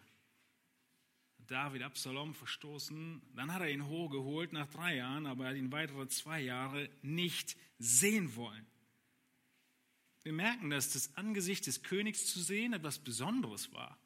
David 1.48 1.84
Absalom 1.84 2.34
verstoßen, 2.34 3.22
dann 3.36 3.54
hat 3.54 3.62
er 3.62 3.70
ihn 3.70 3.88
hochgeholt 3.88 4.54
nach 4.54 4.68
drei 4.68 4.96
Jahren, 4.96 5.26
aber 5.26 5.46
er 5.46 5.50
hat 5.52 5.58
ihn 5.58 5.72
weitere 5.72 6.08
zwei 6.08 6.42
Jahre 6.42 6.90
nicht 7.02 7.56
sehen 7.78 8.36
wollen. 8.36 8.66
Wir 10.24 10.34
merken, 10.34 10.72
dass 10.72 10.94
das 10.94 11.16
Angesicht 11.16 11.68
des 11.68 11.84
Königs 11.84 12.26
zu 12.26 12.42
sehen 12.42 12.74
etwas 12.74 12.98
Besonderes 12.98 13.72
war. 13.74 13.98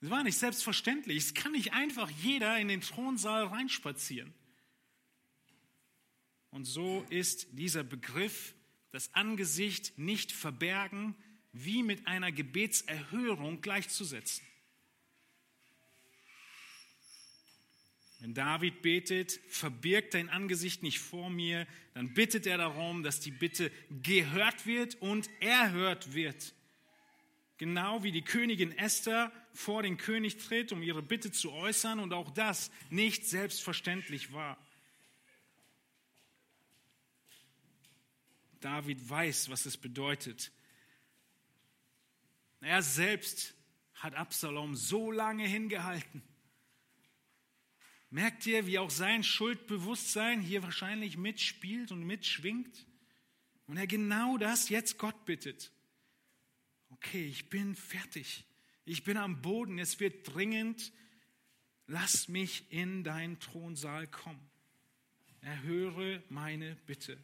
Es 0.00 0.10
war 0.10 0.22
nicht 0.22 0.38
selbstverständlich. 0.38 1.18
Es 1.18 1.34
kann 1.34 1.52
nicht 1.52 1.72
einfach 1.72 2.10
jeder 2.10 2.58
in 2.58 2.68
den 2.68 2.80
Thronsaal 2.80 3.44
reinspazieren. 3.44 4.32
Und 6.50 6.64
so 6.64 7.04
ist 7.10 7.48
dieser 7.52 7.84
Begriff, 7.84 8.54
das 8.92 9.12
Angesicht 9.14 9.98
nicht 9.98 10.30
verbergen, 10.30 11.16
wie 11.52 11.82
mit 11.82 12.06
einer 12.06 12.32
Gebetserhörung 12.32 13.60
gleichzusetzen. 13.60 14.46
Wenn 18.20 18.34
David 18.34 18.80
betet, 18.82 19.40
verbirg 19.48 20.10
dein 20.10 20.30
Angesicht 20.30 20.82
nicht 20.82 21.00
vor 21.00 21.30
mir, 21.30 21.66
dann 21.94 22.14
bittet 22.14 22.46
er 22.46 22.58
darum, 22.58 23.02
dass 23.02 23.20
die 23.20 23.30
Bitte 23.30 23.70
gehört 24.02 24.66
wird 24.66 24.94
und 25.02 25.28
erhört 25.40 26.14
wird. 26.14 26.54
Genau 27.58 28.02
wie 28.02 28.12
die 28.12 28.22
Königin 28.22 28.76
Esther 28.76 29.30
vor 29.52 29.82
den 29.82 29.96
König 29.96 30.38
tritt, 30.38 30.72
um 30.72 30.82
ihre 30.82 31.02
Bitte 31.02 31.30
zu 31.30 31.52
äußern 31.52 32.00
und 32.00 32.12
auch 32.12 32.30
das 32.30 32.70
nicht 32.90 33.26
selbstverständlich 33.26 34.32
war. 34.32 34.58
David 38.60 39.08
weiß, 39.08 39.50
was 39.50 39.66
es 39.66 39.76
bedeutet. 39.76 40.50
Er 42.60 42.82
selbst 42.82 43.54
hat 43.94 44.14
Absalom 44.14 44.74
so 44.74 45.12
lange 45.12 45.46
hingehalten. 45.46 46.22
Merkt 48.14 48.46
ihr, 48.46 48.64
wie 48.68 48.78
auch 48.78 48.90
sein 48.90 49.24
Schuldbewusstsein 49.24 50.40
hier 50.40 50.62
wahrscheinlich 50.62 51.16
mitspielt 51.16 51.90
und 51.90 52.04
mitschwingt? 52.06 52.86
Und 53.66 53.76
er 53.76 53.88
genau 53.88 54.38
das 54.38 54.68
jetzt 54.68 54.98
Gott 54.98 55.24
bittet. 55.24 55.72
Okay, 56.90 57.26
ich 57.26 57.50
bin 57.50 57.74
fertig. 57.74 58.44
Ich 58.84 59.02
bin 59.02 59.16
am 59.16 59.42
Boden. 59.42 59.80
Es 59.80 59.98
wird 59.98 60.32
dringend. 60.32 60.92
Lass 61.88 62.28
mich 62.28 62.70
in 62.70 63.02
deinen 63.02 63.40
Thronsaal 63.40 64.06
kommen. 64.06 64.48
Erhöre 65.40 66.22
meine 66.28 66.76
Bitte. 66.86 67.18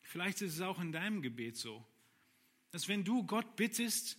Vielleicht 0.00 0.42
ist 0.42 0.54
es 0.54 0.60
auch 0.62 0.80
in 0.80 0.90
deinem 0.90 1.22
Gebet 1.22 1.56
so, 1.56 1.86
dass 2.72 2.88
wenn 2.88 3.04
du 3.04 3.24
Gott 3.24 3.54
bittest, 3.54 4.18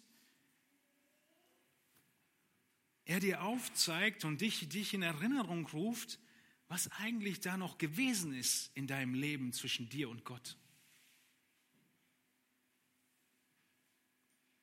er 3.05 3.19
dir 3.19 3.43
aufzeigt 3.43 4.25
und 4.25 4.41
dich, 4.41 4.67
dich 4.67 4.93
in 4.93 5.03
Erinnerung 5.03 5.67
ruft, 5.67 6.19
was 6.67 6.91
eigentlich 6.93 7.39
da 7.39 7.57
noch 7.57 7.77
gewesen 7.77 8.33
ist 8.33 8.71
in 8.75 8.87
deinem 8.87 9.13
Leben 9.13 9.53
zwischen 9.53 9.87
dir 9.89 10.09
und 10.09 10.25
Gott. 10.25 10.57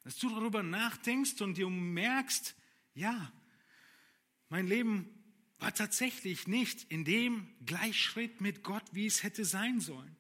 Dass 0.02 0.16
du 0.18 0.28
darüber 0.30 0.64
nachdenkst 0.64 1.40
und 1.40 1.56
du 1.56 1.70
merkst, 1.70 2.56
ja, 2.94 3.32
mein 4.48 4.66
Leben 4.66 5.08
war 5.58 5.72
tatsächlich 5.72 6.48
nicht 6.48 6.90
in 6.90 7.04
dem 7.04 7.54
Gleichschritt 7.64 8.40
mit 8.40 8.64
Gott, 8.64 8.82
wie 8.90 9.06
es 9.06 9.22
hätte 9.22 9.44
sein 9.44 9.80
sollen. 9.80 10.16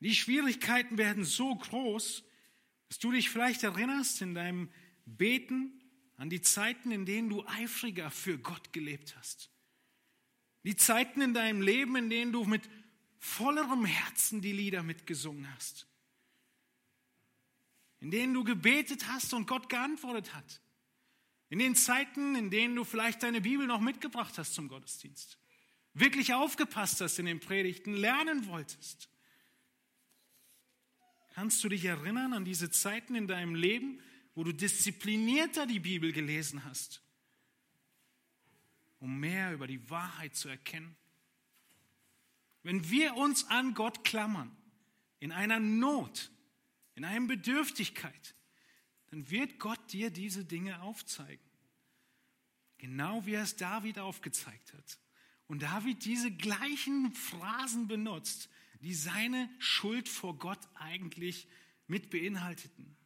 Die 0.00 0.14
Schwierigkeiten 0.14 0.96
werden 0.96 1.24
so 1.24 1.54
groß, 1.54 2.24
dass 2.88 2.98
du 2.98 3.12
dich 3.12 3.28
vielleicht 3.28 3.62
erinnerst 3.62 4.22
in 4.22 4.34
deinem 4.34 4.70
Beten 5.04 5.81
an 6.22 6.30
die 6.30 6.40
Zeiten, 6.40 6.92
in 6.92 7.04
denen 7.04 7.28
du 7.28 7.44
eifriger 7.48 8.08
für 8.08 8.38
Gott 8.38 8.72
gelebt 8.72 9.16
hast. 9.16 9.50
Die 10.62 10.76
Zeiten 10.76 11.20
in 11.20 11.34
deinem 11.34 11.60
Leben, 11.60 11.96
in 11.96 12.10
denen 12.10 12.30
du 12.30 12.44
mit 12.44 12.62
vollerem 13.18 13.84
Herzen 13.84 14.40
die 14.40 14.52
Lieder 14.52 14.84
mitgesungen 14.84 15.52
hast. 15.52 15.88
In 17.98 18.12
denen 18.12 18.34
du 18.34 18.44
gebetet 18.44 19.08
hast 19.08 19.34
und 19.34 19.48
Gott 19.48 19.68
geantwortet 19.68 20.32
hat. 20.32 20.60
In 21.48 21.58
den 21.58 21.74
Zeiten, 21.74 22.36
in 22.36 22.50
denen 22.50 22.76
du 22.76 22.84
vielleicht 22.84 23.24
deine 23.24 23.40
Bibel 23.40 23.66
noch 23.66 23.80
mitgebracht 23.80 24.38
hast 24.38 24.54
zum 24.54 24.68
Gottesdienst. 24.68 25.40
Wirklich 25.92 26.34
aufgepasst 26.34 27.00
hast 27.00 27.18
in 27.18 27.26
den 27.26 27.40
Predigten, 27.40 27.96
lernen 27.96 28.46
wolltest. 28.46 29.08
Kannst 31.34 31.64
du 31.64 31.68
dich 31.68 31.84
erinnern 31.84 32.32
an 32.32 32.44
diese 32.44 32.70
Zeiten 32.70 33.16
in 33.16 33.26
deinem 33.26 33.56
Leben, 33.56 34.00
wo 34.34 34.44
du 34.44 34.52
disziplinierter 34.52 35.66
die 35.66 35.80
Bibel 35.80 36.12
gelesen 36.12 36.64
hast, 36.64 37.02
um 38.98 39.18
mehr 39.20 39.52
über 39.52 39.66
die 39.66 39.90
Wahrheit 39.90 40.34
zu 40.34 40.48
erkennen? 40.48 40.96
Wenn 42.62 42.88
wir 42.90 43.16
uns 43.16 43.44
an 43.44 43.74
Gott 43.74 44.04
klammern, 44.04 44.56
in 45.18 45.32
einer 45.32 45.60
Not, 45.60 46.30
in 46.94 47.04
einer 47.04 47.26
Bedürftigkeit, 47.26 48.34
dann 49.10 49.30
wird 49.30 49.58
Gott 49.58 49.92
dir 49.92 50.10
diese 50.10 50.44
Dinge 50.44 50.80
aufzeigen. 50.82 51.44
Genau 52.78 53.24
wie 53.26 53.34
er 53.34 53.42
es 53.42 53.56
David 53.56 53.98
aufgezeigt 53.98 54.72
hat. 54.72 54.98
Und 55.46 55.62
David 55.62 56.04
diese 56.04 56.30
gleichen 56.30 57.12
Phrasen 57.12 57.86
benutzt, 57.86 58.48
die 58.80 58.94
seine 58.94 59.48
Schuld 59.58 60.08
vor 60.08 60.38
Gott 60.38 60.58
eigentlich 60.74 61.46
mit 61.86 62.10
beinhalteten. 62.10 62.96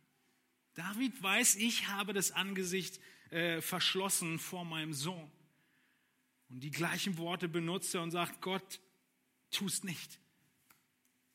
David 0.77 1.21
weiß, 1.23 1.57
ich 1.57 1.89
habe 1.89 2.13
das 2.13 2.31
Angesicht 2.33 3.01
äh, 3.31 3.61
verschlossen 3.61 4.39
vor 4.39 4.65
meinem 4.65 4.93
Sohn. 4.93 5.31
Und 6.49 6.61
die 6.61 6.71
gleichen 6.71 7.19
Worte 7.19 7.49
benutzt 7.49 7.95
er 7.95 8.03
und 8.03 8.13
sagt, 8.13 8.41
Gott, 8.41 8.81
tu 9.51 9.67
es 9.67 9.83
nicht. 9.83 10.21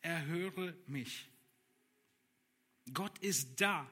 Erhöre 0.02 0.78
mich. 0.88 1.28
Gott 2.94 3.18
ist 3.20 3.60
da. 3.60 3.90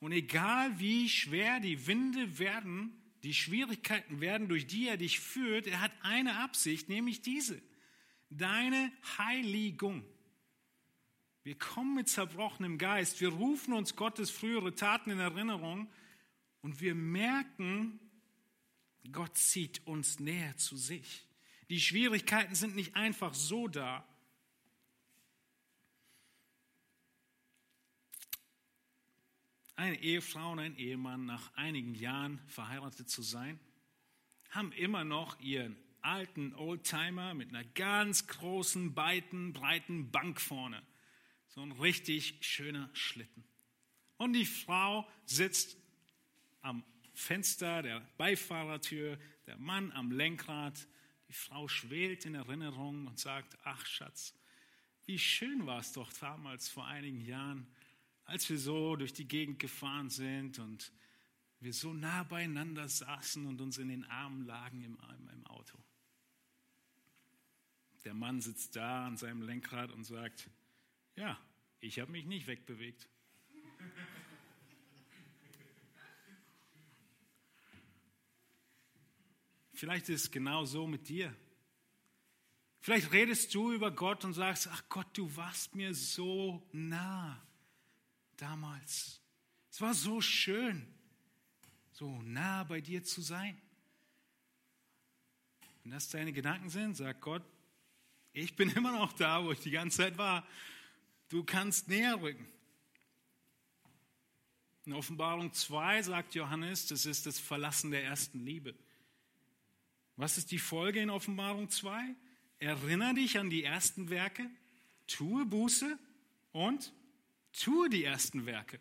Und 0.00 0.12
egal 0.12 0.78
wie 0.80 1.08
schwer 1.08 1.60
die 1.60 1.86
Winde 1.86 2.38
werden, 2.38 2.92
die 3.22 3.34
Schwierigkeiten 3.34 4.20
werden, 4.20 4.48
durch 4.48 4.66
die 4.66 4.88
er 4.88 4.96
dich 4.96 5.20
führt, 5.20 5.66
er 5.66 5.80
hat 5.80 5.92
eine 6.02 6.38
Absicht, 6.40 6.88
nämlich 6.88 7.22
diese 7.22 7.60
deine 8.30 8.90
Heiligung. 9.18 10.04
Wir 11.46 11.56
kommen 11.56 11.94
mit 11.94 12.08
zerbrochenem 12.08 12.76
Geist, 12.76 13.20
wir 13.20 13.28
rufen 13.28 13.72
uns 13.72 13.94
Gottes 13.94 14.32
frühere 14.32 14.74
Taten 14.74 15.12
in 15.12 15.20
Erinnerung 15.20 15.88
und 16.60 16.80
wir 16.80 16.96
merken, 16.96 18.00
Gott 19.12 19.36
zieht 19.36 19.86
uns 19.86 20.18
näher 20.18 20.56
zu 20.56 20.76
sich. 20.76 21.24
Die 21.68 21.78
Schwierigkeiten 21.78 22.56
sind 22.56 22.74
nicht 22.74 22.96
einfach 22.96 23.32
so 23.32 23.68
da. 23.68 24.04
Eine 29.76 30.00
Ehefrau 30.00 30.50
und 30.50 30.58
ein 30.58 30.76
Ehemann 30.76 31.26
nach 31.26 31.54
einigen 31.54 31.94
Jahren 31.94 32.40
verheiratet 32.48 33.08
zu 33.08 33.22
sein, 33.22 33.60
haben 34.50 34.72
immer 34.72 35.04
noch 35.04 35.38
ihren 35.38 35.76
alten 36.00 36.56
Oldtimer 36.56 37.34
mit 37.34 37.50
einer 37.50 37.62
ganz 37.62 38.26
großen, 38.26 38.94
breiten, 38.94 39.52
breiten 39.52 40.10
Bank 40.10 40.40
vorne. 40.40 40.82
So 41.56 41.62
ein 41.62 41.72
richtig 41.72 42.36
schöner 42.42 42.90
Schlitten. 42.92 43.42
Und 44.18 44.34
die 44.34 44.44
Frau 44.44 45.08
sitzt 45.24 45.78
am 46.60 46.84
Fenster 47.14 47.80
der 47.80 48.00
Beifahrertür, 48.18 49.18
der 49.46 49.56
Mann 49.56 49.90
am 49.92 50.10
Lenkrad. 50.10 50.86
Die 51.28 51.32
Frau 51.32 51.66
schwelt 51.66 52.26
in 52.26 52.34
Erinnerung 52.34 53.06
und 53.06 53.18
sagt, 53.18 53.56
ach 53.64 53.86
Schatz, 53.86 54.34
wie 55.06 55.18
schön 55.18 55.64
war 55.64 55.80
es 55.80 55.94
doch 55.94 56.12
damals 56.12 56.68
vor 56.68 56.86
einigen 56.86 57.22
Jahren, 57.22 57.66
als 58.26 58.50
wir 58.50 58.58
so 58.58 58.94
durch 58.94 59.14
die 59.14 59.26
Gegend 59.26 59.58
gefahren 59.58 60.10
sind 60.10 60.58
und 60.58 60.92
wir 61.60 61.72
so 61.72 61.94
nah 61.94 62.22
beieinander 62.24 62.86
saßen 62.86 63.46
und 63.46 63.62
uns 63.62 63.78
in 63.78 63.88
den 63.88 64.04
Armen 64.04 64.44
lagen 64.44 64.82
im, 64.82 64.98
im 65.32 65.46
Auto. 65.46 65.78
Der 68.04 68.12
Mann 68.12 68.42
sitzt 68.42 68.76
da 68.76 69.06
an 69.06 69.16
seinem 69.16 69.40
Lenkrad 69.40 69.90
und 69.90 70.04
sagt, 70.04 70.50
ja, 71.16 71.38
ich 71.80 71.98
habe 71.98 72.12
mich 72.12 72.26
nicht 72.26 72.46
wegbewegt. 72.46 73.08
Vielleicht 79.72 80.08
ist 80.08 80.24
es 80.24 80.30
genau 80.30 80.64
so 80.64 80.86
mit 80.86 81.08
dir. 81.08 81.34
Vielleicht 82.80 83.12
redest 83.12 83.54
du 83.54 83.72
über 83.72 83.90
Gott 83.90 84.24
und 84.24 84.32
sagst, 84.32 84.68
ach 84.68 84.82
Gott, 84.88 85.06
du 85.12 85.34
warst 85.36 85.74
mir 85.74 85.94
so 85.94 86.66
nah 86.72 87.44
damals. 88.36 89.20
Es 89.70 89.80
war 89.80 89.92
so 89.92 90.20
schön, 90.20 90.86
so 91.92 92.22
nah 92.22 92.64
bei 92.64 92.80
dir 92.80 93.04
zu 93.04 93.20
sein. 93.20 93.60
Wenn 95.82 95.92
das 95.92 96.08
deine 96.08 96.32
Gedanken 96.32 96.70
sind, 96.70 96.96
sag 96.96 97.20
Gott, 97.20 97.42
ich 98.32 98.56
bin 98.56 98.70
immer 98.76 98.92
noch 98.92 99.12
da, 99.12 99.44
wo 99.44 99.52
ich 99.52 99.60
die 99.60 99.70
ganze 99.70 99.98
Zeit 99.98 100.16
war. 100.16 100.46
Du 101.28 101.42
kannst 101.44 101.88
näher 101.88 102.20
rücken. 102.20 102.46
In 104.84 104.92
Offenbarung 104.92 105.52
2 105.52 106.02
sagt 106.02 106.34
Johannes, 106.36 106.86
das 106.86 107.06
ist 107.06 107.26
das 107.26 107.40
Verlassen 107.40 107.90
der 107.90 108.04
ersten 108.04 108.44
Liebe. 108.44 108.74
Was 110.14 110.38
ist 110.38 110.52
die 110.52 110.60
Folge 110.60 111.00
in 111.00 111.10
Offenbarung 111.10 111.68
2? 111.68 112.14
Erinnere 112.60 113.14
dich 113.14 113.38
an 113.38 113.50
die 113.50 113.64
ersten 113.64 114.08
Werke, 114.08 114.48
tue 115.08 115.44
Buße 115.44 115.98
und 116.52 116.92
tue 117.52 117.90
die 117.90 118.04
ersten 118.04 118.46
Werke. 118.46 118.78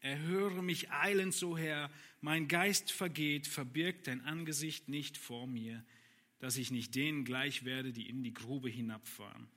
Erhöre 0.00 0.62
mich 0.62 0.90
eilend 0.90 1.32
so 1.32 1.56
her, 1.56 1.90
mein 2.20 2.48
Geist 2.48 2.90
vergeht, 2.90 3.46
verbirgt 3.46 4.06
dein 4.06 4.22
Angesicht 4.22 4.88
nicht 4.88 5.16
vor 5.16 5.46
mir, 5.46 5.84
dass 6.38 6.56
ich 6.56 6.70
nicht 6.70 6.94
denen 6.94 7.24
gleich 7.24 7.64
werde, 7.64 7.92
die 7.92 8.08
in 8.08 8.22
die 8.22 8.34
Grube 8.34 8.68
hinabfahren. 8.68 9.48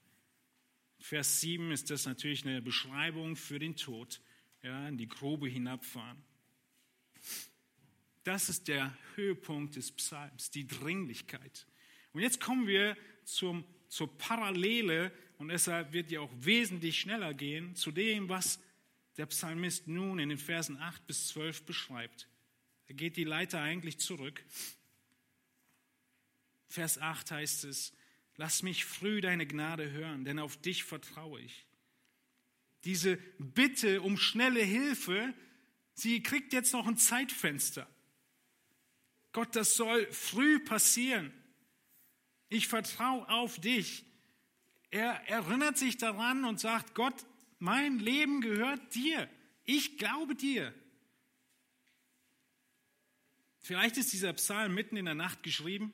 Vers 0.99 1.41
7 1.41 1.71
ist 1.71 1.89
das 1.89 2.05
natürlich 2.05 2.45
eine 2.45 2.61
Beschreibung 2.61 3.35
für 3.35 3.59
den 3.59 3.75
Tod, 3.75 4.21
ja, 4.63 4.87
in 4.87 4.97
die 4.97 5.07
Grube 5.07 5.47
hinabfahren. 5.47 6.21
Das 8.23 8.49
ist 8.49 8.67
der 8.67 8.97
Höhepunkt 9.15 9.75
des 9.75 9.91
Psalms, 9.91 10.51
die 10.51 10.67
Dringlichkeit. 10.67 11.65
Und 12.13 12.21
jetzt 12.21 12.41
kommen 12.41 12.67
wir 12.67 12.97
zum, 13.23 13.63
zur 13.87 14.17
Parallele, 14.17 15.11
und 15.37 15.49
deshalb 15.49 15.93
wird 15.93 16.09
ja 16.09 16.19
auch 16.21 16.31
wesentlich 16.39 16.99
schneller 16.99 17.33
gehen, 17.33 17.75
zu 17.75 17.91
dem, 17.91 18.27
was 18.27 18.59
der 19.17 19.27
Psalmist 19.27 19.87
nun 19.87 20.19
in 20.19 20.29
den 20.29 20.37
Versen 20.37 20.77
8 20.77 21.05
bis 21.07 21.27
12 21.29 21.63
beschreibt. 21.63 22.27
Da 22.87 22.93
geht 22.93 23.17
die 23.17 23.23
Leiter 23.23 23.61
eigentlich 23.61 23.99
zurück. 23.99 24.43
Vers 26.67 26.97
8 26.99 27.31
heißt 27.31 27.63
es, 27.65 27.93
lass 28.35 28.63
mich 28.63 28.85
früh 28.85 29.21
deine 29.21 29.47
Gnade 29.47 29.91
hören, 29.91 30.25
denn 30.25 30.39
auf 30.39 30.57
dich 30.57 30.83
vertraue 30.83 31.39
ich. 31.41 31.65
Diese 32.83 33.17
Bitte 33.39 34.01
um 34.01 34.17
schnelle 34.17 34.61
Hilfe, 34.61 35.33
sie 35.93 36.21
kriegt 36.21 36.53
jetzt 36.53 36.73
noch 36.73 36.87
ein 36.87 36.97
Zeitfenster. 36.97 37.87
Gott, 39.31 39.55
das 39.55 39.75
soll 39.75 40.11
früh 40.11 40.59
passieren. 40.59 41.33
Ich 42.49 42.67
vertraue 42.67 43.27
auf 43.29 43.59
dich. 43.59 44.05
Er 44.89 45.27
erinnert 45.27 45.77
sich 45.77 45.97
daran 45.97 46.45
und 46.45 46.59
sagt, 46.59 46.95
Gott, 46.95 47.25
mein 47.59 47.99
Leben 47.99 48.41
gehört 48.41 48.95
dir. 48.95 49.29
Ich 49.65 49.97
glaube 49.97 50.35
dir. 50.35 50.73
Vielleicht 53.59 53.97
ist 53.97 54.13
dieser 54.13 54.31
Psalm 54.33 54.73
mitten 54.73 54.95
in 54.95 55.05
der 55.05 55.15
Nacht 55.15 55.43
geschrieben, 55.43 55.91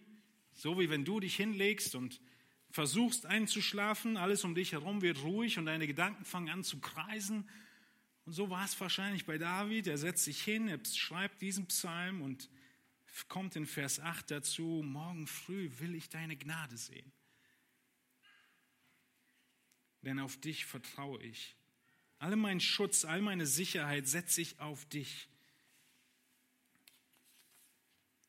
so 0.53 0.79
wie 0.79 0.89
wenn 0.89 1.05
du 1.05 1.19
dich 1.19 1.35
hinlegst 1.35 1.95
und 1.95 2.21
versuchst 2.69 3.25
einzuschlafen, 3.25 4.17
alles 4.17 4.43
um 4.43 4.55
dich 4.55 4.71
herum 4.71 5.01
wird 5.01 5.23
ruhig 5.23 5.59
und 5.59 5.65
deine 5.65 5.87
Gedanken 5.87 6.25
fangen 6.25 6.49
an 6.49 6.63
zu 6.63 6.79
kreisen. 6.79 7.47
Und 8.25 8.33
so 8.33 8.49
war 8.49 8.65
es 8.65 8.79
wahrscheinlich 8.79 9.25
bei 9.25 9.37
David. 9.37 9.87
Er 9.87 9.97
setzt 9.97 10.23
sich 10.23 10.41
hin, 10.41 10.67
er 10.67 10.79
schreibt 10.85 11.41
diesen 11.41 11.67
Psalm 11.67 12.21
und 12.21 12.49
kommt 13.27 13.55
in 13.55 13.65
Vers 13.65 13.99
8 13.99 14.31
dazu, 14.31 14.81
morgen 14.83 15.27
früh 15.27 15.69
will 15.79 15.93
ich 15.93 16.09
deine 16.09 16.35
Gnade 16.35 16.77
sehen 16.77 17.11
denn 20.03 20.19
auf 20.19 20.37
dich 20.37 20.65
vertraue 20.65 21.21
ich. 21.23 21.55
All 22.19 22.35
mein 22.35 22.59
Schutz, 22.59 23.05
all 23.05 23.21
meine 23.21 23.45
Sicherheit 23.45 24.07
setze 24.07 24.41
ich 24.41 24.59
auf 24.59 24.85
dich. 24.85 25.27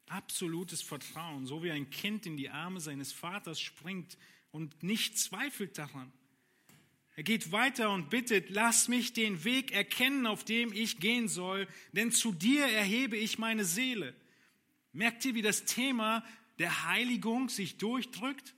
Absolutes 0.07 0.83
Vertrauen, 0.83 1.47
so 1.47 1.63
wie 1.63 1.71
ein 1.71 1.91
Kind 1.91 2.27
in 2.27 2.37
die 2.37 2.51
Arme 2.51 2.81
seines 2.81 3.13
Vaters 3.13 3.61
springt 3.61 4.19
und 4.51 4.83
nicht 4.83 5.19
zweifelt 5.19 5.79
daran. 5.79 6.13
Er 7.17 7.23
geht 7.23 7.53
weiter 7.53 7.91
und 7.91 8.11
bittet, 8.11 8.51
lass 8.51 8.89
mich 8.89 9.13
den 9.13 9.45
Weg 9.45 9.73
erkennen, 9.73 10.27
auf 10.27 10.45
dem 10.45 10.73
ich 10.73 10.99
gehen 10.99 11.29
soll, 11.29 11.69
denn 11.93 12.11
zu 12.11 12.33
dir 12.33 12.67
erhebe 12.67 13.17
ich 13.17 13.39
meine 13.39 13.65
Seele. 13.65 14.15
Merkt 14.93 15.25
ihr, 15.25 15.35
wie 15.35 15.43
das 15.43 15.65
Thema 15.65 16.25
der 16.59 16.87
Heiligung 16.87 17.49
sich 17.49 17.79
durchdrückt? 17.79 18.55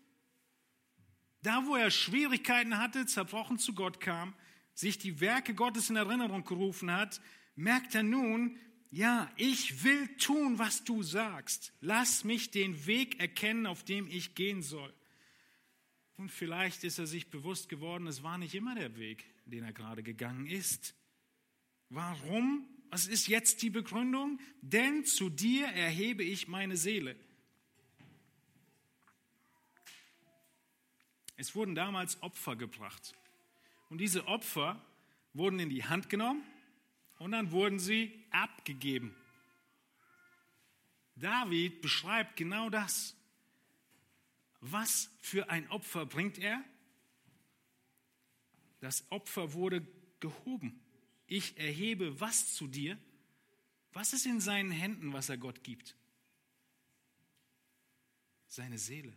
Da, 1.42 1.66
wo 1.66 1.76
er 1.76 1.90
Schwierigkeiten 1.90 2.78
hatte, 2.78 3.06
zerbrochen 3.06 3.58
zu 3.58 3.74
Gott 3.74 4.00
kam, 4.00 4.34
sich 4.74 4.98
die 4.98 5.20
Werke 5.20 5.54
Gottes 5.54 5.90
in 5.90 5.96
Erinnerung 5.96 6.44
gerufen 6.44 6.90
hat, 6.90 7.20
merkt 7.54 7.94
er 7.94 8.02
nun, 8.02 8.58
ja, 8.96 9.30
ich 9.36 9.84
will 9.84 10.08
tun, 10.16 10.58
was 10.58 10.82
du 10.82 11.02
sagst. 11.02 11.74
Lass 11.82 12.24
mich 12.24 12.50
den 12.50 12.86
Weg 12.86 13.20
erkennen, 13.20 13.66
auf 13.66 13.84
dem 13.84 14.08
ich 14.08 14.34
gehen 14.34 14.62
soll. 14.62 14.90
Und 16.16 16.30
vielleicht 16.30 16.82
ist 16.82 16.98
er 16.98 17.06
sich 17.06 17.28
bewusst 17.28 17.68
geworden, 17.68 18.06
es 18.06 18.22
war 18.22 18.38
nicht 18.38 18.54
immer 18.54 18.74
der 18.74 18.96
Weg, 18.96 19.26
den 19.44 19.64
er 19.64 19.74
gerade 19.74 20.02
gegangen 20.02 20.46
ist. 20.46 20.94
Warum? 21.90 22.66
Was 22.88 23.06
ist 23.06 23.26
jetzt 23.26 23.60
die 23.60 23.68
Begründung? 23.68 24.40
Denn 24.62 25.04
zu 25.04 25.28
dir 25.28 25.66
erhebe 25.66 26.24
ich 26.24 26.48
meine 26.48 26.78
Seele. 26.78 27.16
Es 31.36 31.54
wurden 31.54 31.74
damals 31.74 32.22
Opfer 32.22 32.56
gebracht. 32.56 33.12
Und 33.90 33.98
diese 33.98 34.26
Opfer 34.26 34.82
wurden 35.34 35.58
in 35.58 35.68
die 35.68 35.84
Hand 35.84 36.08
genommen 36.08 36.42
und 37.18 37.32
dann 37.32 37.50
wurden 37.50 37.78
sie 37.78 38.25
abgegeben. 38.42 39.14
David 41.16 41.80
beschreibt 41.80 42.36
genau 42.36 42.70
das. 42.70 43.16
Was 44.60 45.10
für 45.20 45.48
ein 45.50 45.68
Opfer 45.70 46.06
bringt 46.06 46.38
er? 46.38 46.62
Das 48.80 49.10
Opfer 49.10 49.52
wurde 49.52 49.86
gehoben. 50.20 50.80
Ich 51.26 51.58
erhebe 51.58 52.20
was 52.20 52.54
zu 52.54 52.66
dir? 52.66 52.98
Was 53.92 54.12
ist 54.12 54.26
in 54.26 54.40
seinen 54.40 54.70
Händen, 54.70 55.12
was 55.12 55.28
er 55.28 55.38
Gott 55.38 55.64
gibt? 55.64 55.96
Seine 58.46 58.78
Seele 58.78 59.12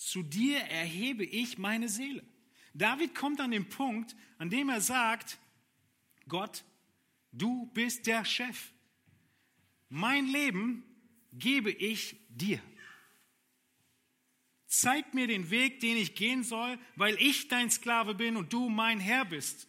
zu 0.00 0.22
dir 0.22 0.58
erhebe 0.60 1.24
ich 1.24 1.58
meine 1.58 1.90
Seele. 1.90 2.24
David 2.72 3.14
kommt 3.14 3.38
an 3.38 3.50
den 3.50 3.68
Punkt, 3.68 4.16
an 4.38 4.48
dem 4.48 4.70
er 4.70 4.80
sagt, 4.80 5.38
Gott, 6.26 6.64
du 7.32 7.66
bist 7.74 8.06
der 8.06 8.24
Chef. 8.24 8.72
Mein 9.88 10.26
Leben 10.26 10.84
gebe 11.32 11.70
ich 11.70 12.16
dir. 12.28 12.60
Zeig 14.66 15.14
mir 15.14 15.26
den 15.26 15.50
Weg, 15.50 15.80
den 15.80 15.96
ich 15.96 16.14
gehen 16.14 16.44
soll, 16.44 16.78
weil 16.94 17.16
ich 17.20 17.48
dein 17.48 17.70
Sklave 17.70 18.14
bin 18.14 18.36
und 18.36 18.52
du 18.52 18.68
mein 18.68 19.00
Herr 19.00 19.24
bist. 19.24 19.66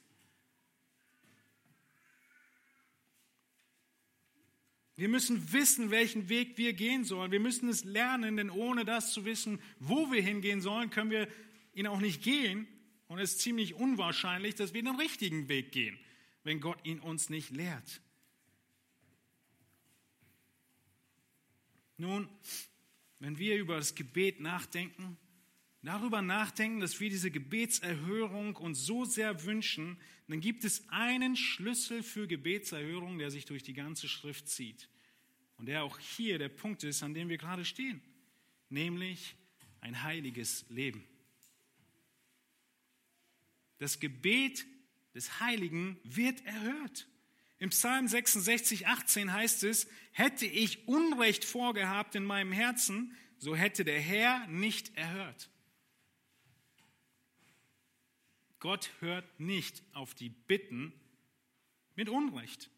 Wir 4.95 5.09
müssen 5.09 5.51
wissen, 5.51 5.89
welchen 5.89 6.29
Weg 6.29 6.59
wir 6.59 6.73
gehen 6.73 7.03
sollen. 7.03 7.31
Wir 7.31 7.39
müssen 7.39 7.67
es 7.69 7.83
lernen, 7.83 8.37
denn 8.37 8.51
ohne 8.51 8.85
das 8.85 9.11
zu 9.13 9.25
wissen, 9.25 9.59
wo 9.79 10.11
wir 10.11 10.21
hingehen 10.21 10.61
sollen, 10.61 10.91
können 10.91 11.09
wir 11.09 11.27
ihn 11.73 11.87
auch 11.87 11.99
nicht 11.99 12.21
gehen. 12.21 12.67
Und 13.07 13.17
es 13.17 13.31
ist 13.31 13.39
ziemlich 13.41 13.73
unwahrscheinlich, 13.73 14.53
dass 14.53 14.75
wir 14.75 14.83
den 14.83 14.95
richtigen 14.95 15.49
Weg 15.49 15.71
gehen, 15.71 15.97
wenn 16.43 16.59
Gott 16.59 16.79
ihn 16.85 16.99
uns 16.99 17.29
nicht 17.29 17.49
lehrt. 17.49 18.01
Nun, 21.97 22.27
wenn 23.19 23.37
wir 23.37 23.57
über 23.57 23.75
das 23.75 23.93
Gebet 23.93 24.39
nachdenken, 24.39 25.17
darüber 25.83 26.21
nachdenken, 26.21 26.79
dass 26.79 26.99
wir 26.99 27.09
diese 27.09 27.29
Gebetserhörung 27.29 28.55
uns 28.55 28.85
so 28.85 29.05
sehr 29.05 29.43
wünschen, 29.45 29.97
dann 30.27 30.39
gibt 30.39 30.63
es 30.63 30.87
einen 30.89 31.35
Schlüssel 31.35 32.03
für 32.03 32.27
Gebetserhörung, 32.27 33.19
der 33.19 33.29
sich 33.29 33.45
durch 33.45 33.63
die 33.63 33.73
ganze 33.73 34.07
Schrift 34.07 34.47
zieht. 34.47 34.89
Und 35.57 35.67
der 35.67 35.83
auch 35.83 35.99
hier 35.99 36.39
der 36.39 36.49
Punkt 36.49 36.83
ist, 36.83 37.03
an 37.03 37.13
dem 37.13 37.29
wir 37.29 37.37
gerade 37.37 37.65
stehen, 37.65 38.01
nämlich 38.69 39.35
ein 39.81 40.01
heiliges 40.01 40.65
Leben. 40.69 41.03
Das 43.77 43.99
Gebet 43.99 44.65
des 45.13 45.39
Heiligen 45.39 45.99
wird 46.03 46.45
erhört. 46.45 47.07
Im 47.59 47.69
Psalm 47.69 48.07
66, 48.07 48.87
18 48.87 49.33
heißt 49.33 49.63
es, 49.63 49.87
hätte 50.11 50.45
ich 50.45 50.87
Unrecht 50.87 51.45
vorgehabt 51.45 52.15
in 52.15 52.23
meinem 52.23 52.51
Herzen, 52.51 53.15
so 53.37 53.55
hätte 53.55 53.85
der 53.85 53.99
Herr 53.99 54.47
nicht 54.47 54.97
erhört. 54.97 55.49
Gott 58.59 58.91
hört 58.99 59.39
nicht 59.39 59.83
auf 59.93 60.13
die 60.13 60.29
Bitten 60.29 60.93
mit 61.95 62.09
Unrecht. 62.09 62.69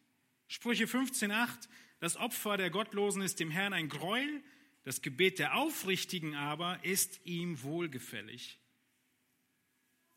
Sprüche 0.47 0.87
15, 0.87 1.31
8, 1.31 1.69
das 1.99 2.17
Opfer 2.17 2.57
der 2.57 2.69
Gottlosen 2.69 3.21
ist 3.21 3.39
dem 3.39 3.51
Herrn 3.51 3.73
ein 3.73 3.89
Gräuel, 3.89 4.43
das 4.83 5.01
Gebet 5.01 5.39
der 5.39 5.55
Aufrichtigen 5.55 6.35
aber 6.35 6.83
ist 6.83 7.25
ihm 7.25 7.63
wohlgefällig. 7.63 8.59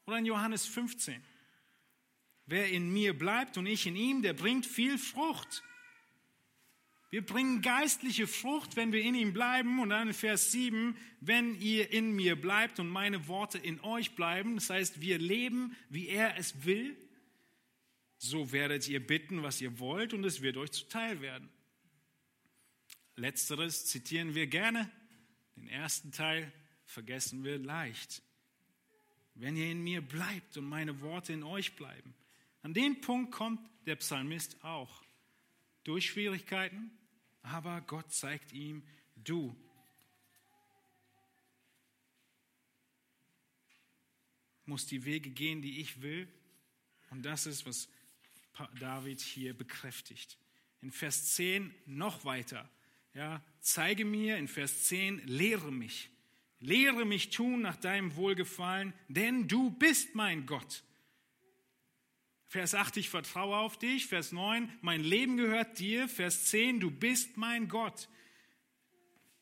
Oder 0.06 0.18
in 0.18 0.26
Johannes 0.26 0.66
15. 0.66 1.22
Wer 2.46 2.70
in 2.70 2.92
mir 2.92 3.16
bleibt 3.16 3.58
und 3.58 3.66
ich 3.66 3.86
in 3.86 3.96
ihm, 3.96 4.22
der 4.22 4.32
bringt 4.32 4.66
viel 4.66 4.98
Frucht. 4.98 5.62
Wir 7.10 7.24
bringen 7.24 7.62
geistliche 7.62 8.26
Frucht, 8.26 8.76
wenn 8.76 8.92
wir 8.92 9.00
in 9.00 9.14
ihm 9.14 9.32
bleiben. 9.32 9.80
Und 9.80 9.90
dann 9.90 10.08
in 10.08 10.14
Vers 10.14 10.52
7, 10.52 10.96
wenn 11.20 11.60
ihr 11.60 11.90
in 11.90 12.12
mir 12.12 12.40
bleibt 12.40 12.78
und 12.78 12.88
meine 12.88 13.26
Worte 13.26 13.58
in 13.58 13.80
euch 13.80 14.14
bleiben, 14.14 14.56
das 14.56 14.70
heißt, 14.70 15.00
wir 15.00 15.18
leben, 15.18 15.76
wie 15.88 16.08
er 16.08 16.36
es 16.36 16.64
will, 16.64 16.96
so 18.18 18.52
werdet 18.52 18.88
ihr 18.88 19.04
bitten, 19.04 19.42
was 19.42 19.60
ihr 19.60 19.78
wollt, 19.78 20.14
und 20.14 20.24
es 20.24 20.40
wird 20.40 20.56
euch 20.56 20.70
zuteil 20.70 21.20
werden. 21.20 21.48
Letzteres 23.16 23.86
zitieren 23.86 24.34
wir 24.34 24.46
gerne. 24.46 24.90
Den 25.56 25.68
ersten 25.68 26.12
Teil 26.12 26.52
vergessen 26.84 27.44
wir 27.44 27.58
leicht. 27.58 28.22
Wenn 29.34 29.56
ihr 29.56 29.70
in 29.70 29.82
mir 29.82 30.00
bleibt 30.00 30.56
und 30.56 30.64
meine 30.64 31.00
Worte 31.00 31.32
in 31.32 31.42
euch 31.42 31.76
bleiben, 31.76 32.14
An 32.66 32.74
den 32.74 33.00
Punkt 33.00 33.30
kommt 33.30 33.60
der 33.86 33.94
Psalmist 33.94 34.64
auch. 34.64 35.04
Durch 35.84 36.06
Schwierigkeiten, 36.06 36.90
aber 37.42 37.80
Gott 37.82 38.12
zeigt 38.12 38.52
ihm, 38.52 38.82
du 39.14 39.54
musst 44.64 44.90
die 44.90 45.04
Wege 45.04 45.30
gehen, 45.30 45.62
die 45.62 45.78
ich 45.78 46.02
will. 46.02 46.26
Und 47.10 47.24
das 47.24 47.46
ist, 47.46 47.66
was 47.66 47.88
David 48.80 49.20
hier 49.20 49.56
bekräftigt. 49.56 50.36
In 50.82 50.90
Vers 50.90 51.34
10 51.36 51.72
noch 51.86 52.24
weiter. 52.24 52.68
Ja, 53.14 53.44
zeige 53.60 54.04
mir, 54.04 54.38
in 54.38 54.48
Vers 54.48 54.86
10, 54.86 55.24
lehre 55.24 55.70
mich. 55.70 56.10
Lehre 56.58 57.04
mich 57.04 57.30
tun 57.30 57.60
nach 57.60 57.76
deinem 57.76 58.16
Wohlgefallen, 58.16 58.92
denn 59.06 59.46
du 59.46 59.70
bist 59.70 60.16
mein 60.16 60.46
Gott. 60.46 60.82
Vers 62.48 62.74
8, 62.74 62.96
ich 62.98 63.08
vertraue 63.08 63.56
auf 63.56 63.78
dich. 63.78 64.06
Vers 64.06 64.32
9, 64.32 64.70
mein 64.80 65.02
Leben 65.02 65.36
gehört 65.36 65.78
dir. 65.78 66.08
Vers 66.08 66.44
10, 66.46 66.80
du 66.80 66.90
bist 66.90 67.36
mein 67.36 67.68
Gott. 67.68 68.08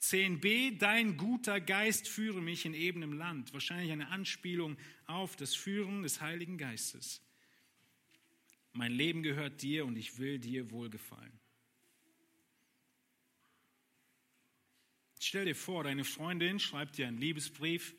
10b, 0.01 0.79
dein 0.79 1.17
guter 1.17 1.61
Geist 1.61 2.09
führe 2.09 2.43
mich 2.43 2.67
in 2.67 2.75
ebenem 2.75 3.13
Land. 3.13 3.53
Wahrscheinlich 3.53 3.93
eine 3.93 4.09
Anspielung 4.09 4.77
auf 5.07 5.37
das 5.37 5.55
Führen 5.55 6.03
des 6.03 6.21
Heiligen 6.21 6.59
Geistes. 6.59 7.23
Mein 8.73 8.93
Leben 8.93 9.23
gehört 9.23 9.63
dir 9.63 9.87
und 9.87 9.97
ich 9.97 10.19
will 10.19 10.39
dir 10.39 10.71
wohlgefallen. 10.71 11.33
Stell 15.21 15.47
dir 15.47 15.55
vor, 15.55 15.85
deine 15.85 16.05
Freundin 16.05 16.59
schreibt 16.59 16.99
dir 16.99 17.07
einen 17.07 17.19
Liebesbrief. 17.19 17.95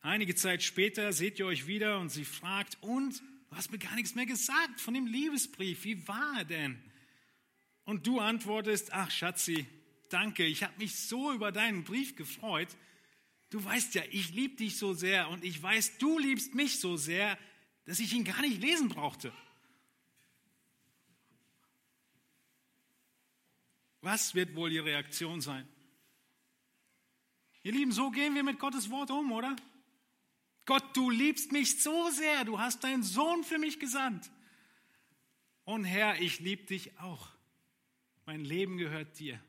Einige 0.00 0.34
Zeit 0.34 0.62
später 0.62 1.12
seht 1.12 1.38
ihr 1.38 1.46
euch 1.46 1.66
wieder 1.66 2.00
und 2.00 2.08
sie 2.08 2.24
fragt, 2.24 2.78
und 2.80 3.22
du 3.50 3.56
hast 3.56 3.70
mir 3.70 3.78
gar 3.78 3.94
nichts 3.94 4.14
mehr 4.14 4.26
gesagt 4.26 4.80
von 4.80 4.94
dem 4.94 5.06
Liebesbrief. 5.06 5.84
Wie 5.84 6.06
war 6.08 6.38
er 6.38 6.44
denn? 6.44 6.82
Und 7.84 8.06
du 8.06 8.20
antwortest, 8.20 8.92
ach 8.92 9.10
Schatzi, 9.10 9.66
danke, 10.08 10.44
ich 10.44 10.62
habe 10.62 10.76
mich 10.78 10.96
so 10.96 11.32
über 11.32 11.52
deinen 11.52 11.84
Brief 11.84 12.16
gefreut. 12.16 12.68
Du 13.50 13.64
weißt 13.64 13.94
ja, 13.94 14.02
ich 14.10 14.32
liebe 14.34 14.56
dich 14.56 14.76
so 14.76 14.92
sehr 14.92 15.28
und 15.28 15.44
ich 15.44 15.62
weiß, 15.62 15.98
du 15.98 16.18
liebst 16.18 16.54
mich 16.54 16.80
so 16.80 16.96
sehr, 16.96 17.38
dass 17.84 18.00
ich 18.00 18.12
ihn 18.12 18.24
gar 18.24 18.40
nicht 18.40 18.60
lesen 18.60 18.88
brauchte. 18.88 19.32
Was 24.00 24.34
wird 24.34 24.54
wohl 24.54 24.70
die 24.70 24.78
Reaktion 24.78 25.40
sein? 25.40 25.66
Ihr 27.62 27.72
Lieben, 27.72 27.90
so 27.90 28.10
gehen 28.10 28.34
wir 28.36 28.44
mit 28.44 28.60
Gottes 28.60 28.90
Wort 28.90 29.10
um, 29.10 29.32
oder? 29.32 29.56
Gott, 30.66 30.96
du 30.96 31.10
liebst 31.10 31.52
mich 31.52 31.82
so 31.82 32.10
sehr, 32.10 32.44
du 32.44 32.58
hast 32.58 32.82
deinen 32.84 33.04
Sohn 33.04 33.44
für 33.44 33.58
mich 33.58 33.78
gesandt. 33.78 34.30
Und 35.64 35.84
Herr, 35.84 36.20
ich 36.20 36.40
liebe 36.40 36.64
dich 36.64 36.98
auch. 36.98 37.28
Mein 38.26 38.44
Leben 38.44 38.76
gehört 38.76 39.18
dir. 39.18 39.40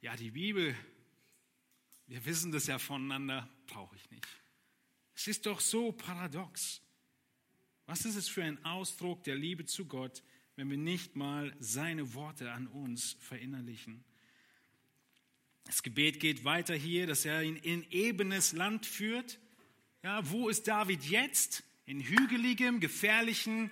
Ja, 0.00 0.16
die 0.16 0.30
Bibel, 0.30 0.76
wir 2.06 2.24
wissen 2.24 2.52
das 2.52 2.68
ja 2.68 2.78
voneinander, 2.78 3.48
brauche 3.66 3.96
ich 3.96 4.10
nicht. 4.10 4.26
Es 5.16 5.26
ist 5.26 5.46
doch 5.46 5.60
so 5.60 5.90
paradox. 5.90 6.80
Was 7.86 8.04
ist 8.04 8.16
es 8.16 8.28
für 8.28 8.44
ein 8.44 8.64
Ausdruck 8.64 9.24
der 9.24 9.34
Liebe 9.34 9.64
zu 9.64 9.86
Gott, 9.86 10.22
wenn 10.54 10.70
wir 10.70 10.76
nicht 10.76 11.16
mal 11.16 11.56
seine 11.58 12.14
Worte 12.14 12.52
an 12.52 12.68
uns 12.68 13.16
verinnerlichen? 13.20 14.04
Das 15.64 15.82
Gebet 15.82 16.20
geht 16.20 16.44
weiter 16.44 16.74
hier, 16.74 17.08
dass 17.08 17.24
er 17.24 17.42
ihn 17.42 17.56
in 17.56 17.84
ebenes 17.90 18.52
Land 18.52 18.86
führt. 18.86 19.40
Ja, 20.02 20.30
wo 20.30 20.48
ist 20.48 20.68
David 20.68 21.04
jetzt? 21.04 21.64
In 21.84 22.00
hügeligem, 22.00 22.80
gefährlichen, 22.80 23.70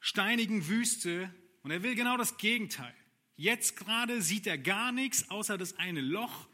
steinigen 0.00 0.68
Wüste. 0.68 1.34
Und 1.62 1.70
er 1.70 1.82
will 1.82 1.94
genau 1.94 2.16
das 2.16 2.36
Gegenteil. 2.36 2.94
Jetzt 3.36 3.76
gerade 3.76 4.22
sieht 4.22 4.46
er 4.46 4.58
gar 4.58 4.92
nichts 4.92 5.30
außer 5.30 5.58
das 5.58 5.78
eine 5.78 6.00
Loch. 6.00 6.48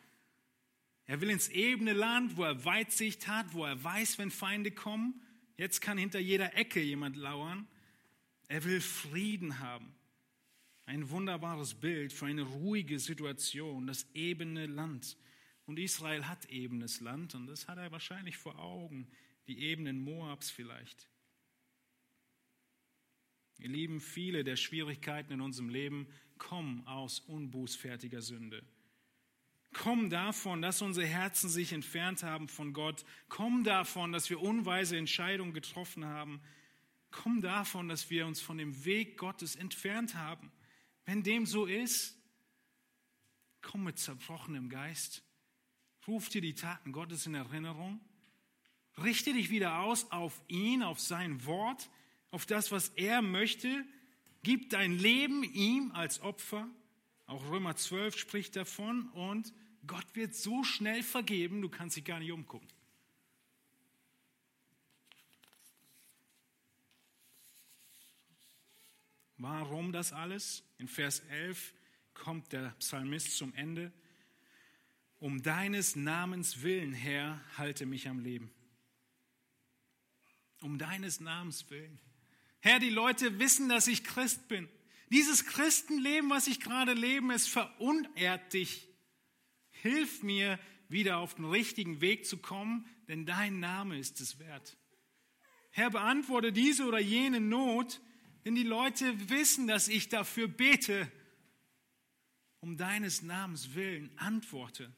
Er 1.06 1.20
will 1.20 1.30
ins 1.30 1.48
ebene 1.48 1.92
Land, 1.92 2.36
wo 2.36 2.44
er 2.44 2.64
Weitsicht 2.64 3.26
hat, 3.26 3.52
wo 3.52 3.64
er 3.64 3.82
weiß, 3.82 4.18
wenn 4.18 4.30
Feinde 4.30 4.70
kommen. 4.70 5.20
Jetzt 5.56 5.80
kann 5.80 5.98
hinter 5.98 6.20
jeder 6.20 6.56
Ecke 6.56 6.80
jemand 6.80 7.16
lauern. 7.16 7.66
Er 8.48 8.64
will 8.64 8.80
Frieden 8.80 9.58
haben. 9.58 9.94
Ein 10.86 11.10
wunderbares 11.10 11.74
Bild 11.74 12.12
für 12.12 12.26
eine 12.26 12.42
ruhige 12.42 12.98
Situation, 12.98 13.86
das 13.86 14.06
ebene 14.14 14.66
Land. 14.66 15.16
Und 15.70 15.78
Israel 15.78 16.26
hat 16.26 16.46
ebenes 16.46 16.98
Land 16.98 17.36
und 17.36 17.46
das 17.46 17.68
hat 17.68 17.78
er 17.78 17.92
wahrscheinlich 17.92 18.36
vor 18.36 18.58
Augen, 18.58 19.06
die 19.46 19.60
Ebenen 19.60 20.02
Moabs 20.02 20.50
vielleicht. 20.50 21.06
Ihr 23.60 23.68
Lieben, 23.68 24.00
viele 24.00 24.42
der 24.42 24.56
Schwierigkeiten 24.56 25.34
in 25.34 25.40
unserem 25.40 25.68
Leben 25.68 26.08
kommen 26.38 26.84
aus 26.88 27.20
unbußfertiger 27.20 28.20
Sünde. 28.20 28.64
Kommen 29.72 30.10
davon, 30.10 30.60
dass 30.60 30.82
unsere 30.82 31.06
Herzen 31.06 31.48
sich 31.48 31.72
entfernt 31.72 32.24
haben 32.24 32.48
von 32.48 32.72
Gott. 32.72 33.04
Kommen 33.28 33.62
davon, 33.62 34.10
dass 34.10 34.28
wir 34.28 34.40
unweise 34.40 34.96
Entscheidungen 34.96 35.54
getroffen 35.54 36.04
haben. 36.04 36.40
Kommen 37.12 37.42
davon, 37.42 37.88
dass 37.88 38.10
wir 38.10 38.26
uns 38.26 38.40
von 38.40 38.58
dem 38.58 38.84
Weg 38.84 39.16
Gottes 39.16 39.54
entfernt 39.54 40.16
haben. 40.16 40.50
Wenn 41.04 41.22
dem 41.22 41.46
so 41.46 41.66
ist, 41.66 42.18
komm 43.62 43.84
mit 43.84 44.00
zerbrochenem 44.00 44.68
Geist. 44.68 45.22
Ruf 46.06 46.28
dir 46.28 46.40
die 46.40 46.54
Taten 46.54 46.92
Gottes 46.92 47.26
in 47.26 47.34
Erinnerung. 47.34 48.00
Richte 49.02 49.32
dich 49.32 49.50
wieder 49.50 49.80
aus 49.80 50.10
auf 50.10 50.40
ihn, 50.48 50.82
auf 50.82 51.00
sein 51.00 51.44
Wort, 51.46 51.90
auf 52.30 52.46
das, 52.46 52.72
was 52.72 52.88
er 52.90 53.22
möchte 53.22 53.84
Gib 54.42 54.70
dein 54.70 54.92
Leben 54.92 55.44
ihm 55.44 55.92
als 55.92 56.20
Opfer. 56.22 56.68
Auch 57.26 57.50
Römer 57.50 57.76
12 57.76 58.16
spricht 58.16 58.56
davon. 58.56 59.08
Und 59.10 59.52
Gott 59.86 60.06
wird 60.14 60.34
so 60.34 60.64
schnell 60.64 61.02
vergeben, 61.02 61.60
du 61.60 61.68
kannst 61.68 61.96
dich 61.96 62.04
gar 62.04 62.18
nicht 62.18 62.32
umgucken. 62.32 62.68
Warum 69.36 69.92
das 69.92 70.12
alles? 70.12 70.62
In 70.78 70.88
Vers 70.88 71.20
11 71.20 71.72
kommt 72.12 72.52
der 72.52 72.70
Psalmist 72.78 73.36
zum 73.36 73.54
Ende. 73.54 73.92
Um 75.20 75.42
deines 75.42 75.96
Namens 75.96 76.62
willen, 76.62 76.94
Herr, 76.94 77.40
halte 77.58 77.84
mich 77.84 78.08
am 78.08 78.20
Leben. 78.20 78.50
Um 80.62 80.78
deines 80.78 81.20
Namens 81.20 81.68
willen. 81.70 82.00
Herr, 82.60 82.78
die 82.78 82.90
Leute 82.90 83.38
wissen, 83.38 83.68
dass 83.68 83.86
ich 83.86 84.02
Christ 84.02 84.48
bin. 84.48 84.68
Dieses 85.10 85.44
Christenleben, 85.44 86.30
was 86.30 86.46
ich 86.46 86.60
gerade 86.60 86.94
lebe, 86.94 87.32
es 87.34 87.46
verunehrt 87.46 88.52
dich. 88.52 88.88
Hilf 89.70 90.22
mir, 90.22 90.58
wieder 90.88 91.18
auf 91.18 91.34
den 91.34 91.44
richtigen 91.44 92.00
Weg 92.00 92.26
zu 92.26 92.38
kommen, 92.38 92.86
denn 93.06 93.26
dein 93.26 93.60
Name 93.60 93.98
ist 93.98 94.20
es 94.20 94.38
wert. 94.38 94.76
Herr, 95.70 95.90
beantworte 95.90 96.52
diese 96.52 96.84
oder 96.84 96.98
jene 96.98 97.40
Not, 97.40 98.00
denn 98.44 98.54
die 98.54 98.64
Leute 98.64 99.30
wissen, 99.30 99.66
dass 99.66 99.86
ich 99.88 100.08
dafür 100.08 100.48
bete. 100.48 101.10
Um 102.60 102.76
deines 102.76 103.22
Namens 103.22 103.74
willen 103.74 104.10
antworte. 104.16 104.92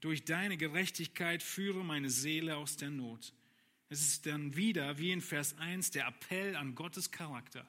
Durch 0.00 0.24
deine 0.24 0.56
Gerechtigkeit 0.56 1.42
führe 1.42 1.84
meine 1.84 2.10
Seele 2.10 2.56
aus 2.56 2.76
der 2.76 2.90
Not. 2.90 3.32
Es 3.88 4.00
ist 4.00 4.26
dann 4.26 4.56
wieder, 4.56 4.98
wie 4.98 5.12
in 5.12 5.20
Vers 5.20 5.56
1, 5.58 5.92
der 5.92 6.06
Appell 6.06 6.56
an 6.56 6.74
Gottes 6.74 7.10
Charakter. 7.10 7.66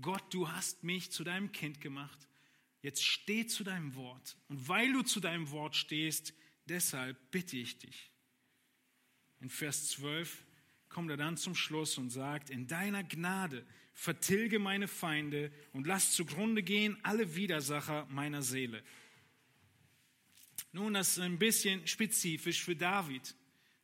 Gott, 0.00 0.22
du 0.32 0.50
hast 0.50 0.82
mich 0.84 1.10
zu 1.10 1.24
deinem 1.24 1.52
Kind 1.52 1.80
gemacht. 1.80 2.18
Jetzt 2.82 3.04
steh 3.04 3.46
zu 3.46 3.62
deinem 3.62 3.94
Wort. 3.94 4.36
Und 4.48 4.68
weil 4.68 4.92
du 4.92 5.02
zu 5.02 5.20
deinem 5.20 5.50
Wort 5.50 5.76
stehst, 5.76 6.32
deshalb 6.66 7.18
bitte 7.30 7.58
ich 7.58 7.78
dich. 7.78 8.10
In 9.40 9.50
Vers 9.50 9.88
12 9.88 10.44
kommt 10.88 11.10
er 11.10 11.16
dann 11.16 11.36
zum 11.36 11.54
Schluss 11.54 11.98
und 11.98 12.10
sagt, 12.10 12.50
in 12.50 12.66
deiner 12.66 13.04
Gnade 13.04 13.66
vertilge 13.92 14.58
meine 14.58 14.88
Feinde 14.88 15.52
und 15.72 15.86
lass 15.86 16.12
zugrunde 16.12 16.62
gehen 16.62 16.98
alle 17.02 17.36
Widersacher 17.36 18.06
meiner 18.10 18.42
Seele. 18.42 18.82
Nun, 20.72 20.94
das 20.94 21.16
ist 21.16 21.18
ein 21.18 21.38
bisschen 21.38 21.86
spezifisch 21.86 22.62
für 22.62 22.76
David 22.76 23.34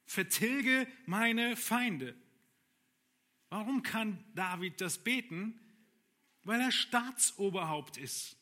vertilge 0.07 0.87
meine 1.05 1.57
Feinde. 1.57 2.15
Warum 3.51 3.83
kann 3.83 4.25
David 4.35 4.81
das 4.81 4.99
beten? 4.99 5.61
Weil 6.45 6.61
er 6.61 6.73
Staatsoberhaupt 6.73 7.97
ist. 7.97 8.37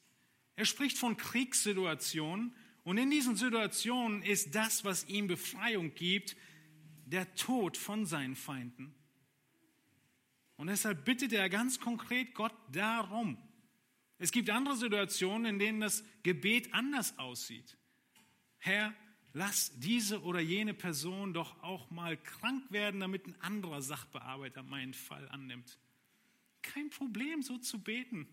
Er 0.57 0.67
spricht 0.67 0.99
von 0.99 1.17
Kriegssituationen 1.17 2.55
und 2.85 2.99
in 2.99 3.11
diesen 3.11 3.35
Situationen 3.35 4.23
ist 4.23 4.55
das, 4.55 4.85
was 4.85 5.09
ihm 5.09 5.27
Befreiung 5.27 5.95
gibt, 5.95 6.37
der 7.07 7.35
Tod 7.35 7.77
von 7.77 8.07
seinen 8.07 8.37
Feinden. 8.37 8.95
Und 10.57 10.69
deshalb 10.69 11.05
bittet 11.05 11.33
er 11.33 11.49
ganz 11.49 11.81
konkret 11.81 12.35
Gott 12.35 12.55
darum. 12.71 13.37
Es 14.19 14.31
gibt 14.31 14.49
andere 14.51 14.77
Situationen, 14.77 15.47
in 15.47 15.59
denen 15.59 15.81
das 15.81 16.05
Gebet 16.23 16.73
anders 16.73 17.19
aussieht. 17.19 17.77
Herr, 18.65 18.95
lass 19.35 19.79
diese 19.79 20.23
oder 20.23 20.41
jene 20.41 20.73
Person 20.73 21.35
doch 21.35 21.63
auch 21.63 21.91
mal 21.91 22.17
krank 22.17 22.65
werden, 22.73 23.01
damit 23.01 23.27
ein 23.27 23.39
anderer 23.43 23.83
Sachbearbeiter 23.83 24.63
meinen 24.63 24.95
Fall 24.95 25.29
annimmt. 25.29 25.79
Kein 26.63 26.89
Problem, 26.89 27.43
so 27.43 27.59
zu 27.59 27.79
beten. 27.79 28.27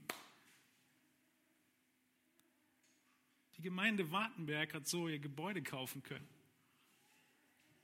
Die 3.57 3.61
Gemeinde 3.61 4.09
Wartenberg 4.11 4.73
hat 4.73 4.87
so 4.87 5.09
ihr 5.09 5.19
Gebäude 5.19 5.61
kaufen 5.61 6.01
können. 6.01 6.29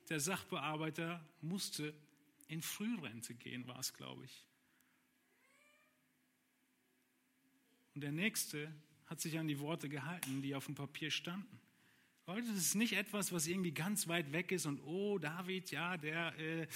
Der 0.07 0.21
Sachbearbeiter 0.21 1.21
musste 1.41 1.93
in 2.47 2.61
Frührente 2.61 3.35
gehen, 3.35 3.67
war 3.67 3.79
es, 3.79 3.93
glaube 3.93 4.23
ich. 4.23 4.45
Und 7.93 7.99
der 7.99 8.13
Nächste 8.13 8.73
hat 9.07 9.19
sich 9.19 9.37
an 9.37 9.49
die 9.49 9.59
Worte 9.59 9.89
gehalten, 9.89 10.41
die 10.41 10.55
auf 10.55 10.67
dem 10.67 10.75
Papier 10.75 11.11
standen. 11.11 11.59
Leute, 12.29 12.49
das 12.49 12.57
ist 12.57 12.75
nicht 12.75 12.91
etwas, 12.91 13.31
was 13.31 13.47
irgendwie 13.47 13.71
ganz 13.71 14.09
weit 14.09 14.33
weg 14.33 14.51
ist 14.51 14.65
und 14.65 14.81
oh, 14.81 15.17
David, 15.17 15.71
ja, 15.71 15.95
der. 15.95 16.37
Äh 16.37 16.67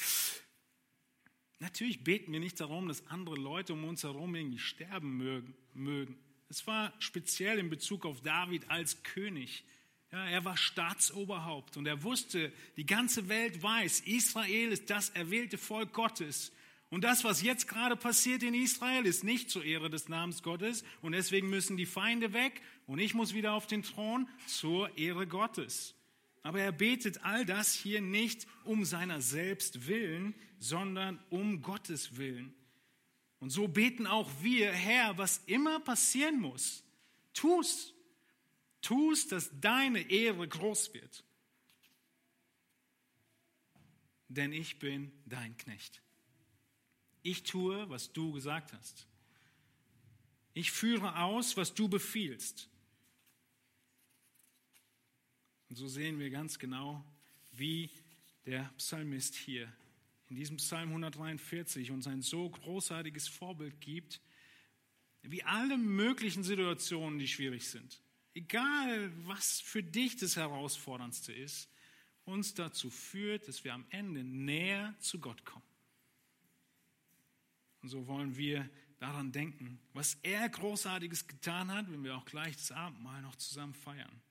Natürlich 1.60 2.06
beten 2.06 2.32
wir 2.32 2.40
nicht 2.40 2.58
darum, 2.62 2.88
dass 2.88 3.06
andere 3.08 3.36
Leute 3.36 3.74
um 3.74 3.84
uns 3.84 4.04
herum 4.04 4.34
irgendwie 4.34 4.60
sterben 4.60 5.54
mögen. 5.74 6.18
Es 6.48 6.66
war 6.68 6.94
speziell 7.00 7.60
in 7.60 7.70
Bezug 7.70 8.06
auf 8.06 8.22
David 8.22 8.72
als 8.72 9.04
König. 9.04 9.66
Ja, 10.14 10.26
er 10.26 10.46
war 10.46 10.56
Staatsoberhaupt 10.56 11.76
und 11.76 11.86
er 11.86 12.02
wusste, 12.02 12.54
die 12.78 12.86
ganze 12.86 13.28
Welt 13.28 13.62
weiß, 13.62 14.00
Israel 14.06 14.72
ist 14.72 14.90
das 14.90 15.10
erwählte 15.10 15.58
Volk 15.58 15.92
Gottes. 15.92 16.54
Und 16.92 17.06
das, 17.06 17.24
was 17.24 17.42
jetzt 17.42 17.70
gerade 17.70 17.96
passiert 17.96 18.44
in 18.44 18.54
Israel, 18.54 19.06
ist 19.06 19.24
nicht 19.24 19.50
zur 19.50 19.64
Ehre 19.64 19.90
des 19.90 20.10
Namens 20.10 20.44
Gottes. 20.44 20.84
Und 21.02 21.14
deswegen 21.14 21.50
müssen 21.50 21.78
die 21.78 21.86
Feinde 21.86 22.34
weg 22.34 22.62
und 22.86 23.00
ich 23.00 23.14
muss 23.14 23.34
wieder 23.34 23.54
auf 23.54 23.66
den 23.66 23.82
Thron 23.82 24.28
zur 24.46 24.96
Ehre 24.98 25.26
Gottes. 25.26 25.96
Aber 26.44 26.60
er 26.60 26.74
betet 26.74 27.24
all 27.24 27.46
das 27.46 27.74
hier 27.74 28.02
nicht 28.02 28.46
um 28.66 28.84
seiner 28.84 29.22
selbst 29.22 29.88
willen, 29.88 30.36
sondern 30.60 31.24
um 31.30 31.62
Gottes 31.62 32.18
willen. 32.18 32.54
Und 33.40 33.52
so 33.52 33.70
beten 33.70 34.06
auch 34.06 34.30
wir, 34.42 34.74
Herr, 34.74 35.18
was 35.18 35.38
immer 35.46 35.80
passieren 35.80 36.42
muss, 36.42 36.84
tu's. 37.34 37.94
Tu's, 38.82 39.28
dass 39.28 39.50
deine 39.62 40.10
Ehre 40.10 40.46
groß 40.46 40.94
wird. 40.94 41.24
Denn 44.28 44.52
ich 44.52 44.78
bin 44.80 45.12
dein 45.26 45.56
Knecht. 45.56 46.02
Ich 47.24 47.44
tue, 47.44 47.90
was 47.90 48.12
du 48.12 48.32
gesagt 48.32 48.74
hast. 48.74 49.08
Ich 50.54 50.72
führe 50.72 51.18
aus, 51.18 51.56
was 51.56 51.74
du 51.74 51.88
befiehlst. 51.88 52.68
Und 55.70 55.76
so 55.76 55.88
sehen 55.88 56.20
wir 56.20 56.30
ganz 56.30 56.60
genau, 56.60 57.04
wie 57.54 57.90
der 58.46 58.64
Psalmist 58.78 59.36
hier 59.36 59.72
in 60.30 60.36
diesem 60.36 60.58
Psalm 60.58 60.90
143 60.90 61.92
uns 61.92 62.08
ein 62.08 62.22
so 62.22 62.50
großartiges 62.50 63.28
Vorbild 63.28 63.80
gibt, 63.82 64.22
wie 65.24 65.44
alle 65.44 65.78
möglichen 65.78 66.44
Situationen, 66.44 67.20
die 67.20 67.28
schwierig 67.28 67.68
sind, 67.68 68.02
egal 68.34 69.12
was 69.28 69.62
für 69.62 69.84
dich 69.84 70.16
das 70.18 70.38
Herausforderndste 70.38 71.34
ist, 71.34 71.70
uns 72.26 72.54
dazu 72.54 72.90
führt, 72.90 73.48
dass 73.48 73.64
wir 73.64 73.74
am 73.74 73.86
Ende 73.90 74.24
näher 74.24 74.96
zu 75.00 75.20
Gott 75.20 75.46
kommen. 75.46 75.71
Und 77.82 77.90
so 77.90 78.08
wollen 78.08 78.38
wir 78.38 78.70
daran 79.00 79.32
denken, 79.32 79.80
was 79.94 80.18
er 80.22 80.48
Großartiges 80.48 81.28
getan 81.28 81.72
hat, 81.72 81.92
wenn 81.92 82.04
wir 82.04 82.16
auch 82.16 82.26
gleich 82.26 82.56
das 82.56 82.72
Abendmahl 82.72 83.22
noch 83.24 83.36
zusammen 83.36 83.74
feiern. 83.74 84.22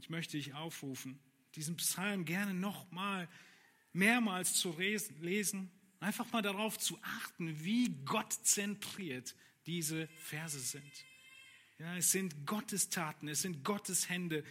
Ich 0.00 0.10
möchte 0.10 0.36
dich 0.36 0.54
aufrufen, 0.54 1.20
diesen 1.54 1.76
Psalm 1.76 2.24
gerne 2.24 2.54
nochmal 2.54 3.28
mehrmals 3.92 4.54
zu 4.54 4.76
lesen, 4.78 5.70
einfach 6.00 6.30
mal 6.32 6.42
darauf 6.42 6.78
zu 6.78 6.98
achten, 7.02 7.62
wie 7.62 7.90
gottzentriert 8.04 9.36
diese 9.66 10.08
Verse 10.16 10.58
sind. 10.58 11.04
Ja, 11.78 11.96
es 11.96 12.10
sind 12.10 12.46
Gottes 12.46 12.88
Taten, 12.88 13.28
es 13.28 13.42
sind 13.42 13.64
Gottes 13.64 14.08
Hände. 14.08 14.44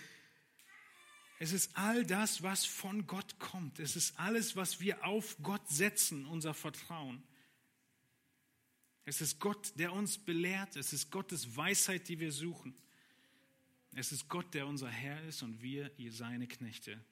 Es 1.39 1.53
ist 1.53 1.75
all 1.75 2.05
das, 2.05 2.43
was 2.43 2.65
von 2.65 3.07
Gott 3.07 3.39
kommt. 3.39 3.79
Es 3.79 3.95
ist 3.95 4.17
alles, 4.19 4.55
was 4.55 4.79
wir 4.79 5.05
auf 5.05 5.37
Gott 5.41 5.67
setzen, 5.67 6.25
unser 6.25 6.53
Vertrauen. 6.53 7.23
Es 9.05 9.21
ist 9.21 9.39
Gott, 9.39 9.73
der 9.77 9.93
uns 9.93 10.17
belehrt. 10.17 10.75
Es 10.75 10.93
ist 10.93 11.11
Gottes 11.11 11.55
Weisheit, 11.55 12.07
die 12.07 12.19
wir 12.19 12.31
suchen. 12.31 12.75
Es 13.93 14.11
ist 14.11 14.29
Gott, 14.29 14.53
der 14.53 14.67
unser 14.67 14.89
Herr 14.89 15.21
ist 15.23 15.41
und 15.41 15.61
wir, 15.61 15.91
ihr 15.97 16.13
seine 16.13 16.47
Knechte. 16.47 17.03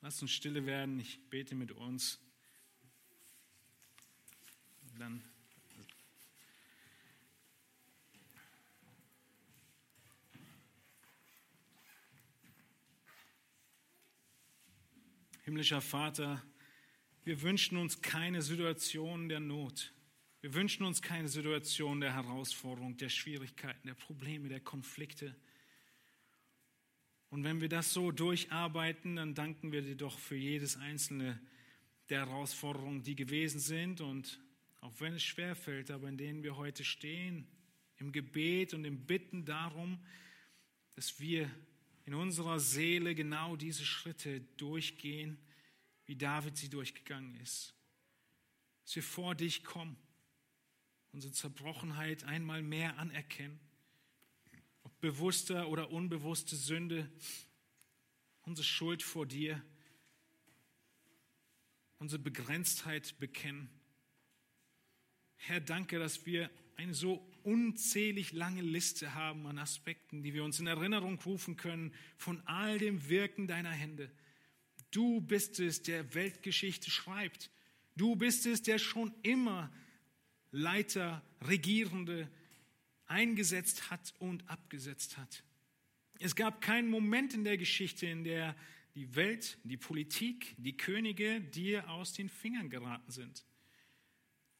Lasst 0.00 0.22
uns 0.22 0.30
stille 0.30 0.64
werden. 0.64 0.98
Ich 1.00 1.18
bete 1.28 1.54
mit 1.54 1.72
uns. 1.72 2.18
Dann 4.98 5.22
Himmlischer 15.44 15.80
Vater, 15.80 16.40
wir 17.24 17.42
wünschen 17.42 17.76
uns 17.76 18.00
keine 18.00 18.42
Situation 18.42 19.28
der 19.28 19.40
Not. 19.40 19.92
Wir 20.42 20.54
wünschen 20.54 20.84
uns 20.84 21.00
keine 21.00 21.28
Situation 21.28 22.00
der 22.00 22.14
Herausforderung, 22.14 22.96
der 22.96 23.10
Schwierigkeiten, 23.10 23.86
der 23.86 23.94
Probleme, 23.94 24.48
der 24.48 24.58
Konflikte. 24.58 25.36
Und 27.30 27.44
wenn 27.44 27.60
wir 27.60 27.68
das 27.68 27.92
so 27.92 28.10
durcharbeiten, 28.10 29.14
dann 29.14 29.36
danken 29.36 29.70
wir 29.70 29.82
dir 29.82 29.94
doch 29.94 30.18
für 30.18 30.34
jedes 30.34 30.76
einzelne 30.76 31.40
der 32.08 32.26
Herausforderungen, 32.26 33.04
die 33.04 33.14
gewesen 33.14 33.60
sind 33.60 34.00
und 34.00 34.40
auch 34.80 34.92
wenn 34.98 35.14
es 35.14 35.22
schwerfällt, 35.22 35.92
aber 35.92 36.08
in 36.08 36.18
denen 36.18 36.42
wir 36.42 36.56
heute 36.56 36.82
stehen, 36.82 37.46
im 37.98 38.10
Gebet 38.10 38.74
und 38.74 38.84
im 38.84 39.06
Bitten 39.06 39.44
darum, 39.44 40.04
dass 40.96 41.20
wir 41.20 41.48
in 42.04 42.14
unserer 42.14 42.58
Seele 42.58 43.14
genau 43.14 43.54
diese 43.54 43.84
Schritte 43.84 44.40
durchgehen, 44.56 45.38
wie 46.06 46.16
David 46.16 46.56
sie 46.56 46.68
durchgegangen 46.68 47.36
ist. 47.36 47.76
Dass 48.82 48.96
wir 48.96 49.04
vor 49.04 49.36
dich 49.36 49.62
kommen 49.62 49.96
unsere 51.12 51.32
Zerbrochenheit 51.32 52.24
einmal 52.24 52.62
mehr 52.62 52.98
anerkennen, 52.98 53.60
ob 54.82 54.98
bewusster 55.00 55.68
oder 55.68 55.90
unbewusste 55.90 56.56
Sünde, 56.56 57.10
unsere 58.42 58.64
Schuld 58.64 59.02
vor 59.02 59.26
dir, 59.26 59.62
unsere 61.98 62.20
Begrenztheit 62.20 63.18
bekennen. 63.20 63.68
Herr, 65.36 65.60
danke, 65.60 65.98
dass 65.98 66.24
wir 66.24 66.50
eine 66.76 66.94
so 66.94 67.28
unzählig 67.42 68.32
lange 68.32 68.62
Liste 68.62 69.14
haben 69.14 69.46
an 69.46 69.58
Aspekten, 69.58 70.22
die 70.22 70.32
wir 70.32 70.44
uns 70.44 70.60
in 70.60 70.66
Erinnerung 70.66 71.20
rufen 71.20 71.56
können 71.56 71.92
von 72.16 72.40
all 72.46 72.78
dem 72.78 73.08
Wirken 73.08 73.46
deiner 73.46 73.70
Hände. 73.70 74.10
Du 74.90 75.20
bist 75.20 75.60
es, 75.60 75.82
der 75.82 76.14
Weltgeschichte 76.14 76.90
schreibt. 76.90 77.50
Du 77.96 78.16
bist 78.16 78.46
es, 78.46 78.62
der 78.62 78.78
schon 78.78 79.12
immer 79.22 79.72
Leiter, 80.52 81.22
Regierende 81.40 82.30
eingesetzt 83.06 83.90
hat 83.90 84.14
und 84.18 84.48
abgesetzt 84.48 85.18
hat. 85.18 85.42
Es 86.20 86.36
gab 86.36 86.60
keinen 86.60 86.88
Moment 86.88 87.34
in 87.34 87.42
der 87.42 87.58
Geschichte, 87.58 88.06
in 88.06 88.22
der 88.22 88.54
die 88.94 89.14
Welt, 89.16 89.58
die 89.64 89.78
Politik, 89.78 90.54
die 90.58 90.76
Könige 90.76 91.40
dir 91.40 91.88
aus 91.90 92.12
den 92.12 92.28
Fingern 92.28 92.68
geraten 92.68 93.10
sind. 93.10 93.44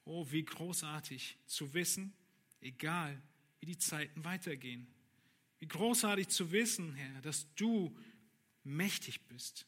Oh, 0.04 0.26
wie 0.30 0.44
großartig 0.44 1.36
zu 1.46 1.74
wissen, 1.74 2.12
egal 2.60 3.20
wie 3.60 3.66
die 3.66 3.78
Zeiten 3.78 4.24
weitergehen. 4.24 4.86
Wie 5.58 5.68
großartig 5.68 6.28
zu 6.28 6.50
wissen, 6.50 6.94
Herr, 6.94 7.20
dass 7.20 7.46
du 7.54 7.96
mächtig 8.64 9.20
bist 9.26 9.66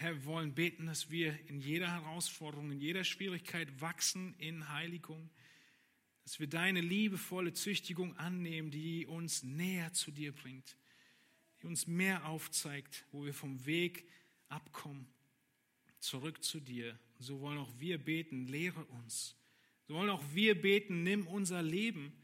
Herr, 0.00 0.14
wir 0.14 0.24
wollen 0.24 0.54
beten, 0.54 0.86
dass 0.86 1.10
wir 1.10 1.38
in 1.46 1.60
jeder 1.60 1.92
Herausforderung, 1.92 2.72
in 2.72 2.80
jeder 2.80 3.04
Schwierigkeit 3.04 3.82
wachsen 3.82 4.34
in 4.38 4.70
Heiligung, 4.70 5.28
dass 6.22 6.40
wir 6.40 6.46
deine 6.46 6.80
liebevolle 6.80 7.52
Züchtigung 7.52 8.16
annehmen, 8.16 8.70
die 8.70 9.04
uns 9.04 9.42
näher 9.42 9.92
zu 9.92 10.10
dir 10.10 10.32
bringt, 10.32 10.78
die 11.60 11.66
uns 11.66 11.86
mehr 11.86 12.24
aufzeigt, 12.24 13.04
wo 13.12 13.26
wir 13.26 13.34
vom 13.34 13.66
Weg 13.66 14.08
abkommen, 14.48 15.06
zurück 15.98 16.42
zu 16.42 16.60
dir. 16.60 16.98
So 17.18 17.40
wollen 17.40 17.58
auch 17.58 17.72
wir 17.78 17.98
beten, 17.98 18.46
lehre 18.46 18.82
uns. 18.86 19.36
So 19.86 19.96
wollen 19.96 20.08
auch 20.08 20.24
wir 20.32 20.58
beten, 20.58 21.02
nimm 21.02 21.26
unser 21.26 21.62
Leben. 21.62 22.14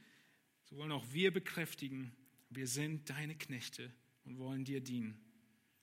So 0.64 0.76
wollen 0.76 0.92
auch 0.92 1.04
wir 1.12 1.30
bekräftigen, 1.30 2.16
wir 2.48 2.68
sind 2.68 3.10
deine 3.10 3.34
Knechte 3.34 3.92
und 4.24 4.38
wollen 4.38 4.64
dir 4.64 4.80
dienen. 4.80 5.20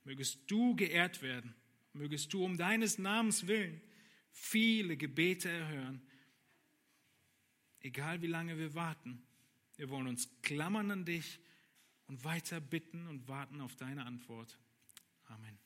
Mögest 0.05 0.39
du 0.47 0.75
geehrt 0.75 1.21
werden 1.21 1.53
mögest 1.93 2.33
du 2.33 2.43
um 2.43 2.57
deines 2.57 2.97
Namens 2.97 3.47
willen 3.47 3.81
viele 4.33 4.97
Gebete 4.97 5.49
erhören, 5.49 6.01
egal 7.79 8.21
wie 8.21 8.27
lange 8.27 8.57
wir 8.57 8.73
warten. 8.73 9.23
Wir 9.77 9.89
wollen 9.89 10.07
uns 10.07 10.29
klammern 10.41 10.91
an 10.91 11.05
dich 11.05 11.39
und 12.07 12.23
weiter 12.23 12.59
bitten 12.59 13.07
und 13.07 13.27
warten 13.27 13.61
auf 13.61 13.75
deine 13.75 14.05
Antwort. 14.05 14.59
Amen. 15.25 15.62